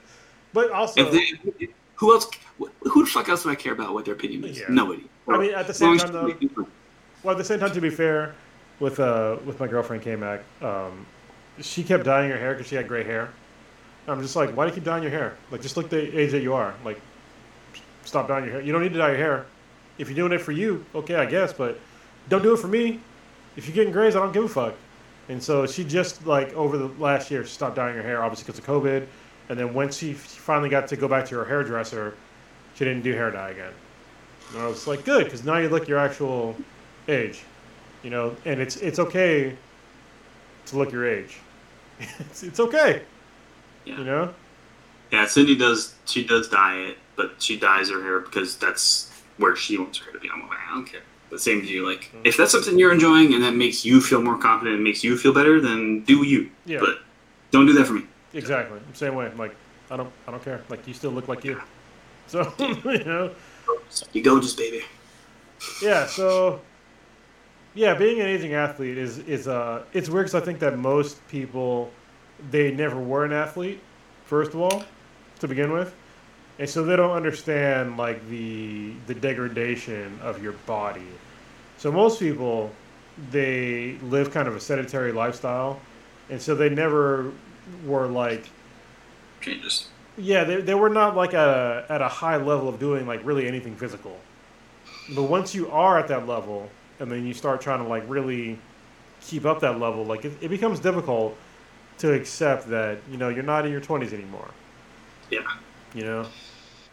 [0.53, 1.11] but also If
[1.59, 2.27] they, who else?
[2.57, 4.59] Who the fuck else do I care about what their opinion is?
[4.59, 4.65] Yeah.
[4.69, 5.03] Nobody.
[5.27, 6.67] I mean, at the same time, though- make me feel-
[7.23, 8.35] Well, at the same time, to be fair,
[8.79, 11.05] with uh, with my girlfriend K-Mac, um,
[11.59, 13.29] she kept dyeing her hair because she had gray hair.
[14.07, 15.35] I'm just like, why do you keep dyeing your hair?
[15.49, 16.75] Like, just look the age that you are.
[16.83, 17.01] Like,
[18.03, 18.61] stop dyeing your hair.
[18.61, 19.45] You don't need to dye your hair.
[19.97, 21.79] If you're doing it for you, okay, I guess, but
[22.29, 22.99] don't do it for me.
[23.55, 24.75] If you're getting grays, I don't give a fuck.
[25.29, 28.45] And so she just like over the last year, she stopped dyeing her hair, obviously
[28.45, 29.07] because of COVID.
[29.49, 32.15] And then when she finally got to go back to her hairdresser,
[32.75, 33.73] she didn't do hair dye again.
[34.53, 36.55] And I was like, good, because now you look your actual
[37.07, 37.43] age,
[38.03, 39.55] you know, and it's it's okay
[40.67, 41.37] to look your age.
[41.99, 43.01] it's, it's okay,
[43.85, 43.97] Yeah.
[43.97, 44.33] you know.
[45.11, 45.95] Yeah, Cindy does.
[46.05, 50.05] She does dye it, but she dyes her hair because that's where she wants her
[50.05, 50.29] hair to be.
[50.33, 51.01] I'm like, I don't care.
[51.29, 51.87] The same as you.
[51.87, 52.21] Like, mm-hmm.
[52.25, 55.17] if that's something you're enjoying and that makes you feel more confident and makes you
[55.17, 56.49] feel better, then do you.
[56.65, 56.79] Yeah.
[56.79, 56.99] But
[57.51, 58.03] don't do that for me.
[58.35, 58.79] Exactly.
[58.93, 59.25] Same way.
[59.27, 59.55] I'm like,
[59.89, 60.61] I don't I don't care.
[60.69, 61.61] Like you still look like you.
[62.27, 63.29] So you know.
[64.11, 64.83] You go, just baby.
[65.79, 66.59] Yeah, so
[67.75, 71.25] yeah, being an aging athlete is is uh it's weird because I think that most
[71.27, 71.91] people
[72.49, 73.79] they never were an athlete
[74.25, 74.83] first of all
[75.39, 75.93] to begin with,
[76.57, 81.05] and so they don't understand like the the degradation of your body.
[81.77, 82.71] So most people
[83.29, 85.79] they live kind of a sedentary lifestyle,
[86.29, 87.31] and so they never
[87.85, 88.49] were like
[89.41, 89.87] Changes.
[90.17, 93.47] yeah, they, they were not like a, at a high level of doing like really
[93.47, 94.17] anything physical.
[95.13, 96.69] But once you are at that level,
[96.99, 98.57] and then you start trying to like really
[99.21, 101.37] keep up that level, like it, it becomes difficult
[101.99, 104.49] to accept that you know you're not in your 20s anymore.
[105.29, 105.41] Yeah.
[105.93, 106.27] You know,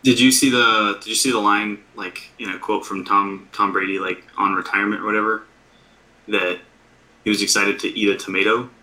[0.02, 3.48] Did you see the Did you see the line like in a quote from Tom
[3.52, 5.42] Tom Brady like on retirement or whatever
[6.28, 6.60] that
[7.24, 8.81] he was excited to eat a tomato see, it's,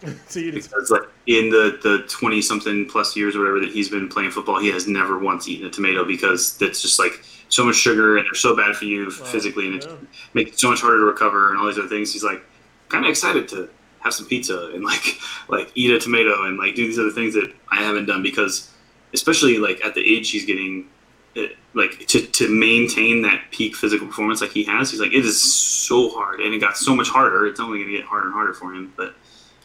[0.34, 4.30] because like in the the twenty something plus years or whatever that he's been playing
[4.30, 8.16] football, he has never once eaten a tomato because that's just like so much sugar
[8.16, 9.90] and they're so bad for you physically and yeah.
[9.90, 9.98] it
[10.34, 12.12] makes it so much harder to recover and all these other things.
[12.12, 12.42] He's like
[12.88, 13.68] kind of excited to
[14.00, 15.18] have some pizza and like
[15.48, 18.70] like eat a tomato and like do these other things that I haven't done because
[19.12, 20.88] especially like at the age he's getting
[21.34, 25.24] it, like to, to maintain that peak physical performance like he has he's like it
[25.24, 28.26] is so hard and it got so much harder it's only going to get harder
[28.26, 29.14] and harder for him but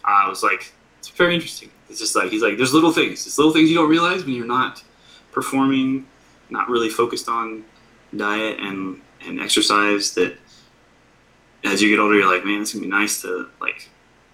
[0.06, 1.70] I was like, it's very interesting.
[1.90, 3.26] It's just like he's like, there's little things.
[3.26, 4.84] It's little things you don't realize when you're not
[5.32, 6.06] performing,
[6.50, 7.66] not really focused on
[8.16, 10.14] diet and and exercise.
[10.14, 10.38] That
[11.64, 13.90] as you get older, you're like, man, it's gonna be nice to like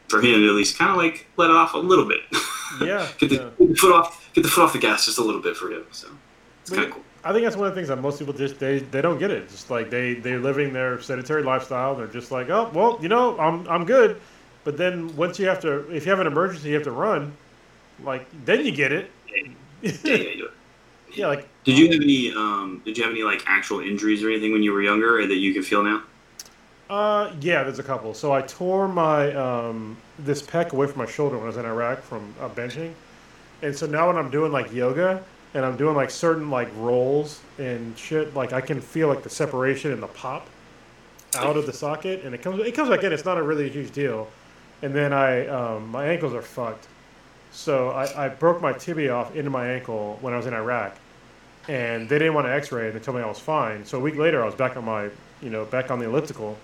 [0.09, 2.21] for him to at least kind of like let it off a little bit.
[2.79, 3.49] Yeah, get, the, yeah.
[3.59, 5.69] get the foot off, get the foot off the gas just a little bit for
[5.69, 5.83] him.
[5.91, 6.07] So
[6.61, 7.03] it's kind of cool.
[7.21, 9.29] I think that's one of the things that most people just they, they don't get
[9.29, 9.49] it.
[9.49, 11.95] Just like they they're living their sedentary lifestyle.
[11.95, 14.21] They're just like, oh well, you know, I'm I'm good.
[14.63, 17.37] But then once you have to, if you have an emergency, you have to run.
[17.99, 19.11] Like then you get it.
[19.27, 19.43] Yeah,
[20.03, 20.51] yeah, yeah, do it.
[21.15, 22.33] yeah, like Did you have any?
[22.33, 25.35] Um, did you have any like actual injuries or anything when you were younger that
[25.37, 26.03] you can feel now?
[26.89, 28.13] Uh, yeah, there's a couple.
[28.13, 31.65] So I tore my um, this pec away from my shoulder when I was in
[31.65, 32.95] Iraq from uh, benching,
[33.61, 37.45] and so now when I'm doing like yoga and I'm doing like certain like rolls
[37.57, 40.49] and shit, like I can feel like the separation and the pop
[41.35, 43.13] out of the socket, and it comes it comes back in.
[43.13, 44.29] It's not a really huge deal,
[44.81, 46.87] and then I um, my ankles are fucked.
[47.51, 50.95] So I, I broke my tibia off into my ankle when I was in Iraq,
[51.67, 53.85] and they didn't want to X-ray and They told me I was fine.
[53.85, 55.09] So a week later, I was back on my
[55.41, 56.57] you know back on the elliptical.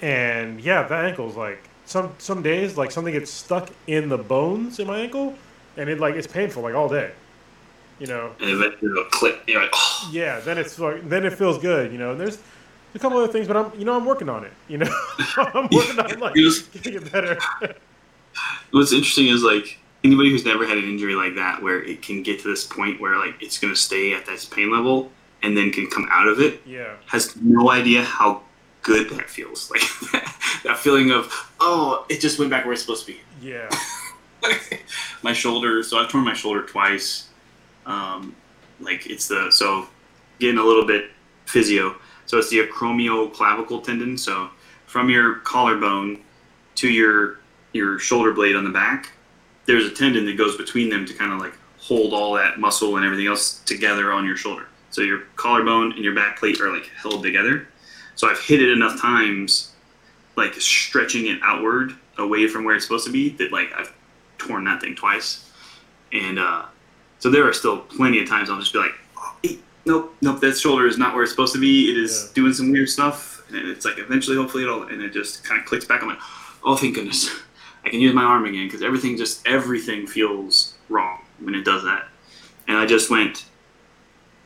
[0.00, 4.78] And yeah, that ankle's like some some days like something gets stuck in the bones
[4.78, 5.34] in my ankle,
[5.76, 7.12] and it like it's painful like all day.
[7.98, 8.32] You know.
[8.40, 9.40] And eventually it'll click.
[9.46, 10.40] You're like, oh, Yeah.
[10.40, 11.92] Then it's like then it feels good.
[11.92, 12.12] You know.
[12.12, 12.38] And there's
[12.94, 14.52] a couple other things, but I'm you know I'm working on it.
[14.68, 14.94] You know.
[15.36, 17.38] I'm working on like You just- getting it better.
[18.70, 22.22] What's interesting is like anybody who's never had an injury like that, where it can
[22.22, 25.10] get to this point where like it's gonna stay at this pain level
[25.42, 26.94] and then can come out of it, yeah.
[27.06, 28.42] has no idea how
[28.82, 29.70] good that feels.
[30.62, 33.20] Like that feeling of oh, it just went back where it's supposed to be.
[33.40, 33.68] Yeah.
[35.22, 35.82] my shoulder.
[35.82, 37.28] So I've torn my shoulder twice.
[37.86, 38.34] Um,
[38.80, 39.88] like it's the so
[40.38, 41.10] getting a little bit
[41.46, 41.96] physio.
[42.32, 44.16] So it's the acromioclavicle tendon.
[44.16, 44.48] So
[44.86, 46.22] from your collarbone
[46.76, 47.40] to your
[47.74, 49.12] your shoulder blade on the back,
[49.66, 52.96] there's a tendon that goes between them to kind of like hold all that muscle
[52.96, 54.66] and everything else together on your shoulder.
[54.88, 57.68] So your collarbone and your back plate are like held together.
[58.14, 59.74] So I've hit it enough times,
[60.34, 63.92] like stretching it outward away from where it's supposed to be, that like I've
[64.38, 65.50] torn that thing twice.
[66.14, 66.64] And uh,
[67.18, 70.40] so there are still plenty of times I'll just be like, oh, hey, nope, nope,
[70.40, 71.90] that shoulder is not where it's supposed to be.
[71.90, 72.32] It is Yeah.
[72.34, 73.42] doing some weird stuff.
[73.48, 76.02] And it's like eventually, hopefully, it'll, and it just kind of clicks back.
[76.02, 76.18] I'm like,
[76.64, 77.30] oh, thank goodness.
[77.84, 81.82] I can use my arm again because everything just, everything feels wrong when it does
[81.82, 82.08] that.
[82.68, 83.44] And I just went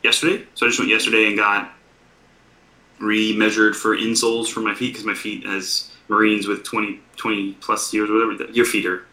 [0.03, 0.45] yesterday.
[0.55, 1.71] So I just went yesterday and got
[2.99, 7.93] re-measured for insoles for my feet because my feet as Marines with 20, 20 plus
[7.93, 9.05] years or whatever, your feet are,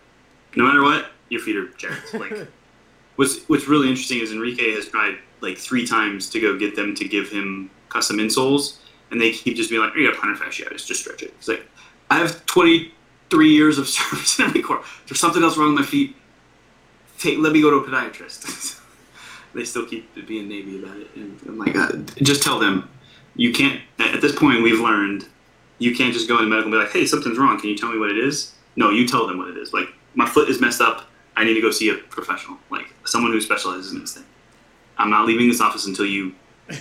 [0.56, 2.14] no matter what, your feet are jacked.
[2.14, 2.48] Like,
[3.18, 6.96] what's what's really interesting is Enrique has tried like three times to go get them
[6.96, 8.78] to give him custom insoles,
[9.12, 11.48] and they keep just being like, "Oh, "You got plantar fasciitis, just stretch it." It's
[11.48, 11.68] like,
[12.10, 12.94] I have twenty
[13.30, 14.84] three years of service in the Corps.
[15.08, 16.16] There's something else wrong with my feet.
[17.20, 18.80] Take, let me go to a podiatrist.
[19.54, 21.92] they still keep being navy about it, and I'm like, uh,
[22.24, 22.90] just tell them
[23.36, 23.82] you can't.
[24.00, 25.28] At this point, we've learned
[25.80, 27.60] you can't just go into medical and be like, "Hey, something's wrong.
[27.60, 29.72] Can you tell me what it is?" No, you tell them what it is.
[29.72, 31.06] Like, my foot is messed up.
[31.36, 34.26] I need to go see a professional, like someone who specializes in this thing.
[34.98, 36.34] I'm not leaving this office until you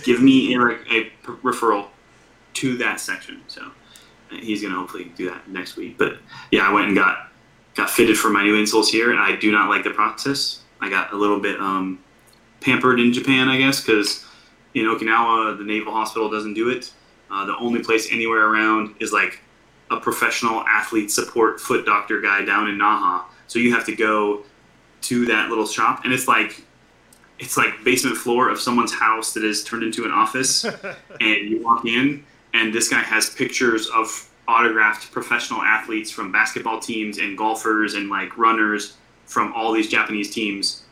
[0.03, 1.11] give me a, a
[1.43, 1.87] referral
[2.55, 3.41] to that section.
[3.47, 3.61] So
[4.31, 5.97] uh, he's gonna hopefully do that next week.
[5.97, 6.17] But
[6.51, 7.31] yeah, I went and got
[7.75, 10.61] got fitted for my new insoles here, and I do not like the process.
[10.79, 11.99] I got a little bit um,
[12.61, 14.25] pampered in Japan, I guess, because
[14.73, 16.91] in Okinawa the naval hospital doesn't do it.
[17.31, 19.39] Uh, the only place anywhere around is like
[19.89, 23.23] a professional athlete support foot doctor guy down in Naha.
[23.47, 24.43] So you have to go
[25.01, 26.63] to that little shop, and it's like
[27.43, 30.63] it's like basement floor of someone's house that is turned into an office,
[31.21, 36.79] and you walk in, and this guy has pictures of autographed professional athletes from basketball
[36.79, 38.95] teams and golfers and like runners
[39.25, 40.83] from all these Japanese teams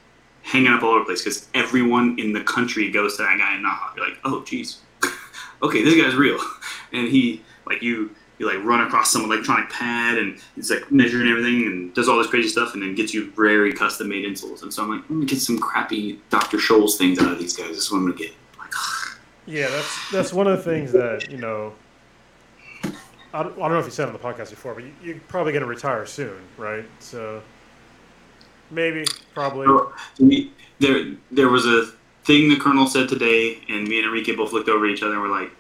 [0.44, 3.56] hanging up all over the place because everyone in the country goes to that guy
[3.56, 3.96] in Naha.
[3.96, 4.80] You're like, oh, geez,
[5.64, 6.40] okay, this guy's real,
[6.92, 11.28] and he like you you like run across some electronic pad and it's like measuring
[11.28, 14.64] everything and does all this crazy stuff and then gets you very custom made insoles.
[14.64, 16.58] And so I'm like, I'm gonna get some crappy Dr.
[16.58, 17.68] Scholl's things out of these guys.
[17.70, 18.34] This is what I'm gonna get.
[18.58, 18.72] Like,
[19.46, 21.74] Yeah, that's that's one of the things that you know.
[23.34, 25.20] I don't, I don't know if you said on the podcast before, but you, you're
[25.28, 26.84] probably to retire soon, right?
[27.00, 27.42] So
[28.72, 29.68] maybe, probably.
[29.70, 29.94] Oh,
[30.80, 31.94] there, there was a
[32.26, 35.14] thing the colonel said today, and me and Enrique both looked over at each other
[35.14, 35.52] and were like,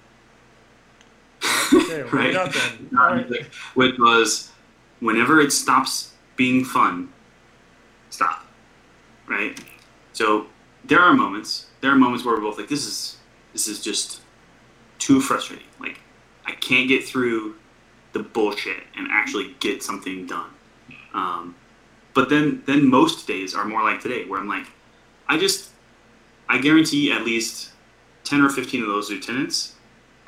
[1.73, 2.27] Okay, right?
[2.27, 2.89] we got then.
[2.97, 3.45] All right.
[3.75, 4.51] Which was,
[4.99, 7.11] whenever it stops being fun,
[8.09, 8.45] stop.
[9.27, 9.59] Right.
[10.13, 10.47] So
[10.85, 11.67] there are moments.
[11.81, 13.17] There are moments where we're both like, this is,
[13.53, 14.21] this is just
[14.99, 15.67] too frustrating.
[15.79, 15.99] Like,
[16.45, 17.55] I can't get through
[18.13, 20.49] the bullshit and actually get something done.
[21.13, 21.55] Um,
[22.13, 24.65] but then then most days are more like today, where I'm like,
[25.27, 25.69] I just
[26.49, 27.71] I guarantee at least
[28.23, 29.75] ten or fifteen of those lieutenants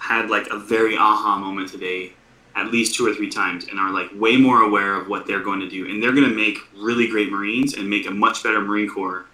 [0.04, 2.12] had like a very aha moment today
[2.56, 5.40] at least two or three times and are like way more aware of what they're
[5.40, 5.90] going to do.
[5.90, 9.26] And they're going to make really great marines and make a much better marine corps.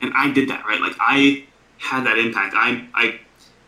[0.00, 0.80] And i did that right?
[0.80, 1.44] Like i
[1.78, 2.54] had that impact.
[2.56, 3.20] I i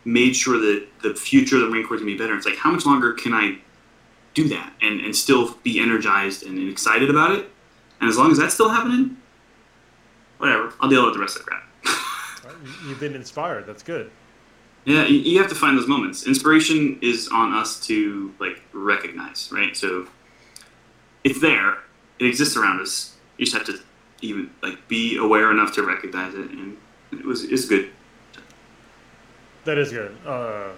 [0.05, 2.37] made sure that the future of the marine corps is going to be better.
[2.37, 3.57] It's like how much longer can i
[4.33, 7.49] do that and and still be energized and excited about it?
[7.99, 9.17] And as long as that's still happening
[10.41, 10.73] whatever.
[10.79, 12.55] I'll deal with the rest of the crap.
[12.87, 13.67] You've been inspired.
[13.67, 14.09] That's good.
[14.85, 16.25] Yeah, you, have to find those moments.
[16.25, 19.77] Inspiration is on us to like recognize, right?
[19.77, 20.07] So
[21.23, 21.77] it's there.
[22.19, 23.15] It exists around us.
[23.37, 23.79] You just have to
[24.21, 26.77] even like be aware enough to recognize it, and
[27.11, 27.91] it was it's good.
[29.65, 30.17] That is good.
[30.25, 30.69] Uh,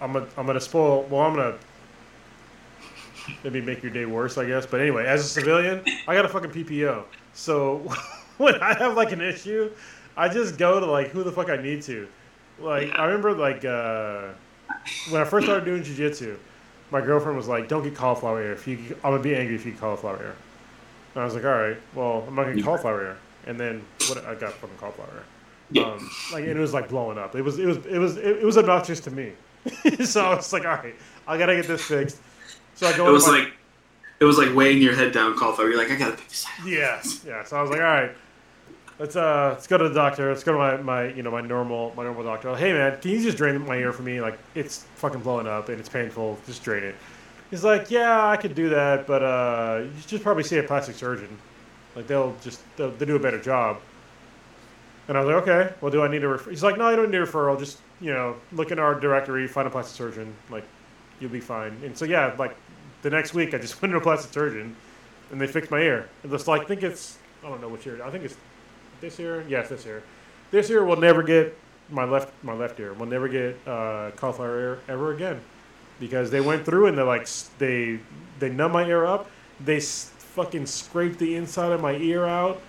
[0.00, 1.02] I'm gonna, I'm gonna spoil.
[1.10, 1.58] Well, I'm gonna
[3.44, 4.64] maybe make your day worse, I guess.
[4.64, 7.04] But anyway, as a civilian, I got a fucking PPO.
[7.34, 7.78] So
[8.38, 9.70] when I have like an issue,
[10.16, 12.08] I just go to like who the fuck I need to.
[12.60, 14.28] Like I remember like uh,
[15.10, 16.36] when I first started doing jujitsu,
[16.90, 18.52] my girlfriend was like, "Don't get cauliflower ear.
[18.52, 20.36] If you, I'm gonna be angry if you get cauliflower ear."
[21.14, 23.16] And I was like, "All right, well, I'm not gonna get cauliflower ear."
[23.46, 24.24] And then what?
[24.24, 25.24] I got fucking cauliflower ear.
[25.72, 25.82] Yeah.
[25.84, 27.34] Um, like and it was like blowing up.
[27.34, 29.32] It was it was it was it, was obnoxious to me.
[30.04, 30.94] so I was like, all right,
[31.26, 32.18] I gotta get this fixed.
[32.74, 33.08] So I go.
[33.08, 33.52] It was my- like
[34.20, 35.68] it was like weighing your head down, cauliflower.
[35.70, 36.66] You're like, I gotta pick this out.
[36.68, 37.44] yeah, yeah.
[37.44, 38.10] So I was like, all right,
[39.00, 40.28] let's uh let's go to the doctor.
[40.28, 42.54] Let's go to my, my you know my normal my normal doctor.
[42.54, 44.20] Hey man, can you just drain my ear for me?
[44.20, 46.38] Like it's fucking blowing up and it's painful.
[46.46, 46.94] Just drain it.
[47.50, 50.94] He's like, yeah, I could do that, but uh, you should probably see a plastic
[50.94, 51.36] surgeon.
[51.96, 53.80] Like they'll just they'll, they do a better job.
[55.08, 56.50] And I was like, okay, well, do I need a referral?
[56.50, 57.58] He's like, no, you don't need a referral.
[57.58, 60.32] Just you know, look in our directory, find a plastic surgeon.
[60.50, 60.64] Like,
[61.18, 61.76] you'll be fine.
[61.84, 62.54] And so yeah, like
[63.02, 64.76] the next week, I just went to a plastic surgeon,
[65.32, 66.08] and they fixed my ear.
[66.22, 68.02] And it's like, I think it's I don't know which ear.
[68.04, 68.36] I think it's
[69.00, 69.44] this ear.
[69.48, 70.02] Yes, this ear.
[70.50, 71.56] This ear will never get
[71.90, 75.40] my left my left ear We'll never get uh, cauliflower ear ever again
[75.98, 77.28] because they went through and they like
[77.58, 78.00] they
[78.38, 79.30] they numb my ear up.
[79.62, 82.62] They fucking scraped the inside of my ear out,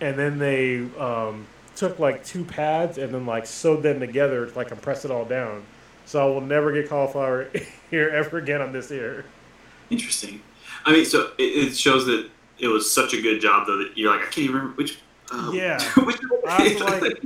[0.00, 1.46] and then they um,
[1.76, 5.24] took like two pads and then like sewed them together to like compress it all
[5.24, 5.62] down.
[6.06, 7.50] So I will never get cauliflower
[7.92, 9.26] ear ever again on this ear.
[9.90, 10.40] Interesting.
[10.84, 13.92] I mean, so it, it shows that it was such a good job though that
[13.96, 14.98] you're like, I can't even remember which.
[15.32, 15.80] Oh, Yeah.
[16.04, 17.22] which I was like-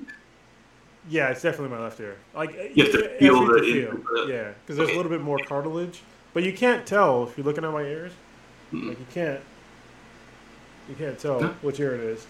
[1.08, 2.16] Yeah, it's definitely my left ear.
[2.34, 3.64] Like You have to yeah, feel the can
[3.96, 4.32] input of it.
[4.34, 6.00] Yeah, because there's a little bit more cartilage,
[6.32, 8.12] but you can't tell if you're looking at my ears.
[8.72, 8.88] Mm-mm.
[8.88, 9.40] Like you can't,
[10.88, 11.48] you can't tell No.
[11.62, 12.26] which ear it is.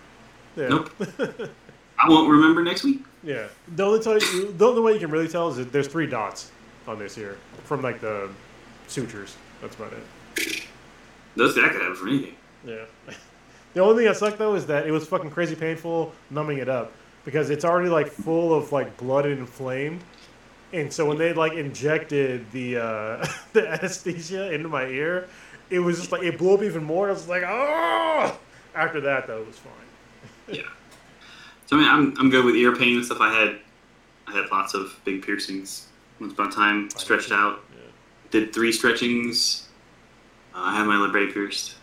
[0.57, 0.69] Yeah.
[0.69, 0.91] Nope.
[1.99, 3.03] I won't remember next week.
[3.23, 3.47] Yeah.
[3.77, 6.07] The only tell you, the only way you can really tell is that there's three
[6.07, 6.51] dots
[6.87, 8.29] on this ear from like the
[8.89, 9.37] sutures.
[9.63, 10.67] That's about it.
[11.37, 12.35] Those that could happen for anything.
[12.65, 12.85] Yeah.
[13.75, 16.69] The only thing that sucked though is that it was fucking crazy painful numbing it
[16.69, 16.93] up
[17.25, 20.03] because it's already like full of like blood and inflamed.
[20.73, 25.29] And so when they like injected the uh, the anesthesia into my ear,
[25.71, 27.09] it was just like it blew up even more.
[27.09, 28.39] I was like, oh.
[28.75, 30.57] After that though, it was fine.
[30.57, 30.63] Yeah.
[31.67, 33.21] So I mean, I'm, I'm good with ear pain and stuff.
[33.21, 33.59] I had
[34.27, 35.89] I had lots of big piercings.
[36.21, 37.61] Once upon a time, stretched out.
[37.73, 37.91] Yeah.
[38.31, 39.69] Did three stretchings.
[40.55, 41.75] Uh, I had my labret pierced.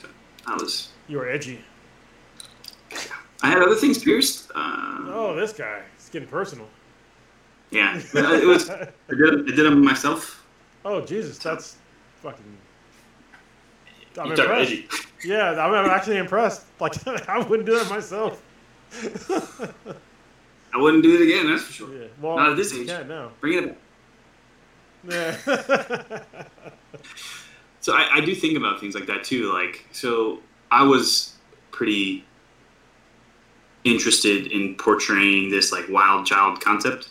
[0.00, 0.08] So
[0.46, 0.90] I was.
[1.08, 1.60] You were edgy.
[3.42, 4.50] I had other things pierced.
[4.54, 5.80] Uh, Oh, this guy.
[5.96, 6.66] It's getting personal.
[7.70, 8.70] Yeah, it was.
[8.70, 10.44] I did, I did them myself.
[10.84, 11.76] oh Jesus, that's
[12.22, 12.42] fucking.
[14.18, 14.72] I'm You talk impressed.
[14.72, 14.88] edgy.
[15.24, 16.64] Yeah, I'm, I'm actually impressed.
[16.80, 16.94] Like
[17.28, 18.42] I wouldn't do that myself.
[20.74, 21.50] I wouldn't do it again.
[21.50, 21.94] That's for sure.
[21.94, 22.06] Yeah.
[22.20, 22.86] Well, Not at this age.
[22.88, 23.30] can't now.
[23.40, 23.78] Bring it
[25.04, 25.38] back.
[25.46, 26.22] Yeah.
[27.80, 29.50] So I, I do think about things like that too.
[29.52, 30.40] Like, so
[30.70, 31.34] I was
[31.70, 32.24] pretty
[33.84, 37.10] interested in portraying this like wild child concept.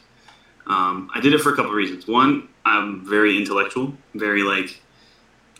[0.68, 2.08] Um, I did it for a couple of reasons.
[2.08, 4.82] One, I'm very intellectual, very like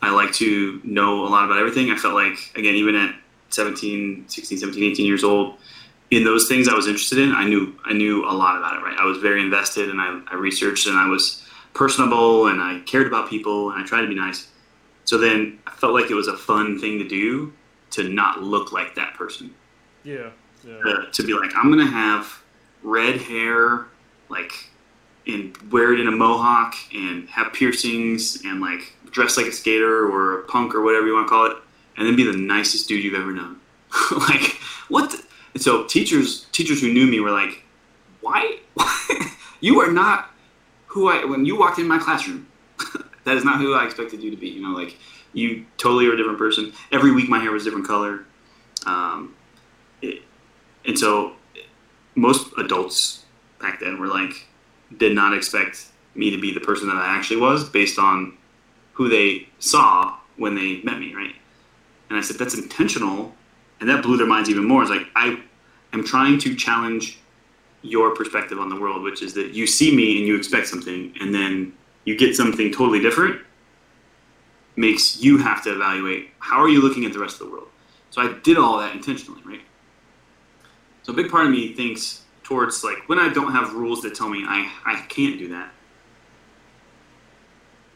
[0.02, 1.90] I like to know a lot about everything.
[1.90, 3.14] I felt like again, even at
[3.50, 5.56] 17, 16, 17, 18 years old,
[6.10, 8.84] in those things I was interested in, I knew I knew a lot about it.
[8.84, 11.42] Right, I was very invested, and I, I researched, and I was
[11.74, 14.48] personable, and I cared about people, and I tried to be nice.
[15.04, 17.52] So then I felt like it was a fun thing to do
[17.90, 19.54] to not look like that person.
[20.04, 20.30] yeah.
[20.66, 20.74] Yeah.
[20.84, 22.42] Uh, to be like, I'm gonna have
[22.82, 23.86] red hair,
[24.28, 24.52] like,
[25.24, 30.08] and wear it in a mohawk, and have piercings, and like dress like a skater
[30.08, 31.56] or a punk or whatever you want to call it,
[31.96, 33.60] and then be the nicest dude you've ever known.
[34.28, 34.58] like,
[34.88, 35.10] what?
[35.10, 35.22] The?
[35.54, 37.62] And so teachers, teachers who knew me were like,
[38.20, 38.58] why?
[39.60, 40.30] you are not
[40.86, 41.24] who I.
[41.24, 42.48] When you walked in my classroom,
[43.24, 44.48] that is not who I expected you to be.
[44.48, 44.96] You know, like
[45.32, 46.72] you totally are a different person.
[46.92, 48.24] Every week my hair was a different color.
[48.86, 49.34] Um,
[50.02, 50.22] it,
[50.84, 51.34] and so
[52.14, 53.24] most adults
[53.60, 54.46] back then were like,
[54.96, 58.36] did not expect me to be the person that I actually was based on
[58.92, 61.34] who they saw when they met me, right?
[62.08, 63.34] And I said, that's intentional.
[63.80, 64.82] And that blew their minds even more.
[64.82, 65.38] It's like, I
[65.92, 67.18] am trying to challenge
[67.82, 71.14] your perspective on the world, which is that you see me and you expect something,
[71.20, 71.72] and then
[72.04, 73.40] you get something totally different,
[74.78, 77.68] makes you have to evaluate how are you looking at the rest of the world.
[78.10, 79.60] So I did all that intentionally, right?
[81.02, 84.14] So a big part of me thinks towards like when I don't have rules that
[84.14, 85.70] tell me I, I can't do that.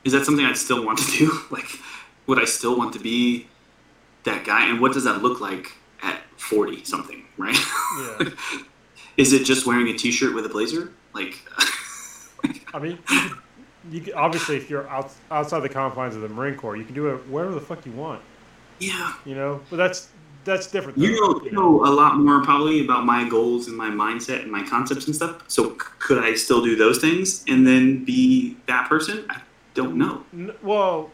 [0.05, 1.33] Is that something I'd still want to do?
[1.51, 1.67] like,
[2.27, 3.47] would I still want to be
[4.25, 4.69] that guy?
[4.69, 5.73] And what does that look like
[6.03, 7.57] at 40 something, right?
[7.99, 8.31] Yeah.
[9.17, 10.93] Is it just wearing a t-shirt with a blazer?
[11.13, 11.39] Like,
[12.75, 12.99] I mean,
[13.91, 16.95] you could, obviously, if you're out, outside the confines of the Marine Corps, you can
[16.95, 18.21] do it wherever the fuck you want.
[18.79, 20.09] yeah, You know, but that's
[20.45, 20.99] that's different.
[20.99, 24.51] you know, you know a lot more probably about my goals and my mindset and
[24.51, 25.43] my concepts and stuff.
[25.49, 29.25] So c- could I still do those things and then be that person?
[29.31, 29.41] I
[29.75, 30.25] don't know.
[30.33, 31.11] N- well,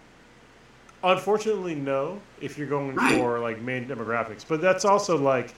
[1.04, 2.20] unfortunately, no.
[2.40, 3.18] If you're going Right.
[3.18, 5.54] for like main demographics, but that's also like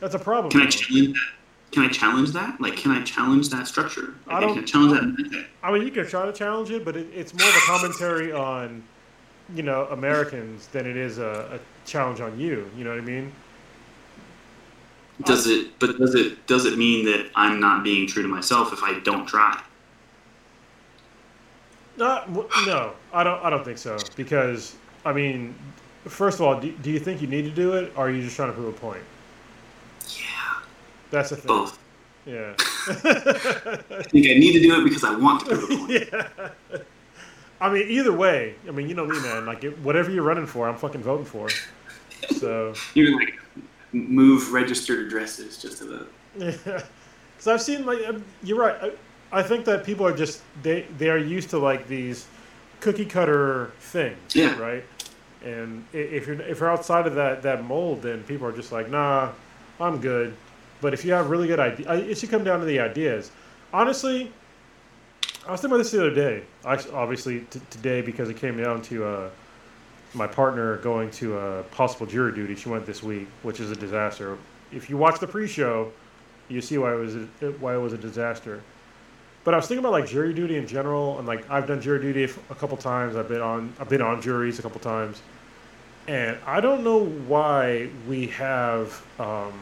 [0.00, 0.50] that's a problem.
[0.52, 1.37] Can I challenge that?
[1.70, 2.60] Can I challenge that?
[2.60, 4.14] Like, can I challenge that structure?
[4.26, 5.44] Like, I don't- Can I challenge that?
[5.62, 8.32] I mean, you can try to challenge it, but it, it's more of a commentary
[8.32, 8.82] on,
[9.54, 12.70] you know, Americans than it is a, a challenge on you.
[12.76, 13.32] You know what I mean?
[15.24, 15.78] Does it?
[15.78, 16.46] But does it?
[16.46, 19.60] Does it mean that I'm not being true to myself if I don't try?
[21.98, 22.30] Uh, not,
[22.66, 23.42] no, I don't.
[23.44, 23.98] I don't think so.
[24.14, 25.56] Because I mean,
[26.04, 28.22] first of all, do, do you think you need to do it, or are you
[28.22, 29.02] just trying to prove a point?
[31.10, 31.46] That's the thing.
[31.46, 31.78] both.
[32.26, 32.54] Yeah.
[32.58, 36.08] I think I need to do it because I want to prove a point.
[36.70, 36.78] yeah.
[37.60, 38.54] I mean, either way.
[38.68, 39.46] I mean, you know me, man.
[39.46, 41.48] Like, it, whatever you're running for, I'm fucking voting for.
[42.36, 42.74] So.
[42.94, 43.38] you can like
[43.92, 46.12] move registered addresses just to vote.
[46.36, 46.50] Yeah,
[47.36, 48.76] because I've seen like um, you're right.
[49.32, 52.26] I, I think that people are just they they are used to like these
[52.80, 54.56] cookie cutter things, Yeah.
[54.58, 54.84] right?
[55.44, 58.90] And if you're if you're outside of that that mold, then people are just like,
[58.90, 59.30] nah,
[59.80, 60.36] I'm good.
[60.80, 63.30] But if you have really good ideas, it should come down to the ideas.
[63.72, 64.32] Honestly,
[65.46, 66.42] I was thinking about this the other day.
[66.64, 69.30] I, obviously t- today because it came down to uh,
[70.14, 72.54] my partner going to a possible jury duty.
[72.54, 74.38] She went this week, which is a disaster.
[74.72, 75.92] If you watch the pre-show,
[76.48, 77.20] you see why it was a,
[77.60, 78.60] why it was a disaster.
[79.44, 82.00] But I was thinking about like jury duty in general, and like I've done jury
[82.00, 83.16] duty a couple times.
[83.16, 85.22] I've been on I've been on juries a couple times,
[86.06, 89.58] and I don't know why we have um,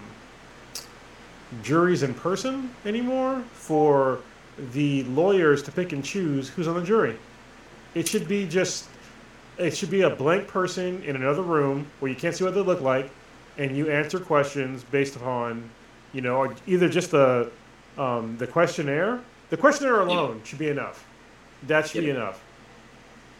[1.62, 4.20] juries in person anymore for
[4.72, 7.16] the lawyers to pick and choose who's on the jury.
[7.94, 8.88] It should be just
[9.58, 12.60] it should be a blank person in another room where you can't see what they
[12.60, 13.10] look like,
[13.56, 15.68] and you answer questions based upon,
[16.12, 17.50] you know, either just the
[17.96, 19.20] um, the questionnaire.
[19.48, 21.06] The questionnaire alone should be enough.
[21.66, 22.42] That should be enough.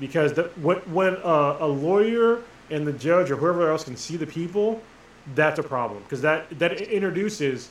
[0.00, 4.16] Because the, when when uh, a lawyer and the judge or whoever else can see
[4.16, 4.80] the people,
[5.34, 7.70] that's a problem because that that introduces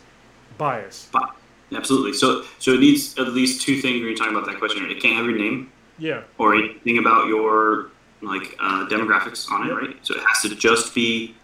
[0.58, 1.10] bias.
[1.12, 1.36] But
[1.74, 2.14] absolutely.
[2.14, 4.90] So so it needs at least two things when you're talking about that questionnaire.
[4.92, 6.22] It can't have your name Yeah.
[6.38, 7.90] or anything about your
[8.22, 9.78] like uh, demographics on it, Yep.
[9.78, 9.96] right?
[10.02, 11.36] So it has to just be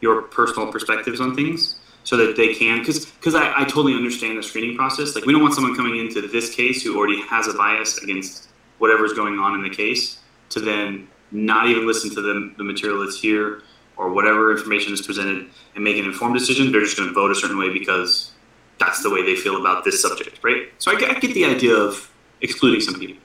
[0.00, 2.78] your personal perspectives on things, so that they can.
[2.78, 5.14] Because because I, I totally understand the screening process.
[5.14, 8.48] Like we don't want someone coming into this case who already has a bias against
[8.78, 10.18] whatever's going on in the case
[10.50, 13.62] to then not even listen to the, the material that's here
[13.96, 16.72] or whatever information is presented and make an informed decision.
[16.72, 18.32] They're just going to vote a certain way because
[18.80, 20.68] that's the way they feel about this subject, right?
[20.78, 23.22] So I, get- I get the idea of excluding some people,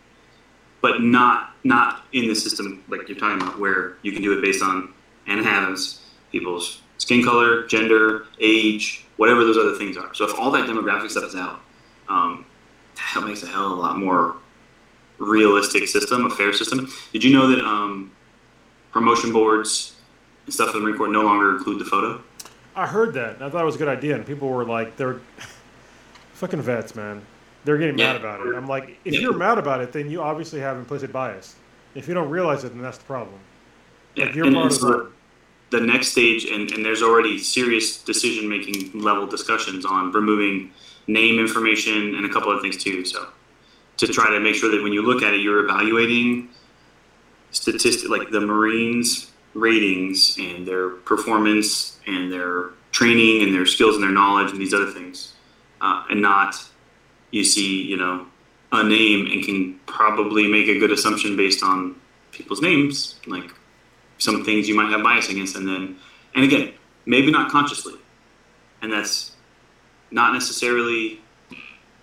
[0.82, 4.42] but not not in the system like you're talking about, where you can do it
[4.44, 4.94] based on
[5.26, 6.02] and has
[6.32, 10.14] people's skin color, gender, age, whatever those other things are.
[10.14, 11.60] So if all that demographic stuff is out,
[12.08, 12.46] um,
[13.16, 14.36] that makes a hell of a lot more
[15.18, 16.88] realistic system, a fair system.
[17.14, 18.12] Did you know that um,
[18.92, 19.96] promotion boards
[20.46, 22.22] and stuff in the Marine Corps no longer include the photo?
[22.76, 23.36] I heard that.
[23.36, 25.22] and I thought it was a good idea, and people were like, "They're
[26.34, 27.22] fucking vets, man.
[27.64, 29.22] They're getting mad about it." I'm like, if Yeah.
[29.22, 31.56] you're mad about it, then you obviously have implicit bias.
[31.96, 33.40] If you don't realize it, then that's the problem.
[34.18, 35.08] Like, you're and, part of so
[35.72, 40.72] the next stage, and, and there's already serious decision making level discussions on removing
[41.08, 43.04] name information and a couple of things too.
[43.06, 43.28] So
[43.98, 46.50] to try to make sure that when you look at it, you're evaluating
[47.52, 54.04] statistic like the Marines ratings and their performance and their training and their skills and
[54.04, 55.34] their knowledge and these other things,
[55.82, 56.56] uh, and not
[57.32, 58.28] you see you know
[58.72, 61.96] a name and can probably make a good assumption based on
[62.32, 63.50] people's names like
[64.18, 65.98] some things you might have bias against, and then
[66.36, 66.74] and again,
[67.06, 67.96] maybe not consciously,
[68.82, 69.32] and that's
[70.12, 71.20] not necessarily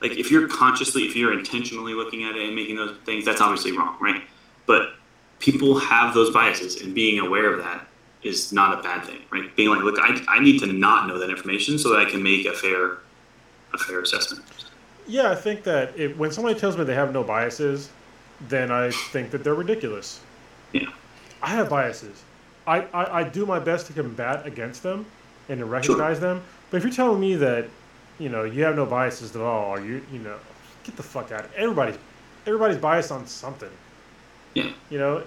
[0.00, 3.40] like if you're consciously, if you're intentionally looking at it and making those things, that's
[3.40, 4.22] obviously wrong, right?
[4.66, 4.94] But
[5.42, 7.86] people have those biases, and being aware of that
[8.22, 9.54] is not a bad thing, right?
[9.56, 12.22] Being like, look, I, I need to not know that information so that I can
[12.22, 12.98] make a fair
[13.74, 14.44] a fair assessment.
[15.06, 17.90] Yeah, I think that if, when somebody tells me they have no biases,
[18.48, 20.20] then I think that they're ridiculous.
[20.72, 20.90] Yeah.
[21.42, 22.22] I have biases.
[22.66, 25.06] I, I, I do my best to combat against them
[25.48, 26.42] and to recognize them.
[26.70, 27.66] But if you're telling me that,
[28.18, 30.36] you know, you have no biases at all, you you know,
[30.84, 31.46] get the fuck out.
[31.46, 31.98] of Everybody's
[32.46, 33.70] everybody's biased on something.
[34.54, 34.70] Yeah.
[34.90, 35.22] You know,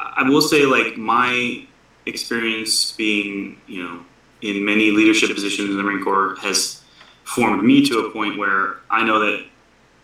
[0.00, 1.66] I will say, like my
[2.06, 4.00] experience being, you know,
[4.42, 6.82] in many leadership positions in the Marine Corps has
[7.24, 9.44] formed me to a point where I know that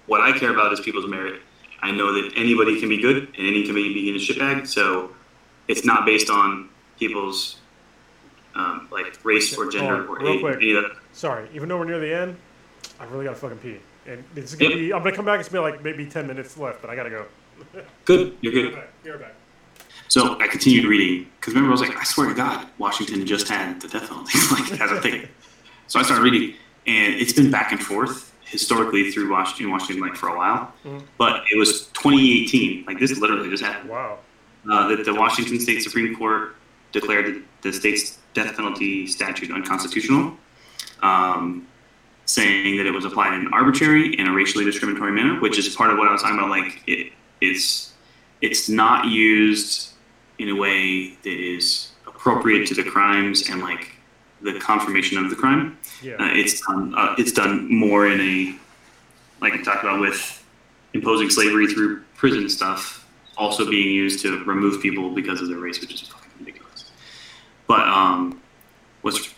[0.07, 1.41] what I care about is people's merit.
[1.81, 4.67] I know that anybody can be good and any can be in a shitbag.
[4.67, 5.11] So
[5.69, 6.69] it's not based on
[6.99, 7.57] people's
[8.55, 10.57] um, like race or gender Oh, or real any, quick.
[10.57, 10.93] any of that.
[11.13, 12.37] sorry, even though we're near the end,
[13.01, 13.79] I really gotta fucking pee.
[14.07, 14.79] And it's gonna Yep.
[14.79, 16.97] be I'm gonna come back, it's gonna be like maybe ten minutes left, but I
[16.97, 17.25] gotta go.
[18.05, 18.75] Good, you're Be good.
[18.75, 19.03] right back.
[19.05, 19.35] Be right back.
[20.09, 23.49] So I continued reading because remember I was like, I swear to God, Washington just
[23.49, 25.27] had the death penalty like as a thing.
[25.87, 26.55] So I started reading,
[26.87, 30.73] and it's been back and forth historically through Washington, Washington, like for a while.
[30.85, 31.03] Mhm.
[31.17, 33.89] But it was 2018, like this literally just happened.
[33.91, 34.19] Wow.
[34.71, 36.57] Uh, that the Washington State Supreme Court
[36.93, 40.37] declared the, the state's death penalty statute unconstitutional,
[41.03, 41.67] um,
[42.27, 45.75] saying that it was applied in an arbitrary and a racially discriminatory manner, which is
[45.75, 46.51] part of what I was talking about.
[46.51, 47.13] Like it,
[47.43, 47.93] it's
[48.41, 49.93] it's not used
[50.39, 53.93] in a way that is appropriate to the crimes and like
[54.41, 55.79] the confirmation of the crime.
[56.03, 56.15] Yeah.
[56.15, 56.95] Uh, it's done.
[56.97, 58.55] Uh, it's done more in a
[59.41, 60.45] like I talked about with
[60.95, 65.81] imposing slavery through prison stuff, also being used to remove people because of their race,
[65.81, 66.91] which is fucking ridiculous.
[67.67, 68.41] But um,
[69.03, 69.35] what's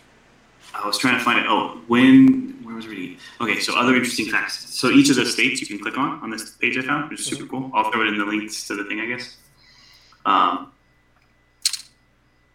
[0.85, 1.45] I was trying to find it.
[1.49, 3.17] Oh, when where was I reading?
[3.41, 4.69] Okay, so other interesting facts.
[4.69, 7.21] So each of the states you can click on on this page I found, which
[7.21, 7.71] is super cool.
[7.73, 9.37] I'll throw it in the links to the thing, I guess.
[10.27, 10.71] Um,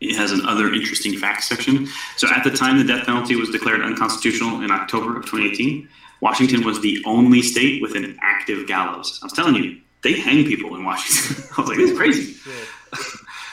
[0.01, 1.89] it has an other interesting facts section.
[2.17, 5.89] So at the time the death penalty was declared unconstitutional in October of 2018,
[6.21, 9.19] Washington was the only state with an active gallows.
[9.23, 11.45] I was telling you, they hang people in Washington.
[11.59, 12.37] I was like, it's crazy.
[12.49, 12.99] Yeah.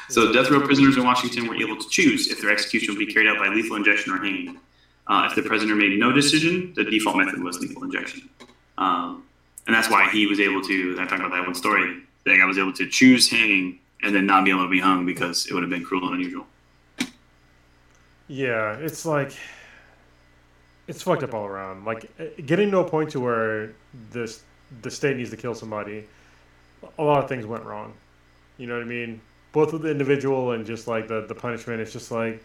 [0.09, 3.11] So death row prisoners in Washington were able to choose if their execution would be
[3.11, 4.57] carried out by lethal injection or hanging.
[5.07, 8.29] Uh, if the prisoner made no decision, the default method was lethal injection.
[8.77, 9.23] Um,
[9.65, 12.45] and that's why he was able to, I talked about that one story, that I
[12.45, 15.53] was able to choose hanging and then not be able to be hung because it
[15.53, 16.45] would have been cruel and unusual.
[18.27, 19.31] Yeah, it's like
[20.87, 21.85] it's fucked up all around.
[21.85, 23.73] Like eh, getting to a point to where
[24.11, 24.43] this
[24.81, 26.05] the state needs to kill somebody.
[26.99, 27.93] A lot of things went wrong.
[28.57, 29.21] You know what I mean?
[29.57, 31.81] Both with the individual and just like the the punishment.
[31.81, 32.43] It's just like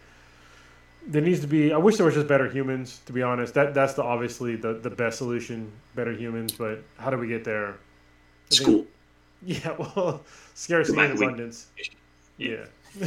[1.07, 1.71] there needs to be.
[1.71, 3.03] I wish there was just better humans.
[3.05, 5.71] To be honest, that that's the obviously the the best solution.
[5.95, 7.69] Better humans, but how do we get there?
[7.69, 7.75] I
[8.49, 8.87] think- School.
[9.43, 10.23] Yeah, well,
[10.55, 11.67] scarcity and abundance.
[12.39, 12.65] Yeah.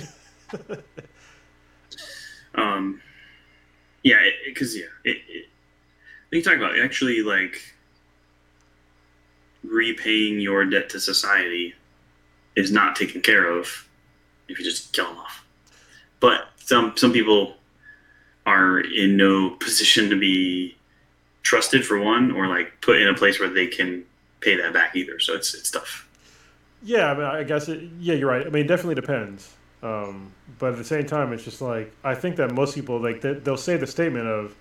[2.53, 3.01] Um,
[4.03, 5.45] yeah, because yeah, it, it,
[6.31, 7.59] you talk about actually like
[9.63, 11.73] repaying your debt to society
[12.55, 13.84] is not taken care of
[14.47, 15.45] if you just kill them off.
[16.19, 17.55] But some some people
[18.45, 20.75] are in no position to be
[21.43, 24.03] trusted for one, or like put in a place where they can
[24.41, 25.19] pay that back either.
[25.19, 26.07] So it's it's tough.
[26.83, 28.45] Yeah, I mean, I guess it, yeah, you're right.
[28.45, 29.51] I mean, it definitely depends.
[29.81, 33.21] Um, but at the same time, it's just like I think that most people like
[33.21, 34.55] they, they'll say the statement of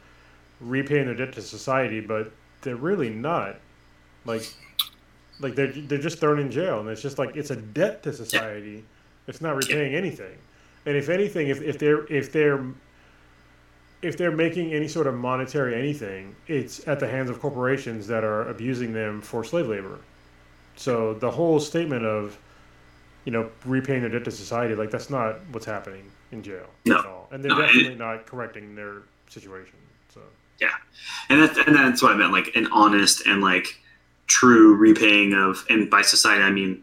[0.60, 2.32] repaying their debt to society, but
[2.62, 3.56] they're really not.
[4.24, 4.42] Like,
[5.40, 8.12] like they're they're just thrown in jail, and it's just like it's a debt to
[8.12, 8.84] society.
[9.26, 10.36] It's not repaying anything,
[10.86, 12.62] and if anything, if, if they're if they're
[14.02, 18.22] if they're making any sort of monetary anything, it's at the hands of corporations that
[18.22, 19.98] are abusing them for slave labor.
[20.76, 22.36] So the whole statement of,
[23.24, 26.98] you know, repaying their debt to society, like that's not what's happening in jail No.
[26.98, 29.76] at all, and they're No, it- definitely not correcting their situation.
[30.12, 30.20] So
[30.60, 30.68] yeah,
[31.30, 33.80] and that's and that's what I meant, like an honest and like
[34.26, 36.82] true repaying of, and by society I mean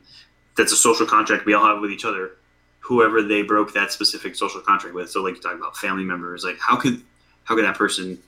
[0.62, 2.34] that's a social contract we all have with each other.
[2.82, 6.44] Whoever they broke that specific social contract with, so like you talk about family members,
[6.44, 7.02] like how could
[7.46, 8.20] how could that person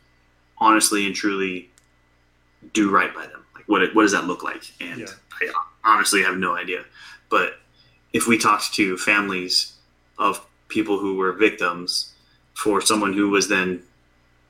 [0.58, 1.70] honestly and truly
[2.74, 3.46] do right by them?
[3.54, 4.64] Like what what does that look like?
[4.82, 5.08] And Yeah.
[5.84, 6.86] I honestly have no idea.
[7.30, 7.60] But
[8.14, 9.74] if we talked to families
[10.18, 12.14] of people who were victims
[12.56, 13.84] for someone who was then,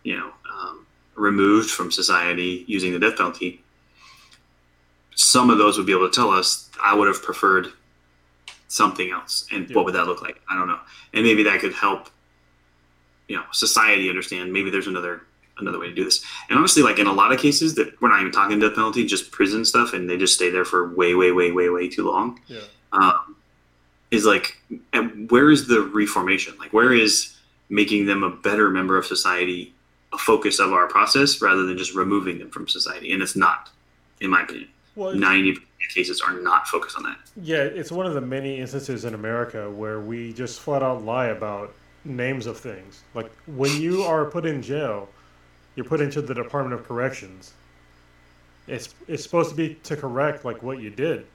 [0.03, 0.85] you know, um,
[1.15, 3.62] removed from society using the death penalty,
[5.15, 7.67] some of those would be able to tell us, I would have preferred
[8.67, 9.75] something else, and Yeah.
[9.75, 10.41] what would that look like?
[10.49, 10.79] I don't know,
[11.13, 12.09] and maybe that could help,
[13.27, 14.51] you know, society understand.
[14.51, 15.21] Maybe there's another
[15.59, 16.25] another way to do this.
[16.49, 19.05] And honestly, like in a lot of cases that we're not even talking death penalty,
[19.05, 22.09] just prison stuff, and they just stay there for way, way, way, way, way too
[22.09, 22.41] long.
[22.47, 22.61] Yeah.
[22.91, 23.35] Um,
[24.09, 24.57] is like,
[24.91, 26.55] and where is the reformation?
[26.57, 27.35] Like, where is
[27.69, 29.73] making them a better member of society
[30.11, 33.13] a focus of our process rather than just removing them from society?
[33.13, 33.69] And it's not,
[34.21, 34.69] in my opinion.
[34.95, 35.57] Well, it's- Ninety
[35.93, 37.17] cases are not focused on that.
[37.41, 41.27] Yeah, it's one of the many instances in America where we just flat out lie
[41.27, 41.73] about
[42.05, 43.03] names of things.
[43.13, 45.09] Like when you are put in jail,
[45.75, 47.53] you're put into the Department of Corrections.
[48.67, 51.25] It's it's supposed to be to correct like what you did,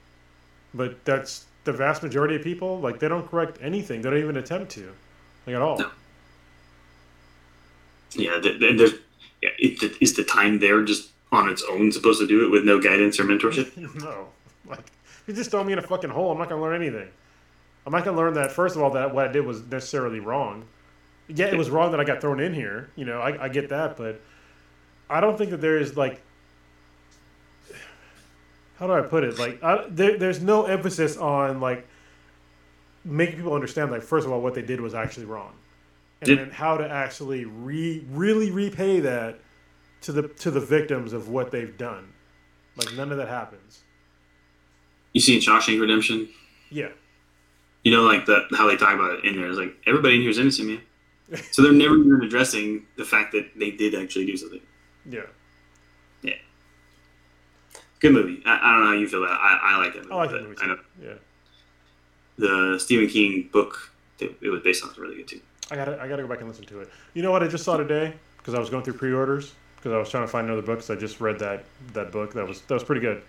[0.73, 2.81] but that's the vast majority of people.
[2.81, 4.01] Like they don't correct anything.
[4.01, 4.91] They don't even attempt to,
[5.47, 5.79] like at all.
[5.79, 5.91] No.
[8.13, 8.93] Yeah, th- th- there's.
[9.43, 12.65] Yeah, it, is the time there just on its own supposed to do it with
[12.65, 13.77] no guidance or mentorship?
[14.03, 14.29] no,
[14.67, 14.85] like
[15.27, 16.33] you just throw me in a fucking hole.
[16.33, 17.09] I'm not gonna learn anything.
[17.87, 18.53] I'm not gonna learn that.
[18.53, 20.65] First of all, that what I did was necessarily wrong.
[21.29, 22.91] Yeah, it was wrong that I got thrown in here.
[22.97, 24.21] You know, I, I get that, but
[25.11, 26.23] I don't think that there is like.
[28.79, 29.39] How do I put it?
[29.39, 31.87] Like, I, there, there's no emphasis on like
[33.05, 33.91] making people understand.
[33.91, 35.53] Like, first of all, what they did was actually wrong,
[36.21, 36.37] and Yeah.
[36.37, 39.41] then how to actually re really repay that
[40.03, 42.13] to the to the victims of what they've done.
[42.77, 43.81] Like, none of that happens.
[45.13, 46.29] You seen Shawshank Redemption,
[46.71, 46.91] Yeah.
[47.83, 50.21] you know, like the how they talk about it in there is like everybody in
[50.21, 50.81] here is innocent, man.
[51.51, 54.61] So they're never even addressing the fact that they did actually do something.
[55.11, 55.23] Yeah.
[56.23, 56.35] Yeah.
[58.01, 58.43] Good movie.
[58.47, 59.41] I, I don't know how you feel about it.
[59.43, 60.13] I, I like that movie.
[60.13, 60.79] I like that movie I know.
[61.03, 61.15] Yeah.
[62.39, 63.93] the Stephen King book.
[64.21, 65.41] It, it was based on is really good too.
[65.71, 66.91] I gotta I gotta go back and listen to it.
[67.15, 69.99] You know what I just saw today because I was going through pre-orders because I
[69.99, 70.81] was trying to find another book.
[70.81, 71.65] 'cause I just read that
[71.95, 73.23] that book that was that was pretty good.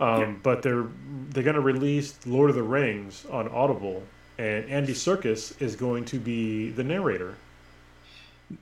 [0.00, 0.32] Um, Yeah.
[0.42, 0.86] But they're
[1.30, 4.02] they're gonna release Lord of the Rings on Audible,
[4.38, 7.36] and Andy Serkis is going to be the narrator.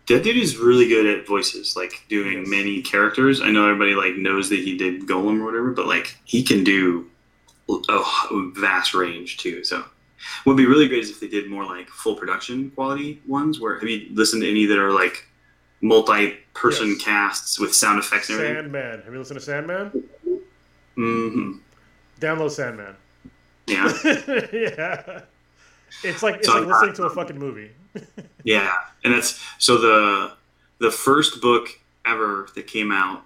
[0.07, 2.49] That dude is really good at voices, like doing Yes.
[2.49, 3.41] many characters.
[3.41, 6.63] I know everybody like knows that he did Gollum or whatever, but like he can
[6.65, 7.07] do
[7.69, 8.03] a
[8.55, 9.65] vast range too.
[9.65, 9.79] So,
[10.45, 13.59] what would be really great is if they did more like full production quality ones.
[13.61, 15.27] Where have you listened to any that are like
[15.83, 17.03] multi-person Yes.
[17.03, 18.63] casts with sound effects and everything?
[18.63, 19.03] Sandman.
[19.03, 20.09] Have you listened to Sandman?
[20.97, 21.53] Mm-hmm.
[22.21, 22.97] Download Sandman.
[23.67, 23.93] Yeah,
[24.53, 25.21] yeah.
[26.03, 27.71] It's like it's So like listening to a fucking movie.
[28.45, 28.73] yeah,
[29.05, 30.33] and that's so the
[30.79, 31.69] the first book
[32.07, 33.23] ever that came out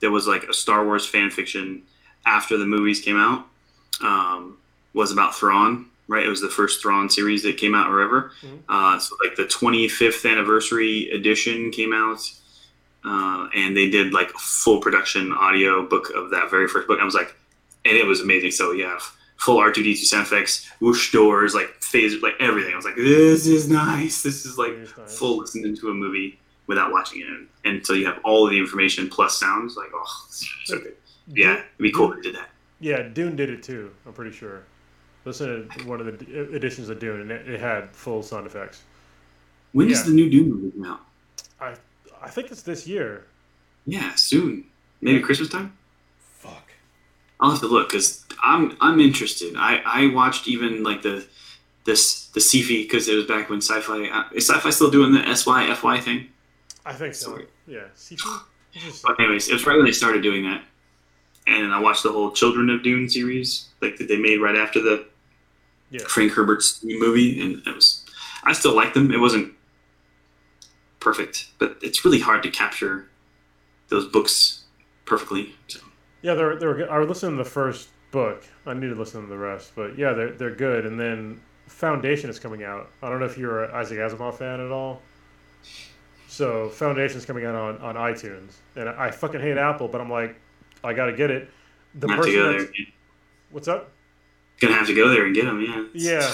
[0.00, 1.82] that was like a Star Wars fan fiction
[2.24, 3.46] after the movies came out
[4.02, 4.58] um,
[4.94, 5.86] was about Thrawn.
[6.08, 8.30] Right, it was the first Thrawn series that came out, or ever.
[8.42, 8.60] Mhm.
[8.68, 12.20] Uh, so like the 25th anniversary edition came out,
[13.04, 17.00] uh, and they did like a full production audio book of that very first book.
[17.00, 17.34] I was like,
[17.84, 18.52] and it was amazing.
[18.52, 18.98] So yeah,
[19.36, 22.72] full R2D2 sound effects, whoosh doors, like phasers, like everything.
[22.72, 24.22] I was like, this is nice.
[24.22, 25.18] This is like nice.
[25.18, 27.28] full listening to a movie without watching it.
[27.28, 29.76] And, and so you have all of the information plus sounds.
[29.76, 30.26] Like, oh,
[30.64, 30.94] so good.
[31.28, 32.50] Yeah, it'd be cool if they did that.
[32.80, 33.90] Yeah, Dune did it too.
[34.06, 34.64] I'm pretty sure.
[35.26, 38.82] Listen to one of the editions of Dune, and it, it had full sound effects.
[39.72, 40.04] When does Yeah.
[40.04, 41.00] the new Dune movie come out?
[41.60, 41.74] I
[42.22, 43.26] I think it's this year.
[43.86, 44.64] Yeah, soon.
[45.00, 45.76] Maybe Christmas time.
[46.38, 46.70] Fuck.
[47.40, 49.54] I'll have to look because I'm I'm interested.
[49.56, 51.26] I I watched even like the
[51.84, 55.20] this the sci-fi because it was back when sci-fi uh, is sci-fi still doing the
[55.20, 56.28] syfy thing.
[56.84, 57.30] I think so.
[57.30, 57.46] Sorry.
[57.66, 57.86] Yeah.
[57.96, 58.30] Sifu?
[58.74, 60.62] It's just- But anyways, it was right when they started doing that,
[61.48, 64.80] and I watched the whole Children of Dune series like that they made right after
[64.80, 65.06] the
[65.90, 66.00] Yeah.
[66.08, 68.04] Frank Herbert's movie, and it was
[68.44, 69.12] I still liked them.
[69.12, 69.52] It wasn't
[71.00, 73.08] perfect, but it's really hard to capture
[73.88, 74.64] those books
[75.04, 75.54] perfectly.
[75.68, 75.80] So
[76.22, 76.88] Yeah, they're they're good.
[76.88, 78.44] I was listening to the first book.
[78.66, 80.86] I need to listen to the rest, but yeah, they're they're good.
[80.86, 82.90] And then Foundation is coming out.
[83.02, 85.02] I don't know if you're an Isaac Asimov fan at all.
[86.28, 90.10] So Foundation is coming out on, on iTunes, and I fucking hate Apple, but I'm
[90.10, 90.36] like,
[90.84, 91.48] I gotta get it.
[91.94, 92.66] The to person there.
[93.50, 93.90] what's up?
[94.60, 95.60] Gonna have to go there and get them.
[95.60, 96.20] Yeah.
[96.20, 96.32] Yeah,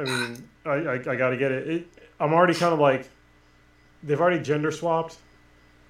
[0.00, 1.68] I mean, I, I, I got to get it.
[1.68, 1.86] it.
[2.18, 3.08] I'm already kind of like,
[4.02, 5.16] they've already gender swapped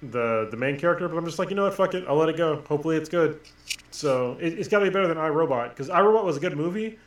[0.01, 2.29] the the main character, but I'm just like, you know what, fuck it, I'll let
[2.29, 2.61] it go.
[2.67, 3.39] Hopefully, it's good.
[3.91, 6.97] So it, it's got to be better than iRobot because iRobot was a good movie,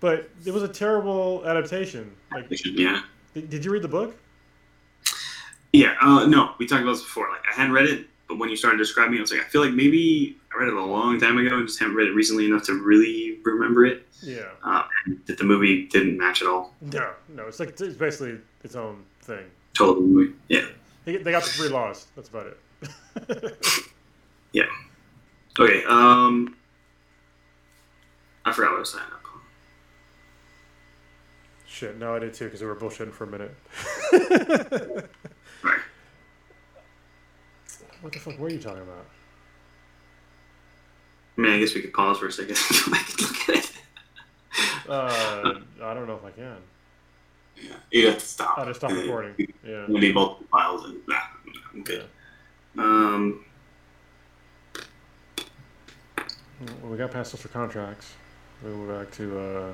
[0.00, 2.10] but it was a terrible adaptation.
[2.32, 3.02] Like, Yeah.
[3.34, 4.16] did, did you read the book?
[5.72, 7.28] Yeah, uh, no, we talked about this before.
[7.30, 9.44] Like, I hadn't read it, but when you started describing it, I was like, I
[9.44, 12.12] feel like maybe I read it a long time ago and just haven't read it
[12.12, 14.06] recently enough to really remember it.
[14.22, 14.46] Yeah.
[14.62, 14.84] Uh,
[15.26, 16.74] that the movie didn't match at all.
[16.80, 19.44] No, no, it's like it's basically its own thing.
[19.74, 20.32] Total movie.
[20.48, 20.66] Yeah.
[21.04, 22.06] They, they got the three laws.
[22.14, 23.58] That's about it.
[24.52, 24.64] Yeah.
[25.58, 25.84] Okay.
[25.84, 26.56] Um,
[28.44, 29.04] I forgot what I was saying.
[31.66, 31.98] shit.
[31.98, 33.54] No, I did too because we were bullshitting for a minute.
[38.00, 39.06] What the fuck were you talking about?
[41.36, 43.48] I mean, I guess we could pause for a second and go back and look
[43.48, 43.72] at it.
[44.88, 46.56] Uh, I don't know if I can.
[47.56, 48.58] Yeah, you have to stop.
[48.58, 49.34] I'll just stop recording.
[49.66, 49.86] Yeah.
[49.88, 51.20] We need multiple files and nah,
[51.72, 52.04] I'm good.
[52.76, 53.44] Um,
[56.60, 58.12] Well, we got past social contracts.
[58.62, 59.38] We went back to.
[59.38, 59.72] Uh...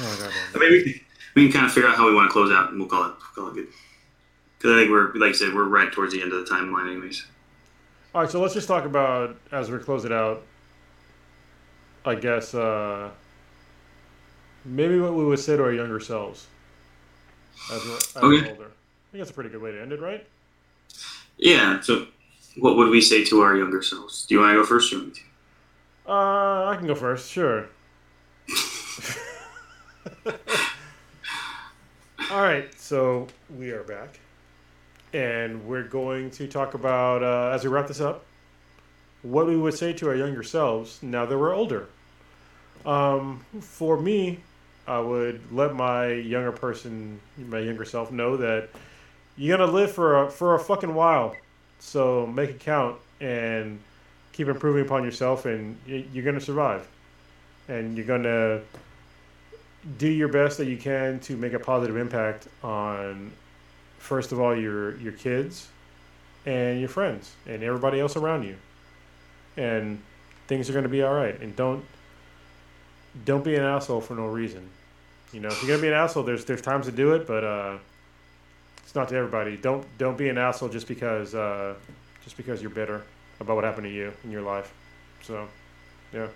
[0.00, 0.30] Oh.
[0.54, 1.00] I mean, we can,
[1.34, 3.04] we can kind of figure out how we want to close out, and we'll call
[3.04, 3.68] it we'll call it good.
[4.58, 6.90] Because I think we're like I said, we're right towards the end of the timeline,
[6.90, 7.24] anyways.
[8.14, 10.42] All right, so let's just talk about as we close it out.
[12.04, 13.10] I guess uh,
[14.64, 16.46] maybe what we would say to our younger selves
[17.72, 18.64] as we're, as we're older.
[18.64, 20.26] I think that's a pretty good way to end it, right?
[21.36, 21.80] Yeah.
[21.80, 22.06] So,
[22.56, 24.26] what would we say to our younger selves?
[24.26, 25.12] Do you want to go first, or me?
[26.06, 27.68] Uh, I can go first, sure.
[32.30, 33.26] All right, so
[33.56, 34.20] we are back,
[35.12, 38.24] and we're going to talk about uh, as we wrap this up,
[39.22, 41.88] what we would say to our younger selves now that we're older.
[42.86, 44.40] Um, for me,
[44.86, 48.70] I would let my younger person, my younger self, know that
[49.36, 51.36] you're gonna live for a, for a fucking while,
[51.78, 53.78] so make it count and
[54.32, 56.88] keep improving upon yourself, and you're gonna survive,
[57.68, 58.60] and you're gonna
[59.98, 63.30] do your best that you can to make a positive impact on,
[63.98, 65.68] first of all, your your kids,
[66.46, 68.56] and your friends, and everybody else around you,
[69.56, 70.00] and
[70.46, 71.40] things are gonna be all right.
[71.40, 71.84] And don't
[73.24, 74.68] don't be an asshole for no reason.
[75.32, 77.44] You know, if you're gonna be an asshole, there's there's times to do it, but
[77.44, 77.78] uh,
[78.82, 79.56] it's not to everybody.
[79.56, 81.74] Don't don't be an asshole just because uh,
[82.24, 83.02] just because you're bitter
[83.40, 84.72] about what happened to you in your life.
[85.22, 85.48] So,
[86.12, 86.28] yeah.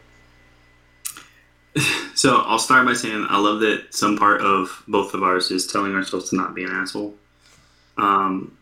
[2.15, 5.67] So I'll start by saying I love that some part of both of ours is
[5.67, 7.15] telling ourselves to not be an asshole.
[7.97, 8.57] Um,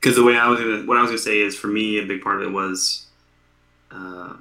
[0.00, 2.04] because the way I was gonna, what I was gonna say is for me, a
[2.06, 3.06] big part of it was,
[3.92, 4.34] uh,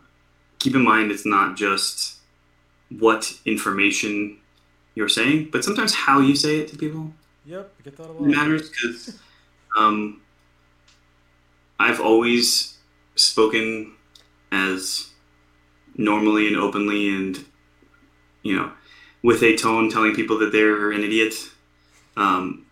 [0.59, 2.17] keep in mind it's not just
[2.89, 4.37] what information
[4.95, 7.13] you're saying, but sometimes how you say it to people
[7.45, 8.21] Yep, I get that a lot.
[8.21, 9.19] matters because
[9.77, 10.21] um,
[11.79, 12.77] I've always
[13.15, 13.93] spoken
[14.51, 15.09] as
[15.95, 17.43] normally and openly and
[18.43, 18.71] you know
[19.23, 21.33] with a tone telling people that they're an idiot
[22.17, 22.65] um,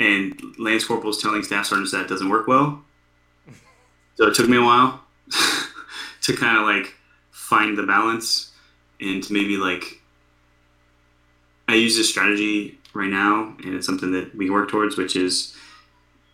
[0.00, 2.82] and lance corporals telling staff sergeants that doesn't work well.
[4.16, 5.04] So it took me a while
[6.22, 6.94] to kind of like
[7.30, 8.50] find the balance
[9.00, 10.00] and to maybe like
[11.68, 15.56] i use this strategy right now and it's something that we work towards which is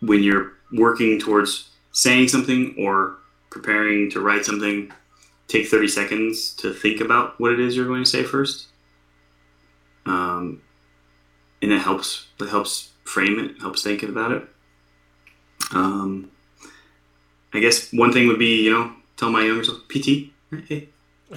[0.01, 3.17] when you're working towards saying something or
[3.49, 4.91] preparing to write something
[5.47, 8.67] take 30 seconds to think about what it is you're going to say first.
[10.05, 10.61] Um,
[11.61, 14.43] and it helps it helps frame it helps think about it.
[15.73, 16.31] Um,
[17.53, 20.29] i guess one thing would be you know tell my younger self pt
[20.67, 20.87] hey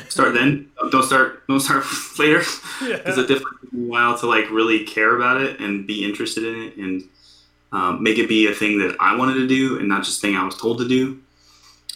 [0.08, 0.70] start then.
[0.90, 1.84] Don't start don't start
[2.18, 2.38] later.
[2.80, 6.04] Because it definitely took me a while to like really care about it and be
[6.04, 7.08] interested in it and
[7.72, 10.36] um, make it be a thing that I wanted to do and not just thing
[10.36, 11.20] I was told to do.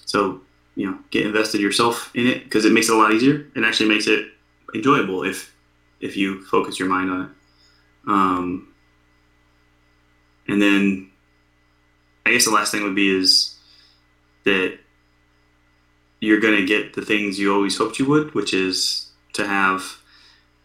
[0.07, 0.41] So
[0.77, 3.47] you know, get invested yourself in it because it makes it a lot easier.
[3.57, 4.27] And actually makes it
[4.75, 5.55] enjoyable if
[6.01, 7.29] if you focus your mind on it.
[8.07, 8.74] Um,
[10.49, 11.11] and then
[12.27, 13.57] I guess the last thing would be is
[14.45, 14.79] that
[16.21, 19.99] you're going to get the things you always hoped you would, which is to have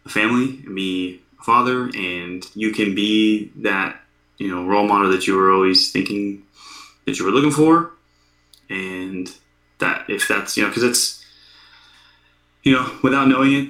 [0.06, 4.02] a family be a father, and you can be that
[4.38, 6.44] you know role model that you were always thinking
[7.06, 7.92] that you were looking for,
[8.70, 9.34] and
[9.80, 11.26] that if that's you know because it's
[12.64, 13.70] you know without knowing it,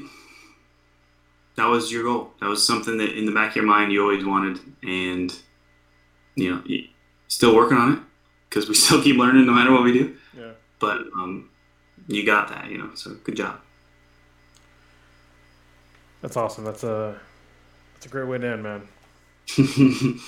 [1.55, 2.31] that was your goal.
[2.39, 5.35] That was something that in the back of your mind you always wanted, and
[6.39, 6.63] you know
[7.27, 7.99] still working on it
[8.49, 10.15] because we still keep learning no matter what we do.
[10.37, 10.51] Yeah.
[10.79, 11.49] But um,
[12.07, 12.91] you got that, you know.
[12.95, 13.59] So good job.
[16.21, 16.65] That's awesome.
[16.65, 17.19] That's a
[17.93, 18.87] that's a great way to end, man.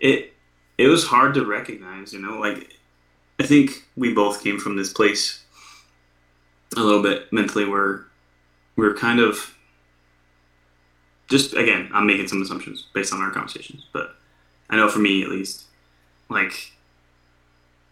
[0.00, 0.32] it
[0.78, 2.38] it was hard to recognize, you know.
[2.38, 2.76] Like
[3.40, 5.44] I think we both came from this place
[6.76, 8.06] a little bit mentally where
[8.76, 9.54] we are kind of
[11.28, 14.16] just again, I'm making some assumptions based on our conversations, but
[14.72, 15.64] I know for me at least,
[16.30, 16.72] like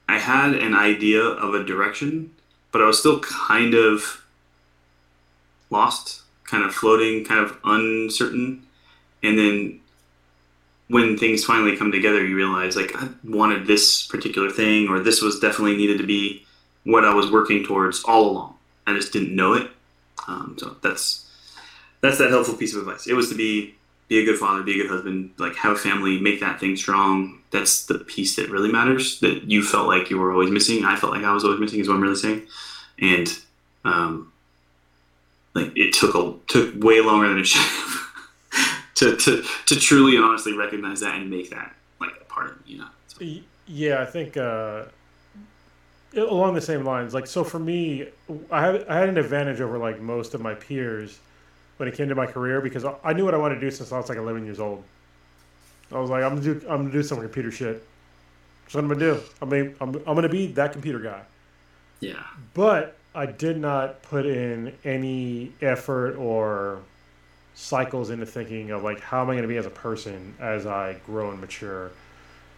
[0.08, 2.32] I had an idea of a direction,
[2.72, 4.24] but I was still kind of
[5.68, 8.66] lost, kind of floating, kind of uncertain.
[9.22, 9.80] And then
[10.88, 15.20] when things finally come together, you realize like I wanted this particular thing, or this
[15.20, 16.46] was definitely needed to be
[16.84, 18.54] what I was working towards all along.
[18.86, 19.70] I just didn't know it.
[20.26, 21.30] Um, so that's
[22.00, 23.06] that's that helpful piece of advice.
[23.06, 23.74] It was to be
[24.10, 26.74] be a good father, be a good husband, like have a family, make that thing
[26.74, 27.38] strong.
[27.52, 29.20] That's the piece that really matters.
[29.20, 30.84] That you felt like you were always missing.
[30.84, 31.78] I felt like I was always missing.
[31.78, 32.42] Is what I'm really saying.
[32.98, 33.38] And
[33.84, 34.32] um,
[35.54, 40.16] like it took a took way longer than it should have to, to to truly
[40.16, 42.72] and honestly recognize that and make that like a part of me.
[42.72, 42.88] You know.
[43.06, 43.24] So,
[43.68, 44.86] Yeah, I think uh,
[46.16, 47.14] along the same lines.
[47.14, 48.08] Like, so for me,
[48.50, 51.20] I had I had an advantage over like most of my peers
[51.80, 53.90] when it came to my career because I- knew what I wanted to do since
[53.90, 54.84] I was like 11 years old.
[55.90, 57.82] I was like, I'm gonna do I'm gonna do some computer shit.
[58.64, 59.20] That's what I'm gonna do.
[59.40, 61.22] I mean, I'm I'm gonna be that computer guy.
[62.00, 62.22] yeah.
[62.54, 66.80] But I did not put in any effort or
[67.54, 70.64] cycles into thinking of like how am I going to be as a person as
[70.66, 71.90] I grow and mature,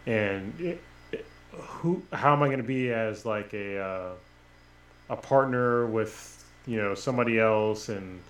[0.07, 0.83] and it,
[1.13, 4.11] it- who how am I going to be as like a uh,
[5.09, 8.21] a partner with you know somebody else and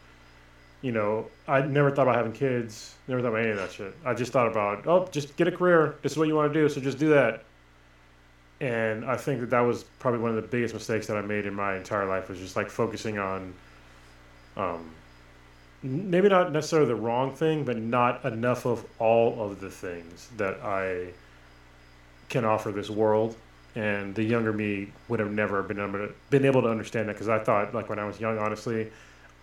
[0.82, 3.94] you know I never thought about having kids, never thought about any of that shit.
[4.04, 5.96] I just thought about oh just get a career.
[6.02, 7.44] This is what you want to do, so just do that
[8.62, 11.46] and I think that that was probably one of the biggest mistakes that I made
[11.46, 13.52] in my entire life was just like focusing on,
[14.56, 14.88] um,
[15.82, 20.60] maybe not necessarily the wrong thing, but not enough of all of the things that
[20.62, 21.08] I
[22.28, 23.34] can offer this world.
[23.74, 27.14] And the younger me would have never been able to, been able to understand that
[27.14, 28.92] because I thought like when I was young, honestly,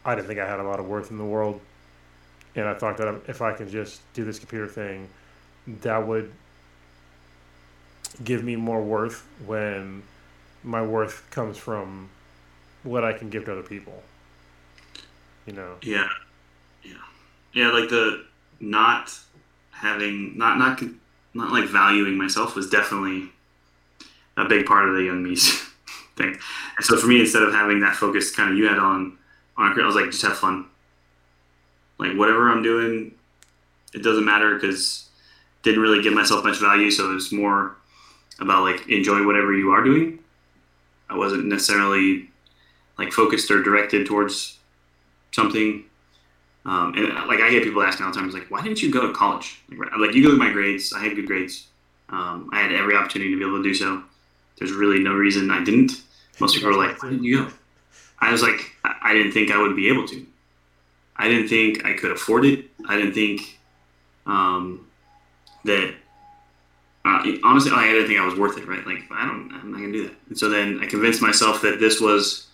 [0.06, 1.60] I didn't think I had a lot of worth in the world,
[2.56, 5.10] and I thought that if I can just do this computer thing,
[5.82, 6.32] that would
[8.24, 10.04] give me more worth when
[10.64, 12.10] my worth comes from
[12.84, 14.04] what I can give to other people.
[15.46, 15.76] You know.
[15.82, 16.08] Yeah,
[16.84, 16.94] yeah,
[17.54, 17.72] yeah.
[17.72, 18.26] Like the
[18.60, 19.18] not
[19.72, 20.82] having, not not
[21.34, 23.30] not like valuing myself was definitely
[24.38, 25.60] a big part of the young me's
[26.18, 26.38] thing.
[26.78, 29.18] And so for me, instead of having that focus, kind of you had on
[29.60, 30.66] on, a I was like, just have fun.
[31.98, 33.14] Like whatever I'm doing,
[33.94, 35.10] it doesn't matter because
[35.64, 36.90] didn't really give myself much value.
[36.90, 37.76] So it was more
[38.40, 40.20] about like enjoy whatever you are doing.
[41.10, 42.30] I wasn't necessarily
[42.98, 44.58] like focused or directed towards
[45.32, 45.84] something.
[46.66, 49.08] Um, and like I get people asking all the time, like, why didn't you go
[49.08, 49.62] to college?
[49.70, 50.94] Like, like you go to my grades.
[50.94, 51.68] I had good grades.
[52.10, 54.04] Um, I had every opportunity to be able to do so.
[54.58, 56.04] There's really no reason I didn't.
[56.40, 57.52] Most people are like, why didn't you go?
[58.22, 60.26] I was like, I didn't think I would be able to.
[61.16, 62.66] I didn't think I could afford it.
[62.88, 63.60] I didn't think
[64.26, 64.88] um,
[65.66, 65.94] that.
[67.06, 68.68] Uh, honestly, I didn't think I was worth it.
[68.68, 68.86] Right?
[68.86, 69.52] Like, I don't.
[69.54, 70.16] I'm not gonna do that.
[70.30, 72.48] And so then I convinced myself that this was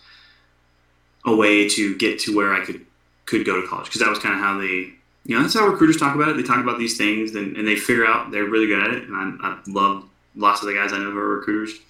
[1.24, 2.84] a way to get to where I could
[3.26, 4.92] could go to college because that was kind of how they.
[5.24, 6.36] You know, that's how recruiters talk about it.
[6.36, 9.08] They talk about these things and, and they figure out they're really good at it.
[9.08, 11.80] And I, I love lots of the guys I know who are recruiters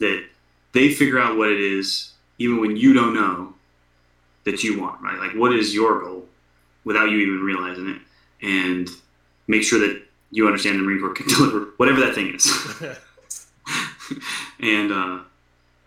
[0.00, 0.24] that
[0.72, 2.09] they figure out what it is
[2.40, 3.54] even when you don't know
[4.44, 5.18] that you want, right?
[5.18, 6.24] Like, what is your goal
[6.84, 8.00] without you even realizing it?
[8.42, 8.88] And
[9.46, 12.46] make sure that you understand the Marine Corps can deliver whatever that thing is.
[14.60, 15.20] and uh,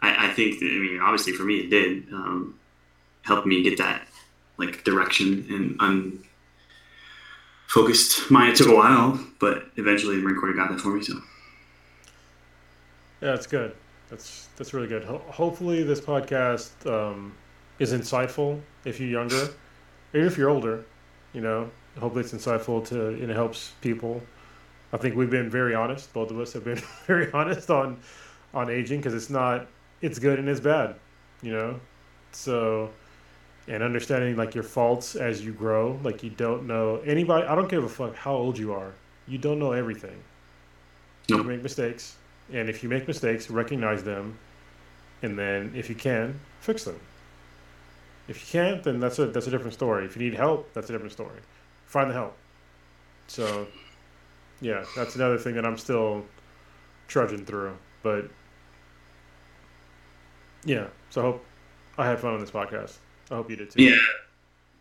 [0.01, 2.57] I, I think, that, I mean, obviously for me, it did um,
[3.23, 4.07] help me get that
[4.57, 6.21] like direction and
[7.67, 8.51] unfocused mind.
[8.51, 11.01] It took a while, but eventually the Marine Corps got that for me.
[11.01, 11.15] So
[13.21, 13.75] Yeah, that's good.
[14.14, 15.03] That's that's really good.
[15.06, 17.35] Ho- hopefully, this podcast um,
[17.80, 19.49] is insightful if you're younger,
[20.14, 20.85] even if you're older.
[21.34, 24.22] You know, hopefully it's insightful to and it helps people.
[24.91, 26.14] I think we've been very honest.
[26.14, 28.02] Both of us have been very honest on
[28.53, 29.65] on aging because it's not
[30.02, 30.94] it's good and it's bad.
[31.41, 31.80] You know,
[32.34, 32.91] so
[33.68, 35.99] and understanding like your faults as you grow.
[36.03, 37.48] Like you don't know anybody.
[37.48, 38.91] I don't give a fuck how old you are.
[39.27, 40.22] You don't know everything.
[41.30, 42.18] You make mistakes,
[42.52, 44.38] and if you make mistakes, recognize them,
[45.22, 46.99] and then if you can, fix them.
[48.28, 50.06] If you can't, then that's a that's a different story.
[50.06, 51.40] If you need help, that's a different story.
[51.86, 52.36] Find the help.
[53.28, 53.68] So,
[54.61, 56.26] yeah, that's another thing that I'm still
[57.07, 57.76] trudging through.
[58.02, 58.30] But
[60.65, 61.45] yeah, so I hope
[61.98, 62.98] I had fun on this podcast.
[63.30, 63.84] I hope you did too.
[63.84, 63.95] Yeah,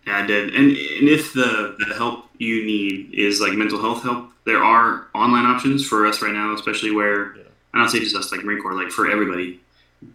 [0.06, 0.54] yeah, I did.
[0.54, 5.06] And and if the the help you need is like mental health help, there are
[5.14, 7.42] online options for us right now, especially where Yeah.
[7.74, 9.60] I don't say just us, like Marine Corps, like for everybody,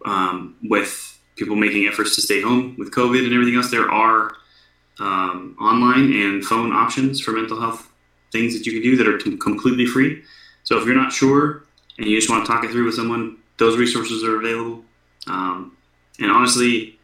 [0.05, 3.71] um, with people making efforts to stay home with COVID and everything else.
[3.71, 4.34] There are
[4.99, 7.89] um, online and phone options for mental health
[8.31, 10.23] things that you can do that are com- completely free.
[10.63, 11.63] So if you're not sure
[11.97, 14.84] and you just want to talk it through with someone, those resources are available.
[15.27, 15.77] Um,
[16.19, 16.99] and honestly,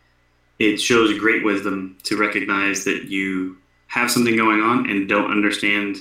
[0.59, 3.57] it shows great wisdom to recognize that you
[3.87, 5.97] have something going on and don't understand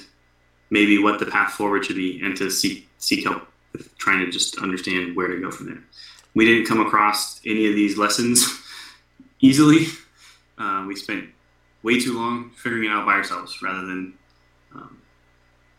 [0.70, 3.46] maybe what the path forward should be and to seek seek help
[3.98, 5.82] trying to just understand where to go from there.
[6.34, 8.46] We didn't come across any of these lessons
[9.40, 9.86] easily.
[10.58, 11.28] Uh, we spent
[11.82, 14.14] way too long figuring it out by ourselves rather than
[14.74, 15.02] um,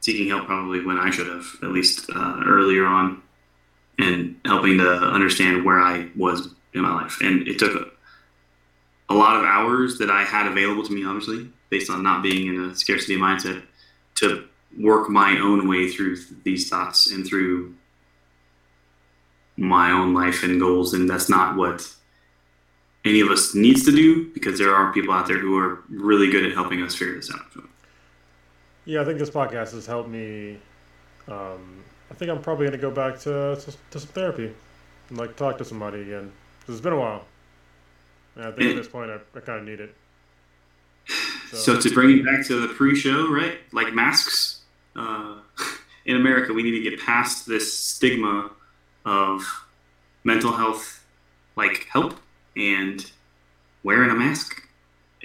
[0.02, 3.22] seeking help probably when I should have, at least uh, earlier on,
[3.99, 7.20] and helping to understand where I was in my life.
[7.22, 11.49] And it took a, a lot of hours that I had available to me, obviously,
[11.70, 13.64] based on not being in a scarcity mindset,
[14.15, 14.48] to
[14.80, 17.76] work my own way through these thoughts and through
[19.57, 20.93] my own life and goals.
[20.93, 21.88] And that's not what
[23.05, 26.30] any of us needs to do because there are people out there who are really
[26.30, 27.45] good at helping us figure this out.
[28.85, 30.57] Yeah, I think this podcast has helped me.
[31.27, 34.53] Um, I think I'm probably going to go back to, to, to some therapy
[35.09, 36.31] and like talk to somebody again.
[36.67, 37.25] It's been a while.
[38.35, 39.95] And I think at this point I, I kind of need it.
[41.53, 43.57] so to bring it back to the pre-show, right?
[43.71, 44.61] Like masks
[44.95, 45.38] uh,
[46.05, 48.49] in America, we need to get past this stigma
[49.05, 49.43] of
[50.23, 51.03] mental health,
[51.55, 52.15] like help
[52.55, 53.11] and
[53.84, 54.61] wearing a mask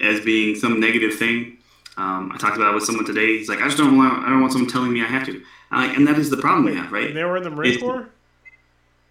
[0.02, 1.58] as being some negative thing.
[1.96, 3.38] Um, I talked about it with someone today.
[3.38, 5.42] He's like, I just don't want, I don't want someone telling me I have to.
[5.72, 7.08] Like, and that is the problem we have, right?
[7.08, 8.08] And they were in the Marine It- Corps?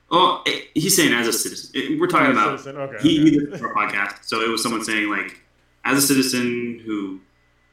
[0.09, 1.69] Oh, eh, he's saying as a citizen.
[1.75, 3.29] Eh, We're talking about citizen, okay, he, okay.
[3.29, 5.37] he did it for a podcast, so it was someone saying like,
[5.83, 7.19] as a citizen who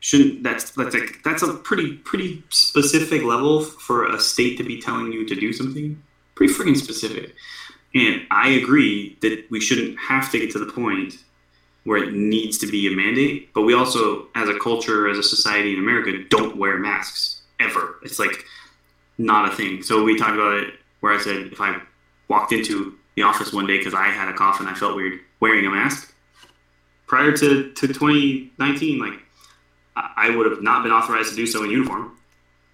[0.00, 0.42] shouldn't.
[0.42, 5.12] That's that's like that's a pretty pretty specific level for a state to be telling
[5.12, 6.02] you to do something.
[6.34, 7.34] Pretty freaking specific.
[7.94, 11.18] And I agree that we shouldn't have to get to the point
[11.84, 13.52] where it needs to be a mandate.
[13.54, 17.96] But we also, as a culture, as a society in America, don't wear masks ever.
[18.02, 18.44] It's like
[19.18, 19.82] not a thing.
[19.82, 21.80] So we talked about it where I said if I
[22.28, 25.20] walked into the office one day because I had a cough and I felt weird
[25.40, 26.12] wearing a mask.
[27.06, 29.20] Prior to, to 2019, like
[29.94, 32.16] I I would have not been authorized to do so in uniform,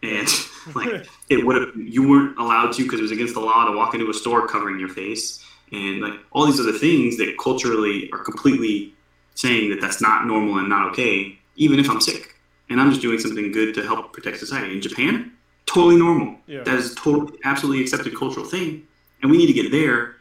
[0.03, 0.29] and
[0.75, 3.77] like it would have you weren't allowed to because it was against the law to
[3.77, 8.11] walk into a store covering your face and like all these other things that culturally
[8.13, 8.93] are completely
[9.35, 12.35] saying that that's not normal and not okay, even if I'm sick
[12.69, 14.75] and I'm just doing something good to help protect society.
[14.75, 15.33] In Japan,
[15.67, 16.37] totally normal.
[16.47, 16.63] Yeah.
[16.63, 18.87] That is totally absolutely accepted cultural thing,
[19.23, 20.17] and we need to get there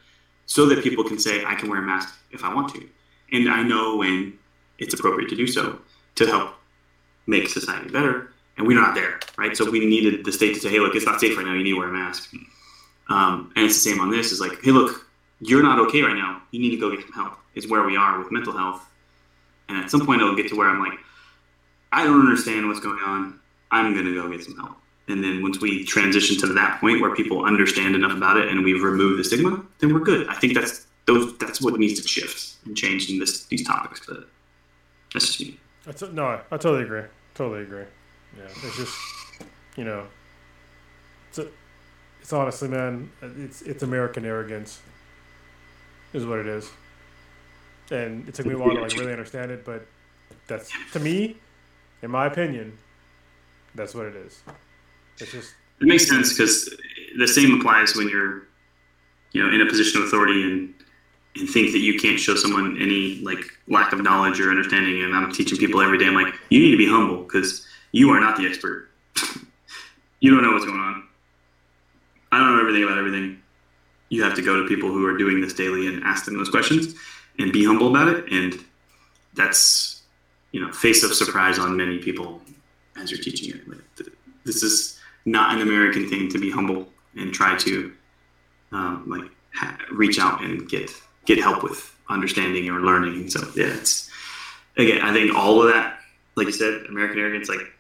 [0.46, 2.88] so that people can say I can wear a mask if I want to,
[3.32, 4.38] and I know when
[4.78, 5.80] it's appropriate to do so
[6.16, 6.56] to help
[7.28, 8.32] make society better.
[8.60, 9.56] And we're not there, right?
[9.56, 11.54] So we needed the state to say, "Hey, look, it's not safe right now.
[11.54, 12.32] You need to wear a mask."
[13.08, 14.34] Um, and it's the same on this.
[14.34, 15.10] Is like, "Hey, look,
[15.40, 16.42] you're not okay right now.
[16.52, 18.86] You need to go get some help." Is where we are with mental health.
[19.70, 21.00] And at some point, it'll get to where I'm like,
[21.92, 23.40] I don't understand what's going on.
[23.72, 24.78] I'm gonna go get some help.
[25.08, 28.64] And then once we transition to that point where people understand enough about it and
[28.64, 30.28] we've removed the stigma, then we're good.
[30.28, 34.02] I think that's those that's what needs to shift and change in this these topics.
[34.06, 34.28] But
[35.14, 35.60] that's just me.
[35.86, 37.04] That's, no, I totally agree.
[37.34, 37.86] Totally agree.
[38.38, 38.98] Yeah, it's just,
[39.76, 40.06] you know,
[41.30, 41.48] it's, a,
[42.22, 44.82] it's honestly, man, it's it's American arrogance,
[46.14, 46.70] is what it is.
[47.92, 49.86] And it took me a while to like really understand it, but
[50.48, 51.38] that's to me,
[52.02, 52.78] in my opinion,
[53.76, 54.42] that's what it is.
[55.18, 56.74] It's just It makes sense because
[57.18, 58.44] the same applies when you're,
[59.32, 60.74] you know, in a position of authority and
[61.36, 65.04] and think that you can't show someone any like lack of knowledge or understanding.
[65.04, 66.06] And I'm teaching people every day.
[66.08, 68.90] I'm like, you need to be humble because you are not the expert.
[70.20, 71.04] you don't know what's going on.
[72.32, 73.42] I don't know everything about everything.
[74.10, 76.50] You have to go to people who are doing this daily and ask them those
[76.50, 76.96] questions
[77.38, 78.32] and be humble about it.
[78.32, 78.64] And
[79.34, 80.02] that's,
[80.52, 82.42] you know, face of surprise on many people
[83.00, 83.68] as you're teaching it.
[83.68, 84.10] Like,
[84.46, 87.94] this is not an American thing to be humble and try to
[88.72, 90.92] um, like ha- reach out and get
[91.26, 93.30] get help with understanding or learning.
[93.30, 94.10] So yeah, it's
[94.78, 96.00] again, I think all of that,
[96.36, 97.72] like you said, American arrogance like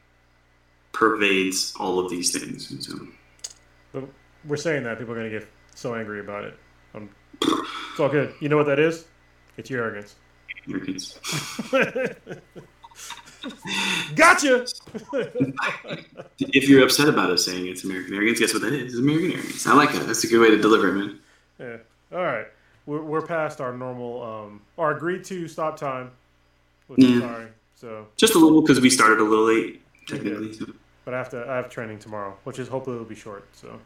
[0.91, 2.85] pervades all of these things.
[2.85, 3.07] So
[3.93, 4.05] But
[4.45, 6.57] we're saying that people are going to get so angry about it.
[6.93, 7.09] Um,
[7.41, 8.33] it's all good.
[8.39, 9.05] You know what that is?
[9.57, 10.15] It's your arrogance.
[10.67, 11.19] Americans.
[14.15, 14.65] gotcha.
[16.39, 18.93] if you're upset about us saying it's American arrogance, guess what that is?
[18.93, 19.67] It's American arrogance.
[19.67, 20.07] I like that.
[20.07, 21.19] That's a good way to deliver it, man.
[21.59, 21.77] yeah.
[22.11, 22.47] All right.
[22.85, 26.11] We're, we're past our normal, um, our agreed to stop time.
[26.87, 27.19] Which Yeah.
[27.19, 27.47] sorry.
[27.75, 30.53] So, Just a little because we started a little late, technically.
[30.53, 30.65] So,
[31.10, 31.44] but I have to.
[31.49, 33.48] I have training tomorrow, which is hopefully will be short.
[33.53, 33.80] So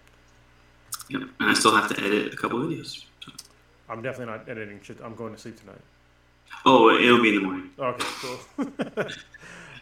[1.10, 1.22] yep.
[1.40, 3.06] And I still have to edit a couple videos.
[3.24, 3.32] So.
[3.88, 4.98] I'm definitely not editing shit.
[5.02, 5.80] I'm going to sleep tonight.
[6.66, 7.70] Oh, it'll be in the morning.
[7.80, 8.40] Okay, cool.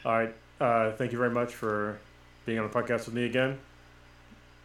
[0.06, 0.36] All right.
[0.60, 1.98] Uh, thank you very much for
[2.46, 3.58] being on the podcast with me again.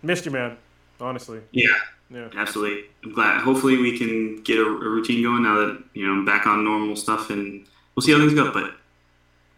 [0.03, 0.59] Missed you, man.
[1.01, 1.40] Honestly.
[1.53, 1.69] Yeah.
[2.11, 2.28] Yeah.
[2.36, 2.85] Absolutely.
[3.05, 3.40] I'm glad.
[3.40, 6.62] Hopefully, we can get a, a routine going now that you know I'm back on
[6.62, 8.53] normal stuff, and we'll see how things go.
[8.53, 8.65] But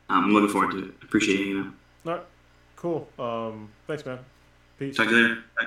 [0.08, 0.94] um, I'm looking forward to it.
[1.02, 1.46] Appreciate it.
[1.48, 1.72] You know.
[2.06, 2.26] All right.
[2.80, 3.08] Cool.
[3.18, 4.20] Um, thanks, man.
[4.78, 4.96] Peace.
[4.96, 5.42] Talk to you later.
[5.58, 5.66] Bye.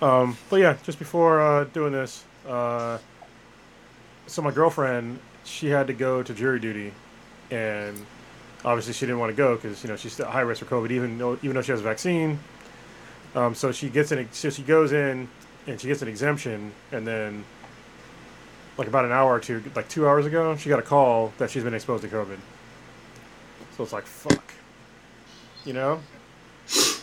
[0.00, 2.96] Um, but yeah, just before uh, doing this, uh,
[4.26, 6.90] so my girlfriend, she had to go to jury duty,
[7.50, 8.06] and
[8.64, 10.90] obviously she didn't want to go because you know she's still high risk for COVID,
[10.90, 12.38] even though even though she has a vaccine.
[13.34, 15.28] Um, so she gets an so she goes in
[15.66, 17.44] and she gets an exemption, and then
[18.82, 21.48] like about an hour or two, like two hours ago, she got a call that
[21.52, 22.38] she's been exposed to COVID.
[23.76, 24.52] So it's like fuck,
[25.64, 26.00] you know.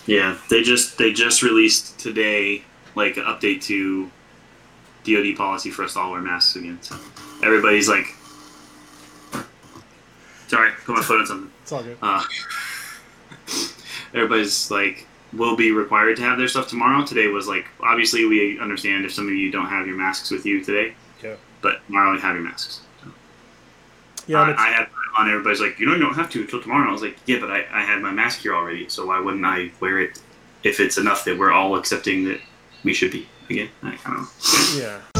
[0.05, 2.63] Yeah, they just they just released today
[2.95, 4.11] like an update to
[5.05, 6.79] DoD policy for us to all wear masks again.
[6.81, 6.97] So
[7.41, 8.07] everybody's like,
[10.47, 11.51] sorry, put my foot on something.
[11.61, 11.97] It's all good.
[12.01, 12.23] Uh,
[14.13, 17.05] everybody's like will be required to have their stuff tomorrow.
[17.05, 20.45] Today was like obviously we understand if some of you don't have your masks with
[20.45, 20.93] you today.
[21.61, 22.81] But tomorrow have your masks.
[24.27, 24.87] Yeah, I, I had
[25.17, 25.29] on.
[25.29, 26.87] Everybody's like, you know, you don't have to until tomorrow.
[26.87, 29.45] I was like, yeah, but I, I had my mask here already, so why wouldn't
[29.45, 30.21] I wear it
[30.63, 32.39] if it's enough that we're all accepting that
[32.83, 33.69] we should be again?
[33.83, 34.27] I, I don't know.
[34.75, 35.18] yeah.